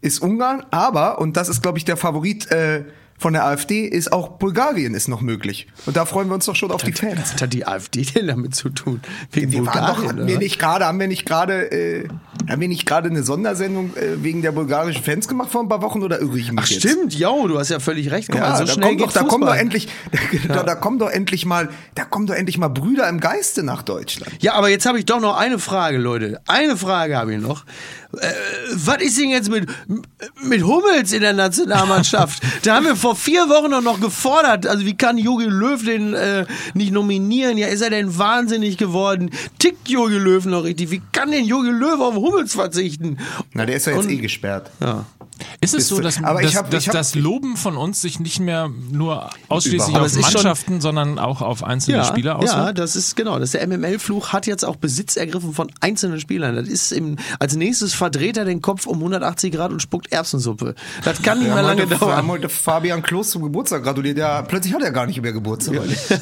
[0.01, 2.85] ist Ungarn, aber, und das ist, glaube ich, der Favorit äh,
[3.17, 5.67] von der AfD, ist auch Bulgarien ist noch möglich.
[5.85, 7.33] Und da freuen wir uns doch schon auf die Fans.
[7.33, 9.01] Was hat die AfD denn damit zu tun?
[9.31, 12.07] Wegen Wir waren doch, Bulgarien, oder wir nicht gerade, haben wir nicht gerade, äh,
[12.49, 15.81] haben wir nicht gerade eine Sondersendung äh, wegen der bulgarischen Fans gemacht vor ein paar
[15.81, 16.79] Wochen oder irre ich mich Ach jetzt?
[16.87, 18.29] stimmt, jo, du hast ja völlig recht.
[18.29, 19.87] Guck Ja, mal, so da, schnell kommt doch, da kommen doch endlich,
[20.47, 23.81] da, da kommen doch endlich mal, da kommen doch endlich mal Brüder im Geiste nach
[23.81, 24.31] Deutschland.
[24.41, 26.39] Ja, aber jetzt habe ich doch noch eine Frage, Leute.
[26.47, 27.63] Eine Frage habe ich noch.
[28.17, 28.31] Äh,
[28.73, 29.67] was ist denn jetzt mit,
[30.43, 32.41] mit Hummels in der Nationalmannschaft?
[32.63, 34.67] da haben wir vor vier Wochen noch gefordert.
[34.67, 37.57] Also wie kann Jogi Löw den äh, nicht nominieren?
[37.57, 39.31] Ja, ist er denn wahnsinnig geworden?
[39.59, 40.91] Tickt Jogi Löw noch richtig?
[40.91, 43.17] Wie kann denn Jogi Löw auf Hummels verzichten?
[43.53, 44.71] Na, der ist ja jetzt Und- eh gesperrt.
[44.81, 45.05] Ja.
[45.61, 48.01] Ist es so, dass, aber ich dass, hab- dass ich hab- das Loben von uns
[48.01, 52.31] sich nicht mehr nur ausschließlich auf ist schon- Mannschaften, sondern auch auf einzelne Ja, Spieler
[52.31, 52.79] ja, auswirkt?
[52.79, 53.37] das ist genau.
[53.39, 56.55] Das der MML-Fluch hat jetzt auch Besitz ergriffen von einzelnen Spielern.
[56.55, 60.75] Das ist im, als nächstes verdreht er den Kopf um 180 Grad und spuckt Erbsensuppe.
[61.03, 62.27] Das kann nicht mehr lange heute, wir haben dauern.
[62.27, 64.17] heute Fabian Klos zum Geburtstag gratuliert.
[64.17, 65.75] Ja, plötzlich hat er gar nicht mehr Geburtstag.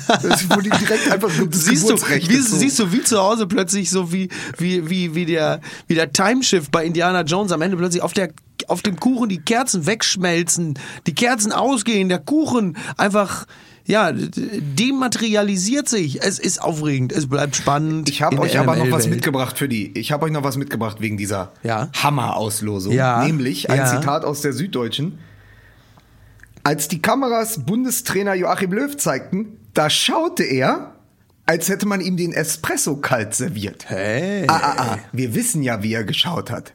[0.07, 4.11] Das wurde direkt einfach das Siehst du, wie, siehst du, wie zu Hause plötzlich so
[4.11, 8.13] wie, wie, wie, wie der, wie der Timeshift bei Indiana Jones am Ende plötzlich auf
[8.13, 8.29] der,
[8.69, 13.45] auf dem Kuchen die Kerzen wegschmelzen, die Kerzen ausgehen, der Kuchen einfach,
[13.85, 16.21] ja, dematerialisiert sich.
[16.23, 18.09] Es ist aufregend, es bleibt spannend.
[18.09, 19.97] Ich habe euch aber noch was mitgebracht für die.
[19.97, 21.89] Ich habe euch noch was mitgebracht wegen dieser Ja.
[22.01, 22.93] Hammer-Auslosung.
[22.93, 23.23] Ja.
[23.25, 23.85] Nämlich ein Ja.
[23.87, 25.19] Zitat aus der Süddeutschen.
[26.63, 30.95] Als die Kameras Bundestrainer Joachim Löw zeigten, da schaute er,
[31.45, 33.89] als hätte man ihm den Espresso kalt serviert.
[33.89, 34.45] Hey.
[34.47, 34.97] Ah, ah, ah.
[35.11, 36.73] Wir wissen ja, wie er geschaut hat.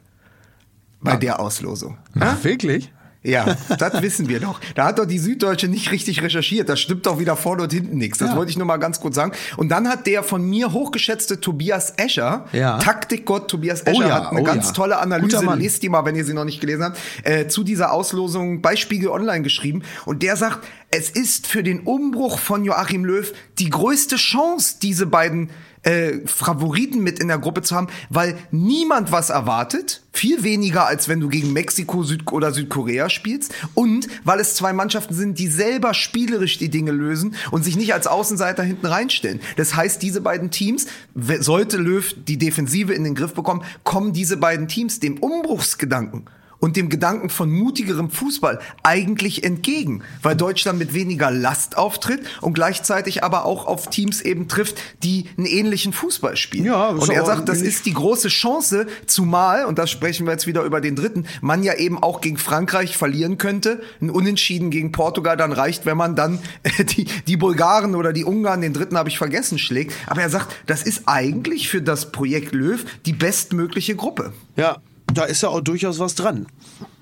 [1.01, 1.97] Bei der Auslosung.
[2.19, 2.91] Ach, wirklich?
[3.21, 4.61] Ja, das wissen wir doch.
[4.75, 6.69] Da hat doch die Süddeutsche nicht richtig recherchiert.
[6.69, 8.17] Da stimmt doch wieder vorne und hinten nichts.
[8.19, 8.37] Das Ja.
[8.37, 9.33] wollte ich nur mal ganz kurz sagen.
[9.57, 12.77] Und dann hat der von mir hochgeschätzte Tobias Escher, Ja.
[12.79, 14.71] Taktikgott Tobias Oh Escher, ja, hat eine oh ganz ja.
[14.73, 15.43] tolle Analyse.
[15.55, 18.77] Lest die mal, wenn ihr sie noch nicht gelesen habt, äh, zu dieser Auslosung bei
[18.77, 19.83] Spiegel Online geschrieben.
[20.05, 25.05] Und der sagt, es ist für den Umbruch von Joachim Löw die größte Chance, diese
[25.05, 25.49] beiden
[25.83, 30.01] äh, Favoriten mit in der Gruppe zu haben, weil niemand was erwartet.
[30.11, 33.53] Viel weniger, als wenn du gegen Mexiko Süd oder Südkorea spielst.
[33.75, 37.93] Und weil es zwei Mannschaften sind, die selber spielerisch die Dinge lösen und sich nicht
[37.93, 39.39] als Außenseiter hinten reinstellen.
[39.55, 44.37] Das heißt, diese beiden Teams, sollte Löw die Defensive in den Griff bekommen, kommen diese
[44.37, 46.25] beiden Teams dem Umbruchsgedanken
[46.59, 52.53] und dem Gedanken von mutigerem Fußball eigentlich entgegen, weil Deutschland mit weniger Last auftritt und
[52.53, 56.65] gleichzeitig aber auch auf Teams eben trifft, die einen ähnlichen Fußball spielen.
[56.65, 60.33] Ja, ist und er sagt, das ist die große Chance, zumal, und das sprechen wir
[60.33, 63.81] jetzt wieder über den dritten, man ja eben auch gegen Frankreich verlieren könnte.
[64.01, 68.25] Ein Unentschieden gegen Portugal dann reicht, wenn man dann äh, die, die Bulgaren oder die
[68.25, 69.93] Ungarn, den dritten habe ich vergessen, schlägt.
[70.07, 74.33] Aber er sagt, das ist eigentlich für das Projekt Löw die bestmögliche Gruppe.
[74.55, 74.77] Ja,
[75.13, 76.47] da ist ja auch durchaus was dran.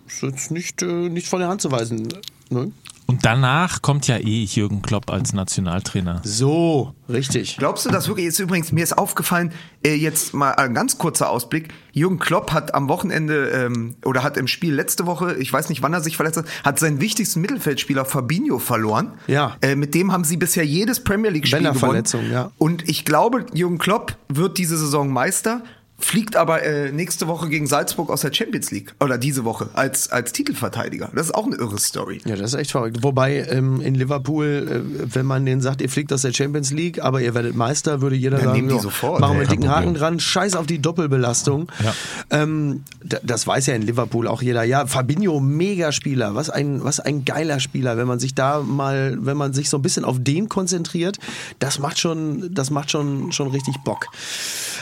[0.07, 2.07] Ist jetzt nicht, äh, nicht von der Hand zu weisen.
[2.49, 2.71] Ne?
[3.07, 6.21] Und danach kommt ja eh Jürgen Klopp als Nationaltrainer.
[6.25, 7.55] So, richtig.
[7.57, 8.25] Glaubst du das wirklich?
[8.25, 9.53] Jetzt übrigens, mir ist aufgefallen,
[9.85, 11.69] äh, jetzt mal ein ganz kurzer Ausblick.
[11.93, 15.81] Jürgen Klopp hat am Wochenende ähm, oder hat im Spiel letzte Woche, ich weiß nicht,
[15.81, 19.13] wann er sich verletzt hat, hat seinen wichtigsten Mittelfeldspieler Fabinho verloren.
[19.27, 19.55] Ja.
[19.61, 21.79] Äh, mit dem haben sie bisher jedes Premier League-Spiel gewonnen.
[21.79, 22.51] Bänderverletzung, ja.
[22.57, 25.63] Und ich glaube, Jürgen Klopp wird diese Saison Meister.
[25.99, 30.11] Fliegt aber äh, nächste Woche gegen Salzburg aus der Champions League oder diese Woche als
[30.11, 31.09] als Titelverteidiger.
[31.15, 32.21] Das ist auch eine irre Story.
[32.23, 32.99] Ja, das ist echt verrückt.
[33.01, 34.45] Wobei ähm, in Liverpool,
[34.85, 37.99] äh, wenn man denen sagt, ihr fliegt aus der Champions League, aber ihr werdet Meister,
[38.01, 39.19] würde jeder Ja, sagen, nehmen die ja, sofort.
[39.21, 41.71] machen wir einen Kein dicken Haken dran, scheiß auf die Doppelbelastung.
[41.83, 41.93] Ja.
[42.29, 42.83] Ähm,
[43.23, 44.63] das weiß ja in Liverpool auch jeder.
[44.63, 47.97] Ja, Fabinho, Megaspieler, was ein, was ein geiler Spieler.
[47.97, 51.17] Wenn man sich da mal, wenn man sich so ein bisschen auf den konzentriert,
[51.57, 54.05] das macht schon, das macht schon, schon richtig Bock.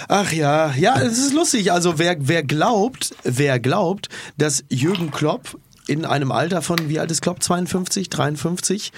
[0.08, 1.72] Ach ja, ja, es ist lustig.
[1.72, 7.12] Also wer, wer glaubt, wer glaubt, dass Jürgen Klopp in einem Alter von, wie alt
[7.12, 8.92] ist Klopp, 52, 53,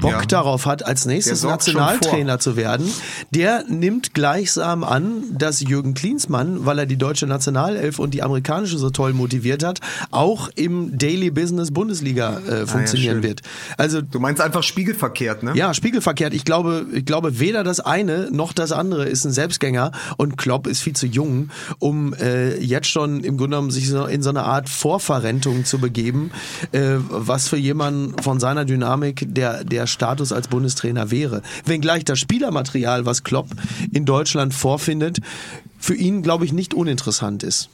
[0.00, 0.24] Bock Ja.
[0.26, 2.90] darauf hat, als nächstes Nationaltrainer zu werden,
[3.30, 8.78] der nimmt gleichsam an, dass Jürgen Klinsmann, weil er die deutsche Nationalelf und die amerikanische
[8.78, 9.80] so toll motiviert hat,
[10.10, 13.22] auch im Daily Business Bundesliga äh, funktionieren schön.
[13.22, 13.42] wird.
[13.76, 15.52] Also Du meinst einfach spiegelverkehrt, ne?
[15.54, 16.34] ja, spiegelverkehrt.
[16.34, 20.66] Ich glaube, ich glaube, weder das eine noch das andere ist ein Selbstgänger und Klopp
[20.66, 24.30] ist viel zu jung, um äh, jetzt schon im Grunde genommen sich so in so
[24.30, 26.27] eine Art Vorverrentung zu begeben,
[26.72, 31.42] äh, was für jemanden von seiner Dynamik der, der Status als Bundestrainer wäre.
[31.64, 33.48] Wenngleich das Spielermaterial, was Klopp
[33.92, 35.18] in Deutschland vorfindet,
[35.78, 37.68] für ihn, glaube ich, nicht uninteressant ist.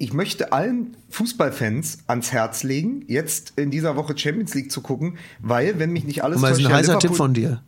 [0.00, 5.18] Ich möchte allen Fußballfans ans Herz legen, jetzt in dieser Woche Champions League zu gucken,
[5.40, 7.62] weil, wenn mich nicht alles Und mal ist ein täuscht, heißer Liverpool- Tipp von dir.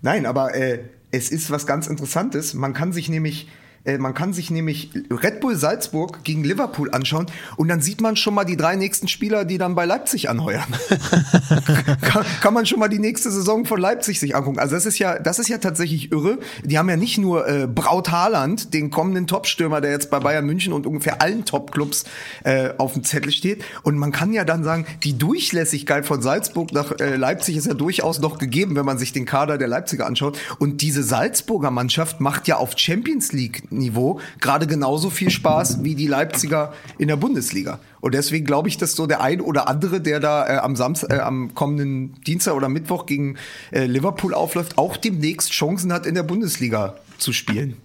[0.00, 0.80] Nein, aber äh,
[1.10, 2.54] es ist was ganz Interessantes.
[2.54, 3.48] Man kann sich nämlich
[3.86, 7.26] äh, man kann sich nämlich Red Bull Salzburg gegen Liverpool anschauen
[7.56, 10.66] und dann sieht man schon mal die drei nächsten Spieler, die dann bei Leipzig anheuern.
[12.02, 14.58] kann, kann man schon mal die nächste Saison von Leipzig sich angucken.
[14.58, 16.38] Also das ist ja, das ist ja tatsächlich irre.
[16.62, 20.46] Die haben ja nicht nur äh, Braut Haaland, den kommenden Topstürmer, der jetzt bei Bayern
[20.46, 22.04] München und ungefähr allen Topclubs
[22.44, 23.64] äh, auf dem Zettel steht.
[23.82, 27.74] Und man kann ja dann sagen, die Durchlässigkeit von Salzburg nach äh, Leipzig ist ja
[27.74, 30.38] durchaus noch gegeben, wenn man sich den Kader der Leipziger anschaut.
[30.58, 35.94] Und diese Salzburger Mannschaft macht ja auf Champions League Niveau gerade genauso viel Spaß wie
[35.94, 37.78] die Leipziger in der Bundesliga.
[38.00, 41.10] Und deswegen glaube ich, dass so der ein oder andere, der da äh, am Samstag,
[41.10, 43.36] äh, am kommenden Dienstag oder Mittwoch gegen
[43.72, 47.76] äh, Liverpool aufläuft, auch demnächst Chancen hat, in der Bundesliga zu spielen.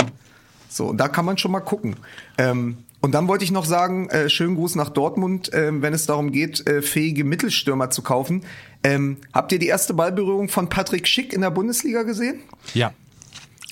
[0.70, 1.96] So, und da kann man schon mal gucken.
[2.38, 6.06] Ähm, und dann wollte ich noch sagen, äh, schönen Gruß nach Dortmund, ähm, wenn es
[6.06, 8.44] darum geht, äh, fähige Mittelstürmer zu kaufen.
[8.84, 12.42] Ähm, habt ihr die erste Ballberührung von Patrick Schick in der Bundesliga gesehen?
[12.76, 12.94] Ja,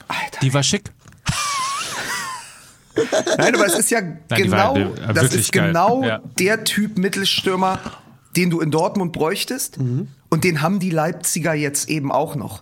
[0.07, 0.39] Alter.
[0.41, 0.91] die war schick.
[3.37, 5.67] Nein, aber es ist ja die genau, war, das ist geil.
[5.67, 6.21] genau Ja.
[6.39, 7.79] der Typ Mittelstürmer,
[8.35, 9.77] den du in Dortmund bräuchtest.
[10.29, 12.61] Und den haben die Leipziger jetzt eben auch noch.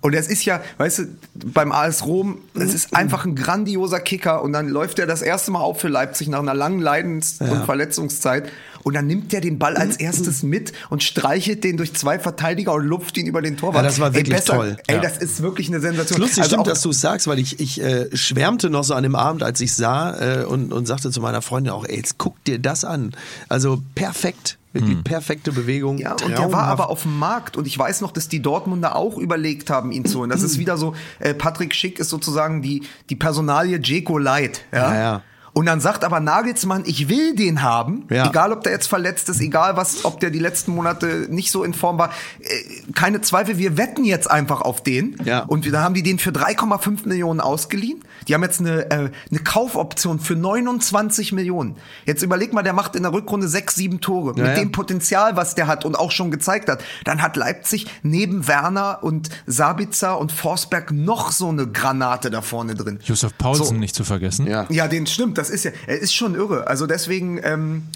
[0.00, 1.04] Und es ist ja, weißt du,
[1.52, 5.52] beim AS Rom, es ist einfach ein grandioser Kicker und dann läuft er das erste
[5.52, 8.48] Mal auf für Leipzig nach einer langen Leidens- und Verletzungszeit
[8.84, 12.74] und dann nimmt er den Ball als erstes mit und streichelt den durch zwei Verteidiger
[12.74, 13.76] und lupft ihn über den Torwart.
[13.76, 14.76] Ja, das war wirklich toll.
[14.86, 15.02] Ey, Ja.
[15.02, 16.20] das ist wirklich eine Sensation.
[16.20, 18.94] Lustig Also stimmt, auch- dass du es sagst, weil ich, ich äh, schwärmte noch so
[18.94, 21.96] an dem Abend, als ich sah äh, und, und sagte zu meiner Freundin auch, ey,
[21.96, 23.12] jetzt guck dir das an.
[23.48, 25.98] Also perfekt, wirklich perfekte Bewegung.
[25.98, 28.96] Ja, und der war aber auf dem Markt und ich weiß noch, dass die Dortmunder
[28.96, 30.30] auch überlegt haben, ihn zu holen.
[30.30, 34.62] Das ist wieder so, äh, Patrick Schick ist sozusagen die, die Personalie Jeko Light.
[34.72, 34.94] Ja?
[34.94, 35.22] Ja, ja.
[35.54, 38.26] Und dann sagt aber Nagelsmann, ich will den haben, Ja.
[38.28, 41.62] egal ob der jetzt verletzt ist, egal was, ob der die letzten Monate nicht so
[41.62, 42.10] in Form war.
[42.40, 45.16] Äh, Keine Zweifel, wir wetten jetzt einfach auf den.
[45.24, 45.40] Ja.
[45.40, 48.02] Und da haben die den für 3,5 Millionen ausgeliehen.
[48.28, 51.76] Die haben jetzt eine, äh, eine Kaufoption für 29 Millionen.
[52.06, 54.32] Jetzt überleg mal, der macht in der Rückrunde sechs, sieben Tore.
[54.36, 54.62] Ja, Mit ja.
[54.62, 56.82] dem Potenzial, was der hat und auch schon gezeigt hat.
[57.04, 62.74] Dann hat Leipzig neben Werner und Sabitzer und Forsberg noch so eine Granate da vorne
[62.74, 63.00] drin.
[63.04, 63.74] Josef Paulsen So.
[63.74, 64.46] nicht zu vergessen.
[64.46, 64.66] Ja.
[64.70, 66.68] Ja, den stimmt, das ist ja, er ist schon irre.
[66.68, 67.88] Also deswegen, ähm,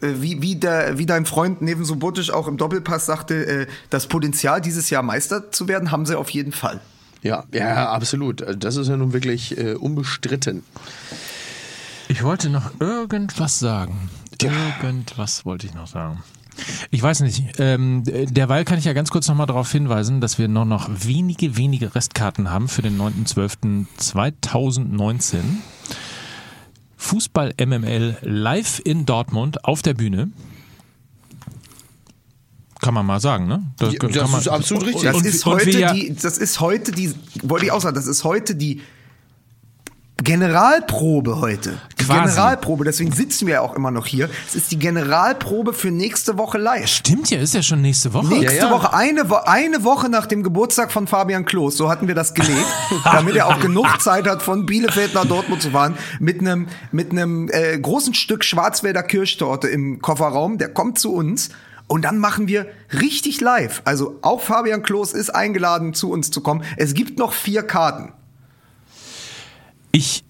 [0.00, 4.06] äh, wie, wie, der, wie dein Freund Neven Subotic auch im Doppelpass sagte, äh, das
[4.06, 6.80] Potenzial, dieses Jahr Meister zu werden, haben sie auf jeden Fall.
[7.22, 8.44] Ja, ja, absolut.
[8.58, 10.62] Das ist ja nun wirklich äh, unbestritten.
[12.08, 14.10] Ich wollte noch irgendwas sagen.
[14.40, 16.22] Irgendwas wollte ich noch sagen.
[16.90, 17.44] Ich weiß nicht.
[17.58, 20.88] Ähm, derweil kann ich ja ganz kurz noch mal darauf hinweisen, dass wir nur noch
[20.90, 25.36] wenige, wenige Restkarten haben für den 9.12.2019.
[27.02, 30.30] Fußball MML live in Dortmund auf der Bühne.
[32.80, 33.62] Kann man mal sagen, ne?
[33.80, 35.02] Ja, kann das man, ist absolut richtig.
[35.04, 38.06] Das Und- ist heute ja- die, das ist heute die, wollte ich auch sagen, das
[38.06, 38.80] ist heute die
[40.18, 41.78] Generalprobe heute.
[41.98, 42.20] Die Quasi.
[42.20, 44.30] Generalprobe, deswegen sitzen wir ja auch immer noch hier.
[44.46, 46.86] Es ist die Generalprobe für nächste Woche live.
[46.86, 48.26] Stimmt ja, ist ja schon nächste Woche.
[48.28, 48.70] Nächste Ja, ja.
[48.70, 52.34] Woche, eine, Wo eine Woche nach dem Geburtstag von Fabian Klos, so hatten wir das
[52.34, 52.66] gelegt,
[53.04, 57.10] damit er auch genug Zeit hat, von Bielefeld nach Dortmund zu fahren, mit einem mit
[57.10, 60.58] einem äh, großen Stück Schwarzwälder Kirschtorte im Kofferraum.
[60.58, 61.50] Der kommt zu uns
[61.88, 63.82] und dann machen wir richtig live.
[63.84, 66.62] Also auch Fabian Klos ist eingeladen, zu uns zu kommen.
[66.76, 68.12] Es gibt noch vier Karten.
[69.92, 70.24] Ich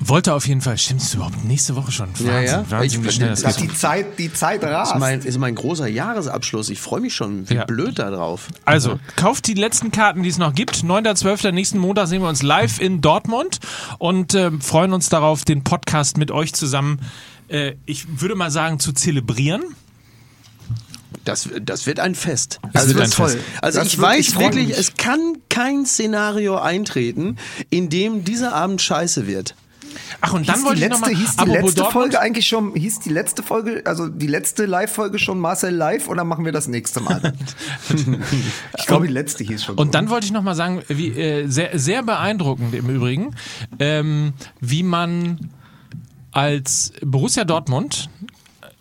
[0.00, 2.08] wollte auf jeden Fall, stimmt es überhaupt nächste Woche schon?
[2.10, 2.70] Wahnsinn, Ja, ja.
[2.70, 3.70] Wahnsinn, wie Ich- schnell das geht.
[3.70, 4.94] Die Zeit, die Zeit rast.
[4.94, 6.68] ist mein, ist mein großer Jahresabschluss.
[6.70, 7.48] Ich freue mich schon.
[7.50, 7.64] Wie Ja.
[7.64, 8.46] blöd da drauf.
[8.64, 10.84] Also, kauft die letzten Karten, die es noch gibt.
[10.84, 11.50] 9.12.
[11.50, 13.58] nächsten Montag sehen wir uns live in Dortmund
[13.98, 17.00] und ähm, freuen uns darauf, den Podcast mit euch zusammen,
[17.48, 19.62] äh, ich würde mal sagen, zu zelebrieren.
[21.24, 22.60] Das, das wird ein Fest.
[22.72, 23.28] Das also wird ein toll.
[23.30, 23.44] Fest.
[23.62, 24.78] Also Das ich weiß wirklich, mich.
[24.78, 27.36] es kann kein Szenario eintreten,
[27.70, 29.54] in dem dieser Abend scheiße wird.
[30.20, 32.48] Ach, und dann hieß wollte die ich letzte, nochmal, hieß die letzte Dortmund, Folge eigentlich
[32.48, 36.52] schon, hieß die letzte Folge, also die letzte Live-Folge schon Marcel Live oder machen wir
[36.52, 37.32] das nächste Mal?
[38.78, 39.76] ich glaube, die letzte hieß schon.
[39.76, 43.34] Und dann wollte ich nochmal sagen, wie, äh, sehr, sehr beeindruckend im Übrigen,
[43.78, 45.50] ähm, wie man
[46.32, 48.10] als Borussia Dortmund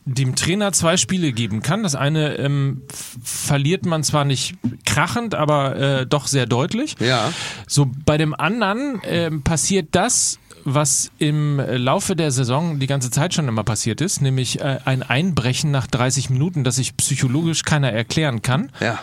[0.07, 1.83] dem Trainer zwei Spiele geben kann.
[1.83, 2.81] Das eine ähm,
[3.21, 4.55] verliert man zwar nicht
[4.85, 6.95] krachend, aber äh, doch sehr deutlich.
[6.99, 7.31] Ja.
[7.67, 13.33] So bei dem anderen ähm, passiert das, was im Laufe der Saison die ganze Zeit
[13.33, 17.91] schon immer passiert ist, nämlich äh, ein Einbrechen nach 30 Minuten, das sich psychologisch keiner
[17.91, 18.71] erklären kann.
[18.79, 18.99] Ja.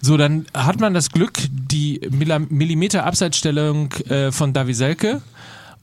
[0.00, 5.22] So, dann hat man das Glück, die Millimeter Abseitsstellung äh, von Davy Selke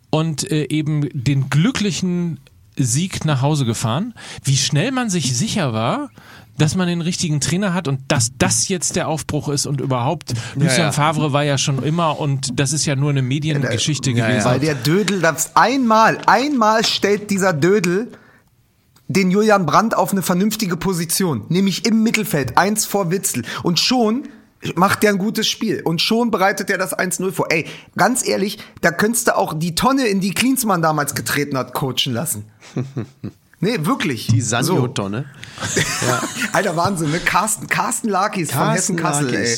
[0.09, 2.39] und äh, eben den glücklichen
[2.76, 4.13] Sieg nach Hause gefahren.
[4.43, 6.09] Wie schnell man sich sicher war,
[6.57, 10.34] dass man den richtigen Trainer hat und dass das jetzt der Aufbruch ist und überhaupt,
[10.55, 10.91] Lucien ja.
[10.91, 14.28] Favre war ja schon immer und das ist ja nur eine Mediengeschichte Ja, ja.
[14.28, 14.45] gewesen.
[14.45, 18.11] Weil der Dödel, das einmal, einmal stellt dieser Dödel
[19.07, 23.43] den Julian Brandt auf eine vernünftige Position, nämlich im Mittelfeld, eins vor Witzel.
[23.63, 24.28] Und schon
[24.76, 25.82] macht der ein gutes Spiel.
[25.84, 27.47] Und schon bereitet er das 1-0 vor.
[27.51, 31.74] Ey, ganz ehrlich, da könntest du auch die Tonne, in die Klinsmann damals getreten hat,
[31.74, 32.45] coachen lassen.
[33.62, 34.28] Nee, wirklich.
[34.28, 35.26] Die Sanjo-Tonne.
[36.53, 37.20] Alter, Wahnsinn, ne?
[37.20, 39.57] Carsten, Carsten Lakis von Hessen-Kassel, ey.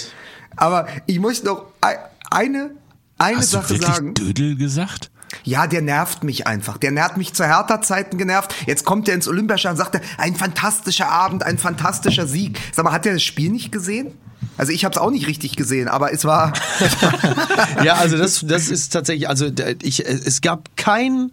[0.55, 1.99] Aber ich möchte noch ei-
[2.31, 2.71] eine,
[3.19, 4.13] eine Hast du Sache wirklich sagen.
[4.15, 5.11] Dödel gesagt?
[5.43, 6.79] Ja, der nervt mich einfach.
[6.79, 8.55] Der nervt mich zu Hertha-Zeiten genervt.
[8.65, 12.59] Jetzt kommt er ins Olympiastadion und sagt, er, ein fantastischer Abend, ein fantastischer Sieg.
[12.73, 14.15] Sag mal, hat er das Spiel nicht gesehen?
[14.57, 16.53] Also ich habe es auch nicht richtig gesehen, aber es war
[17.83, 19.47] Ja, also das, das ist tatsächlich, also
[19.81, 21.31] ich, es gab kein,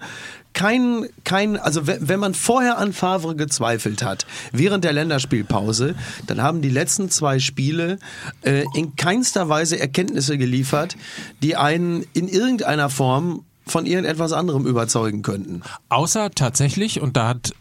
[0.54, 5.94] kein, kein, also we- wenn man vorher an Favre gezweifelt hat, während der Länderspielpause,
[6.26, 7.98] dann haben die letzten zwei Spiele
[8.42, 10.96] äh, in keinster Weise Erkenntnisse geliefert,
[11.42, 15.62] die einen in irgendeiner Form von irgendetwas anderem überzeugen könnten.
[15.90, 17.52] Außer tatsächlich, und da hat,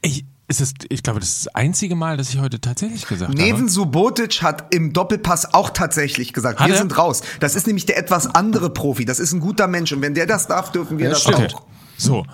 [0.00, 3.32] ich, ist es, ich glaube, das ist das einzige Mal, dass ich heute tatsächlich gesagt
[3.34, 3.68] Neven habe.
[3.70, 6.78] Subotic hat im Doppelpass auch tatsächlich gesagt, Hat wir er?
[6.80, 7.22] sind raus.
[7.38, 9.04] Das ist nämlich der etwas andere Profi.
[9.04, 9.92] Das ist ein guter Mensch.
[9.92, 11.46] Und wenn der das darf, dürfen wir das Okay.
[11.54, 11.62] auch.
[11.96, 12.26] So.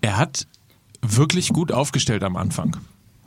[0.00, 0.48] Er hat
[1.02, 2.76] wirklich gut aufgestellt am Anfang.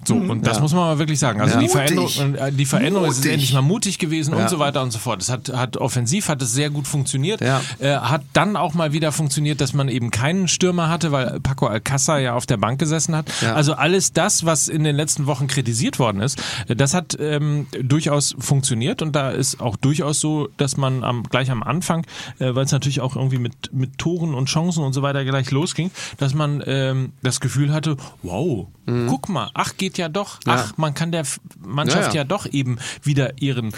[0.06, 1.42] So, und das muss man mal wirklich sagen.
[1.42, 1.72] Also die Mutig.
[1.72, 4.44] Veränderung, äh, die Veränderung ist endlich mal mutig gewesen Ja.
[4.44, 5.22] und so weiter und so fort.
[5.22, 7.42] Es hat, hat offensiv hat es sehr gut funktioniert.
[7.42, 7.62] Ja.
[7.80, 11.68] Äh, hat dann auch mal wieder funktioniert, dass man eben keinen Stürmer hatte, weil Paco
[11.68, 13.28] Alcázar ja auf der Bank gesessen hat.
[13.42, 13.54] Ja.
[13.56, 17.68] Also alles das, was in den letzten Wochen kritisiert worden ist, äh, das hat ähm,
[17.82, 22.06] durchaus funktioniert und da ist auch durchaus so, dass man am, gleich am Anfang,
[22.40, 25.52] äh, weil es natürlich auch irgendwie mit, mit Toren und Chancen und so weiter gleich
[25.52, 28.68] losging, dass man ähm, das Gefühl hatte, wow,
[29.08, 30.40] guck mal, ach geht ja doch.
[30.46, 30.56] Ja.
[30.56, 31.24] ach man kann der
[31.66, 32.24] Mannschaft Ja, ja, ja.
[32.24, 33.72] doch eben wieder ihren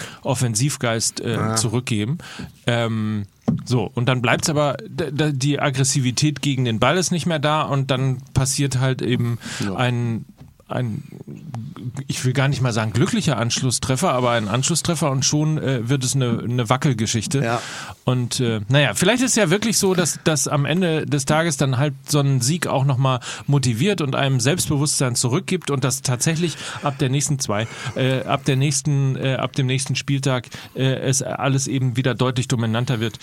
[0.44, 2.18] Offensivgeist äh, zurückgeben.
[2.66, 3.26] Ähm,
[3.66, 7.40] so, und dann bleibt's aber, d- d- die Aggressivität gegen den Ball ist nicht mehr
[7.40, 9.40] da und dann passiert halt eben
[9.76, 10.26] ein,
[10.70, 11.04] ein,
[12.08, 16.04] ich will gar nicht mal sagen glücklicher Anschlusstreffer, aber ein Anschlusstreffer und schon äh, wird
[16.04, 17.44] es eine, eine Wackelgeschichte.
[17.44, 17.62] Ja.
[18.06, 21.58] Und äh, naja, vielleicht ist es ja wirklich so, dass, dass am Ende des Tages
[21.58, 26.56] dann halt so ein Sieg auch nochmal motiviert und einem Selbstbewusstsein zurückgibt und dass tatsächlich
[26.84, 31.22] ab der nächsten zwei, äh, ab der nächsten, äh, ab dem nächsten Spieltag äh, es
[31.22, 33.20] alles eben wieder deutlich dominanter wird.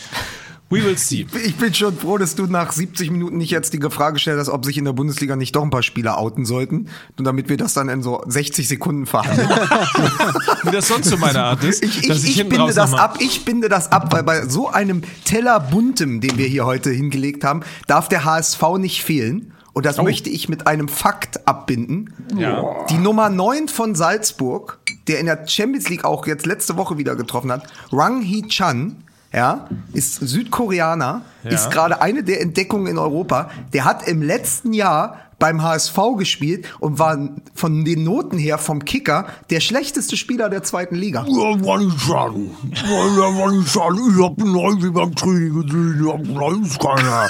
[0.69, 1.27] We will see.
[1.45, 4.49] Ich bin schon froh, dass du nach 70 Minuten nicht jetzt die Frage gestellt hast,
[4.49, 6.89] ob sich in der Bundesliga nicht doch ein paar Spieler outen sollten.
[7.17, 9.49] Nur damit wir das dann in so 60 Sekunden verhandeln.
[10.65, 11.85] Wie das sonst so meine Art ist.
[11.85, 15.03] Ich, ich, ich, hinten binde das ab, ich binde das ab, weil bei so einem
[15.25, 19.53] Teller buntem, den wir hier heute hingelegt haben, darf der HSV nicht fehlen.
[19.73, 22.13] Und das möchte ich mit einem Fakt abbinden.
[22.35, 22.65] Ja.
[22.89, 27.15] Die Nummer 9 von Salzburg, der in der Champions League auch jetzt letzte Woche wieder
[27.15, 29.05] getroffen hat, Rang Hee-chan,
[29.37, 31.51] ja, ist Südkoreaner, Ja.
[31.51, 33.51] ist gerade eine der Entdeckungen in Europa.
[33.75, 37.19] Der hat im letzten Jahr beim HSV gespielt und war
[37.55, 41.25] von den Noten her vom Kicker der schlechteste Spieler der zweiten Liga.
[41.29, 42.51] Ja, war nicht sagen.
[42.73, 43.99] Ja, war nicht sagen.
[44.11, 46.01] Ich hab ihn heute beim Training gesehen.
[46.01, 47.29] Ich hab weiß keiner.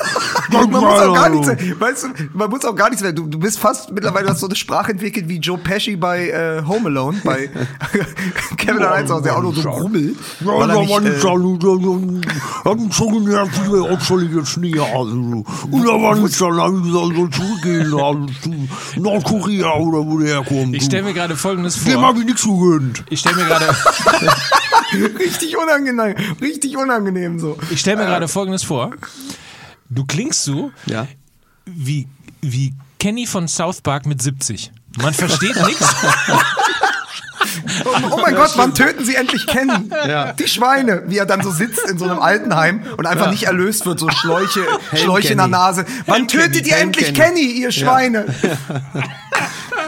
[0.50, 1.48] Man muss auch gar nichts,
[1.80, 3.12] weißt du, man muss auch gar nichts mehr.
[3.12, 6.62] Du, du bist fast mittlerweile hast so eine Sprache entwickelt wie Joe Pesci bei äh,
[6.66, 7.50] Home Alone, bei
[8.56, 10.14] Kevin allein Hause, der auch nur so Grummel.
[10.40, 12.22] Ja, weil er da nicht, war nicht äh, sagen.
[12.64, 14.78] Hat ihn schon genervt, wie der obsolige Schnee.
[14.78, 15.04] Also.
[15.16, 16.54] Und da war hab ich gesagt,
[16.90, 17.95] soll zurückgehen.
[18.96, 20.74] Nordkorea oder wo der herkommt.
[20.76, 22.02] Ich stelle mir gerade Folgendes Dem vor.
[22.08, 23.04] hab ich nichts gegönnt.
[23.10, 23.66] Ich stelle mir gerade,
[25.18, 27.58] richtig unangenehm, richtig unangenehm so.
[27.70, 28.90] ich stelle mir gerade Folgendes vor.
[29.88, 31.06] Du klingst so Ja.
[31.64, 32.08] wie,
[32.42, 34.72] wie Kenny von South Park mit 70.
[34.98, 35.94] Man versteht nichts.
[37.84, 39.90] Oh, oh mein Gott, wann töten sie endlich Ken?
[40.06, 40.32] Ja.
[40.32, 43.86] Die Schweine, wie er dann so sitzt in so einem Altenheim und einfach nicht erlöst
[43.86, 44.64] wird, so Schläuche,
[44.94, 45.48] Schläuche in der.
[45.48, 45.84] Nase.
[46.06, 47.40] Wann Helm tötet Kenny, ihr Helm endlich Kenny.
[47.40, 48.26] Kenny, ihr Schweine?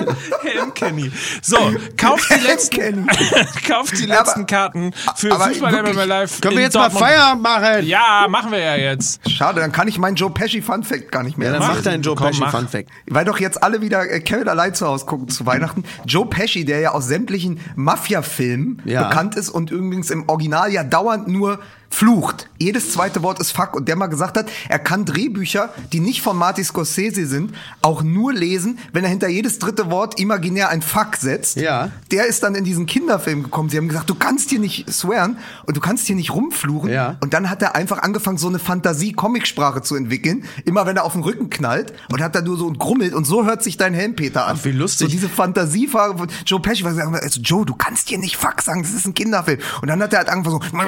[0.43, 1.11] Helm Kenny.
[1.43, 1.57] So,
[1.97, 3.07] kauft die letzten,
[3.69, 6.41] kauft die letzten aber- Karten für Fußball wirklich, MMA Live.
[6.41, 7.01] Können wir jetzt Dortmund.
[7.01, 7.87] mal Feierabend machen?
[7.87, 9.21] Ja, machen wir ja jetzt.
[9.31, 11.75] Schade, dann kann ich meinen Joe Pesci Fun Fact gar nicht mehr Ja, dann Mach.
[11.77, 12.51] mach deinen Joe Komm, Pesci mach.
[12.51, 12.89] Fun Fact.
[13.07, 15.85] Weil doch jetzt alle wieder äh, Kevin allein zu Hause gucken zu Weihnachten.
[16.07, 19.09] Joe Pesci, der ja aus sämtlichen Mafia-Filmen Ja.
[19.09, 21.59] bekannt ist und übrigens im Original ja dauernd nur
[21.91, 22.49] flucht.
[22.59, 23.75] Jedes zweite Wort ist Fuck.
[23.75, 28.03] Und der mal gesagt hat, er kann Drehbücher, die nicht von Marty Scorsese sind, auch
[28.03, 31.57] nur lesen, wenn er hinter jedes dritte Wort imaginär ein Fuck setzt.
[31.57, 31.91] Ja.
[32.11, 33.69] Der ist dann in diesen Kinderfilm gekommen.
[33.69, 36.91] Sie haben gesagt, du kannst hier nicht swearen und du kannst hier nicht rumfluchen.
[36.91, 37.17] Ja.
[37.21, 40.45] Und dann hat er einfach angefangen, so eine Fantasie-Comicsprache zu entwickeln.
[40.65, 43.25] Immer wenn er auf den Rücken knallt und hat da nur so und grummelt und
[43.25, 44.57] so hört sich dein Helm, Peter, an.
[44.61, 45.07] Ach, wie lustig.
[45.07, 48.37] So diese Fantasiefrage von Joe Pesci, weil er sagt, also Joe, du kannst hier nicht
[48.37, 49.59] Fuck sagen, das ist ein Kinderfilm.
[49.81, 50.79] Und dann hat er halt angefangen so,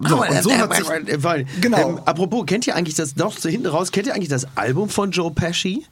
[0.00, 0.86] so und so hört sich,
[1.60, 1.78] Genau.
[1.78, 4.88] Ähm, apropos, kennt ihr eigentlich das, noch so hinten raus, kennt ihr eigentlich das Album
[4.88, 5.86] von Joe Pesci?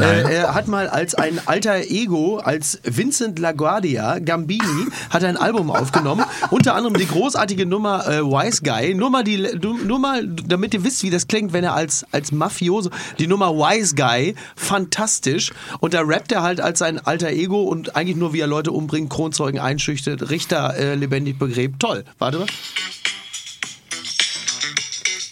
[0.00, 5.36] Äh, er hat mal als ein alter Ego, als Vincent LaGuardia, Gambini, hat er ein
[5.36, 6.24] Album aufgenommen.
[6.50, 8.94] Unter anderem die großartige Nummer äh, Wise Guy.
[8.94, 12.32] Nur mal, die, nur mal, damit ihr wisst, wie das klingt, wenn er als, als
[12.32, 15.52] Mafioso, die Nummer Wise Guy, fantastisch.
[15.80, 18.72] Und da rappt er halt als sein alter Ego und eigentlich nur, wie er Leute
[18.72, 21.80] umbringt, Kronzeugen einschüchtert, Richter äh, lebendig begräbt.
[21.80, 21.95] Toll.
[22.18, 22.46] Warte mal.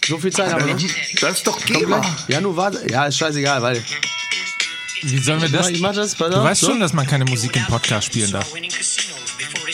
[0.07, 0.81] So viel Zeit haben wir noch.
[1.21, 2.01] das ist doch GEMA.
[2.27, 2.85] Ja, nur warte.
[2.89, 3.83] Ja, ist scheißegal, weil.
[5.01, 5.69] Wie sollen wir das?
[5.69, 6.67] Ich mach das, Du weißt so.
[6.67, 8.53] schon, dass man keine Musik im Podcast spielen darf.
[8.53, 9.65] Winning casinos before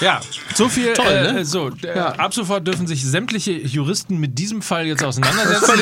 [0.00, 0.20] Ja,
[0.54, 0.92] so viel.
[0.92, 1.44] Toll, äh, ne?
[1.44, 2.06] So, äh, Ja.
[2.14, 5.72] ab sofort dürfen sich sämtliche Juristen mit diesem Fall jetzt auseinandersetzen.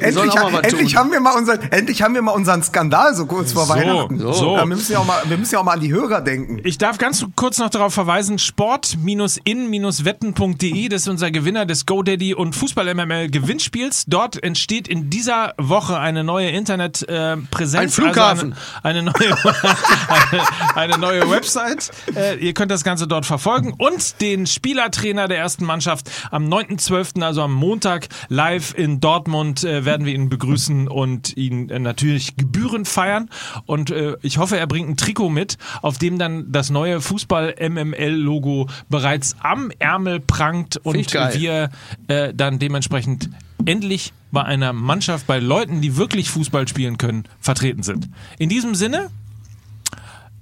[0.00, 3.14] Endlich, auch mal was endlich, haben wir mal unseren, endlich haben wir mal unseren Skandal
[3.14, 4.18] so kurz vor So, Weihnachten.
[4.18, 4.56] so.
[4.56, 6.60] Ja, wir, müssen ja auch mal, wir müssen ja auch mal an die Hörer denken.
[6.64, 12.54] Ich darf ganz kurz noch darauf verweisen, sport-in-wetten.de, das ist unser Gewinner des GoDaddy und
[12.56, 14.04] Fußball-MML Gewinnspiels.
[14.06, 17.82] Dort entsteht in dieser Woche eine neue Internetpräsenz.
[17.82, 18.54] Ein Flughafen.
[18.82, 19.36] Also eine, eine, neue,
[20.32, 20.42] eine,
[20.74, 21.90] eine neue Website.
[22.14, 26.48] Äh, ihr könnt das Ganze Ganze dort verfolgen und den Spielertrainer der ersten Mannschaft am
[26.48, 31.78] 9.12., also am Montag, live in Dortmund äh, werden wir ihn begrüßen und ihn äh,
[31.78, 33.30] natürlich gebührend feiern.
[33.66, 38.68] Und äh, ich hoffe, er bringt ein Trikot mit, auf dem dann das neue Fußball-MML-Logo
[38.88, 41.70] bereits am Ärmel prangt und wir
[42.08, 43.30] äh, dann dementsprechend
[43.64, 48.08] endlich bei einer Mannschaft, bei Leuten, die wirklich Fußball spielen können, vertreten sind.
[48.40, 49.10] In diesem Sinne,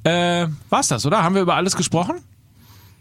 [0.04, 1.22] äh, war's das, oder?
[1.22, 2.16] Haben wir über alles gesprochen?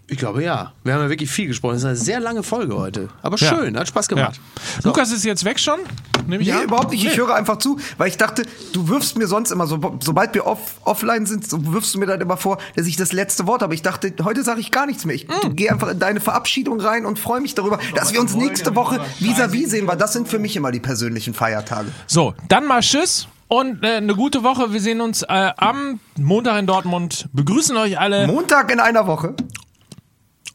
[0.08, 0.72] Ich glaube ja.
[0.84, 1.74] Wir haben ja wirklich viel gesprochen.
[1.74, 3.10] Das ist eine sehr lange Folge heute.
[3.24, 3.50] Aber Ja.
[3.56, 4.40] schön, hat Spaß gemacht.
[4.82, 4.82] Ja.
[4.90, 5.80] Lukas ist jetzt weg schon?
[6.28, 6.64] Nehme ich Nee, an?
[6.66, 7.04] überhaupt nicht.
[7.04, 7.18] Ich Nee.
[7.18, 10.80] höre einfach zu, weil ich dachte, du wirfst mir sonst immer, so, sobald wir off,
[10.84, 13.74] offline sind, so wirfst du mir dann immer vor, dass ich das letzte Wort habe.
[13.74, 15.16] Ich dachte, heute sage ich gar nichts mehr.
[15.16, 15.56] Ich Mm.
[15.56, 19.00] gehe einfach in deine Verabschiedung rein und freue mich darüber, dass wir uns nächste Woche
[19.20, 21.90] vis-à-vis sehen, weil das sind für mich immer die persönlichen Feiertage.
[22.08, 24.72] So, dann mal Tschüss und äh, eine gute Woche.
[24.74, 27.28] Wir sehen uns äh, am Montag in Dortmund.
[27.34, 28.26] Begrüßen euch alle.
[28.28, 29.36] Montag in einer Woche.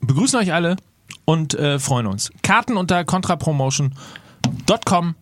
[0.00, 0.76] Begrüßen euch alle
[1.24, 2.30] und äh, freuen uns.
[2.42, 5.14] Karten unter contrapromotion.com.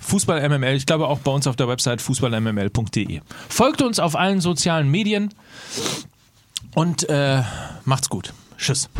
[0.00, 3.22] Fußball MML, ich glaube auch bei uns auf der Website fußballmml.de.
[3.48, 5.32] Folgt uns auf allen sozialen Medien
[6.74, 7.42] und äh,
[7.84, 8.34] macht's gut.
[8.58, 8.90] Tschüss.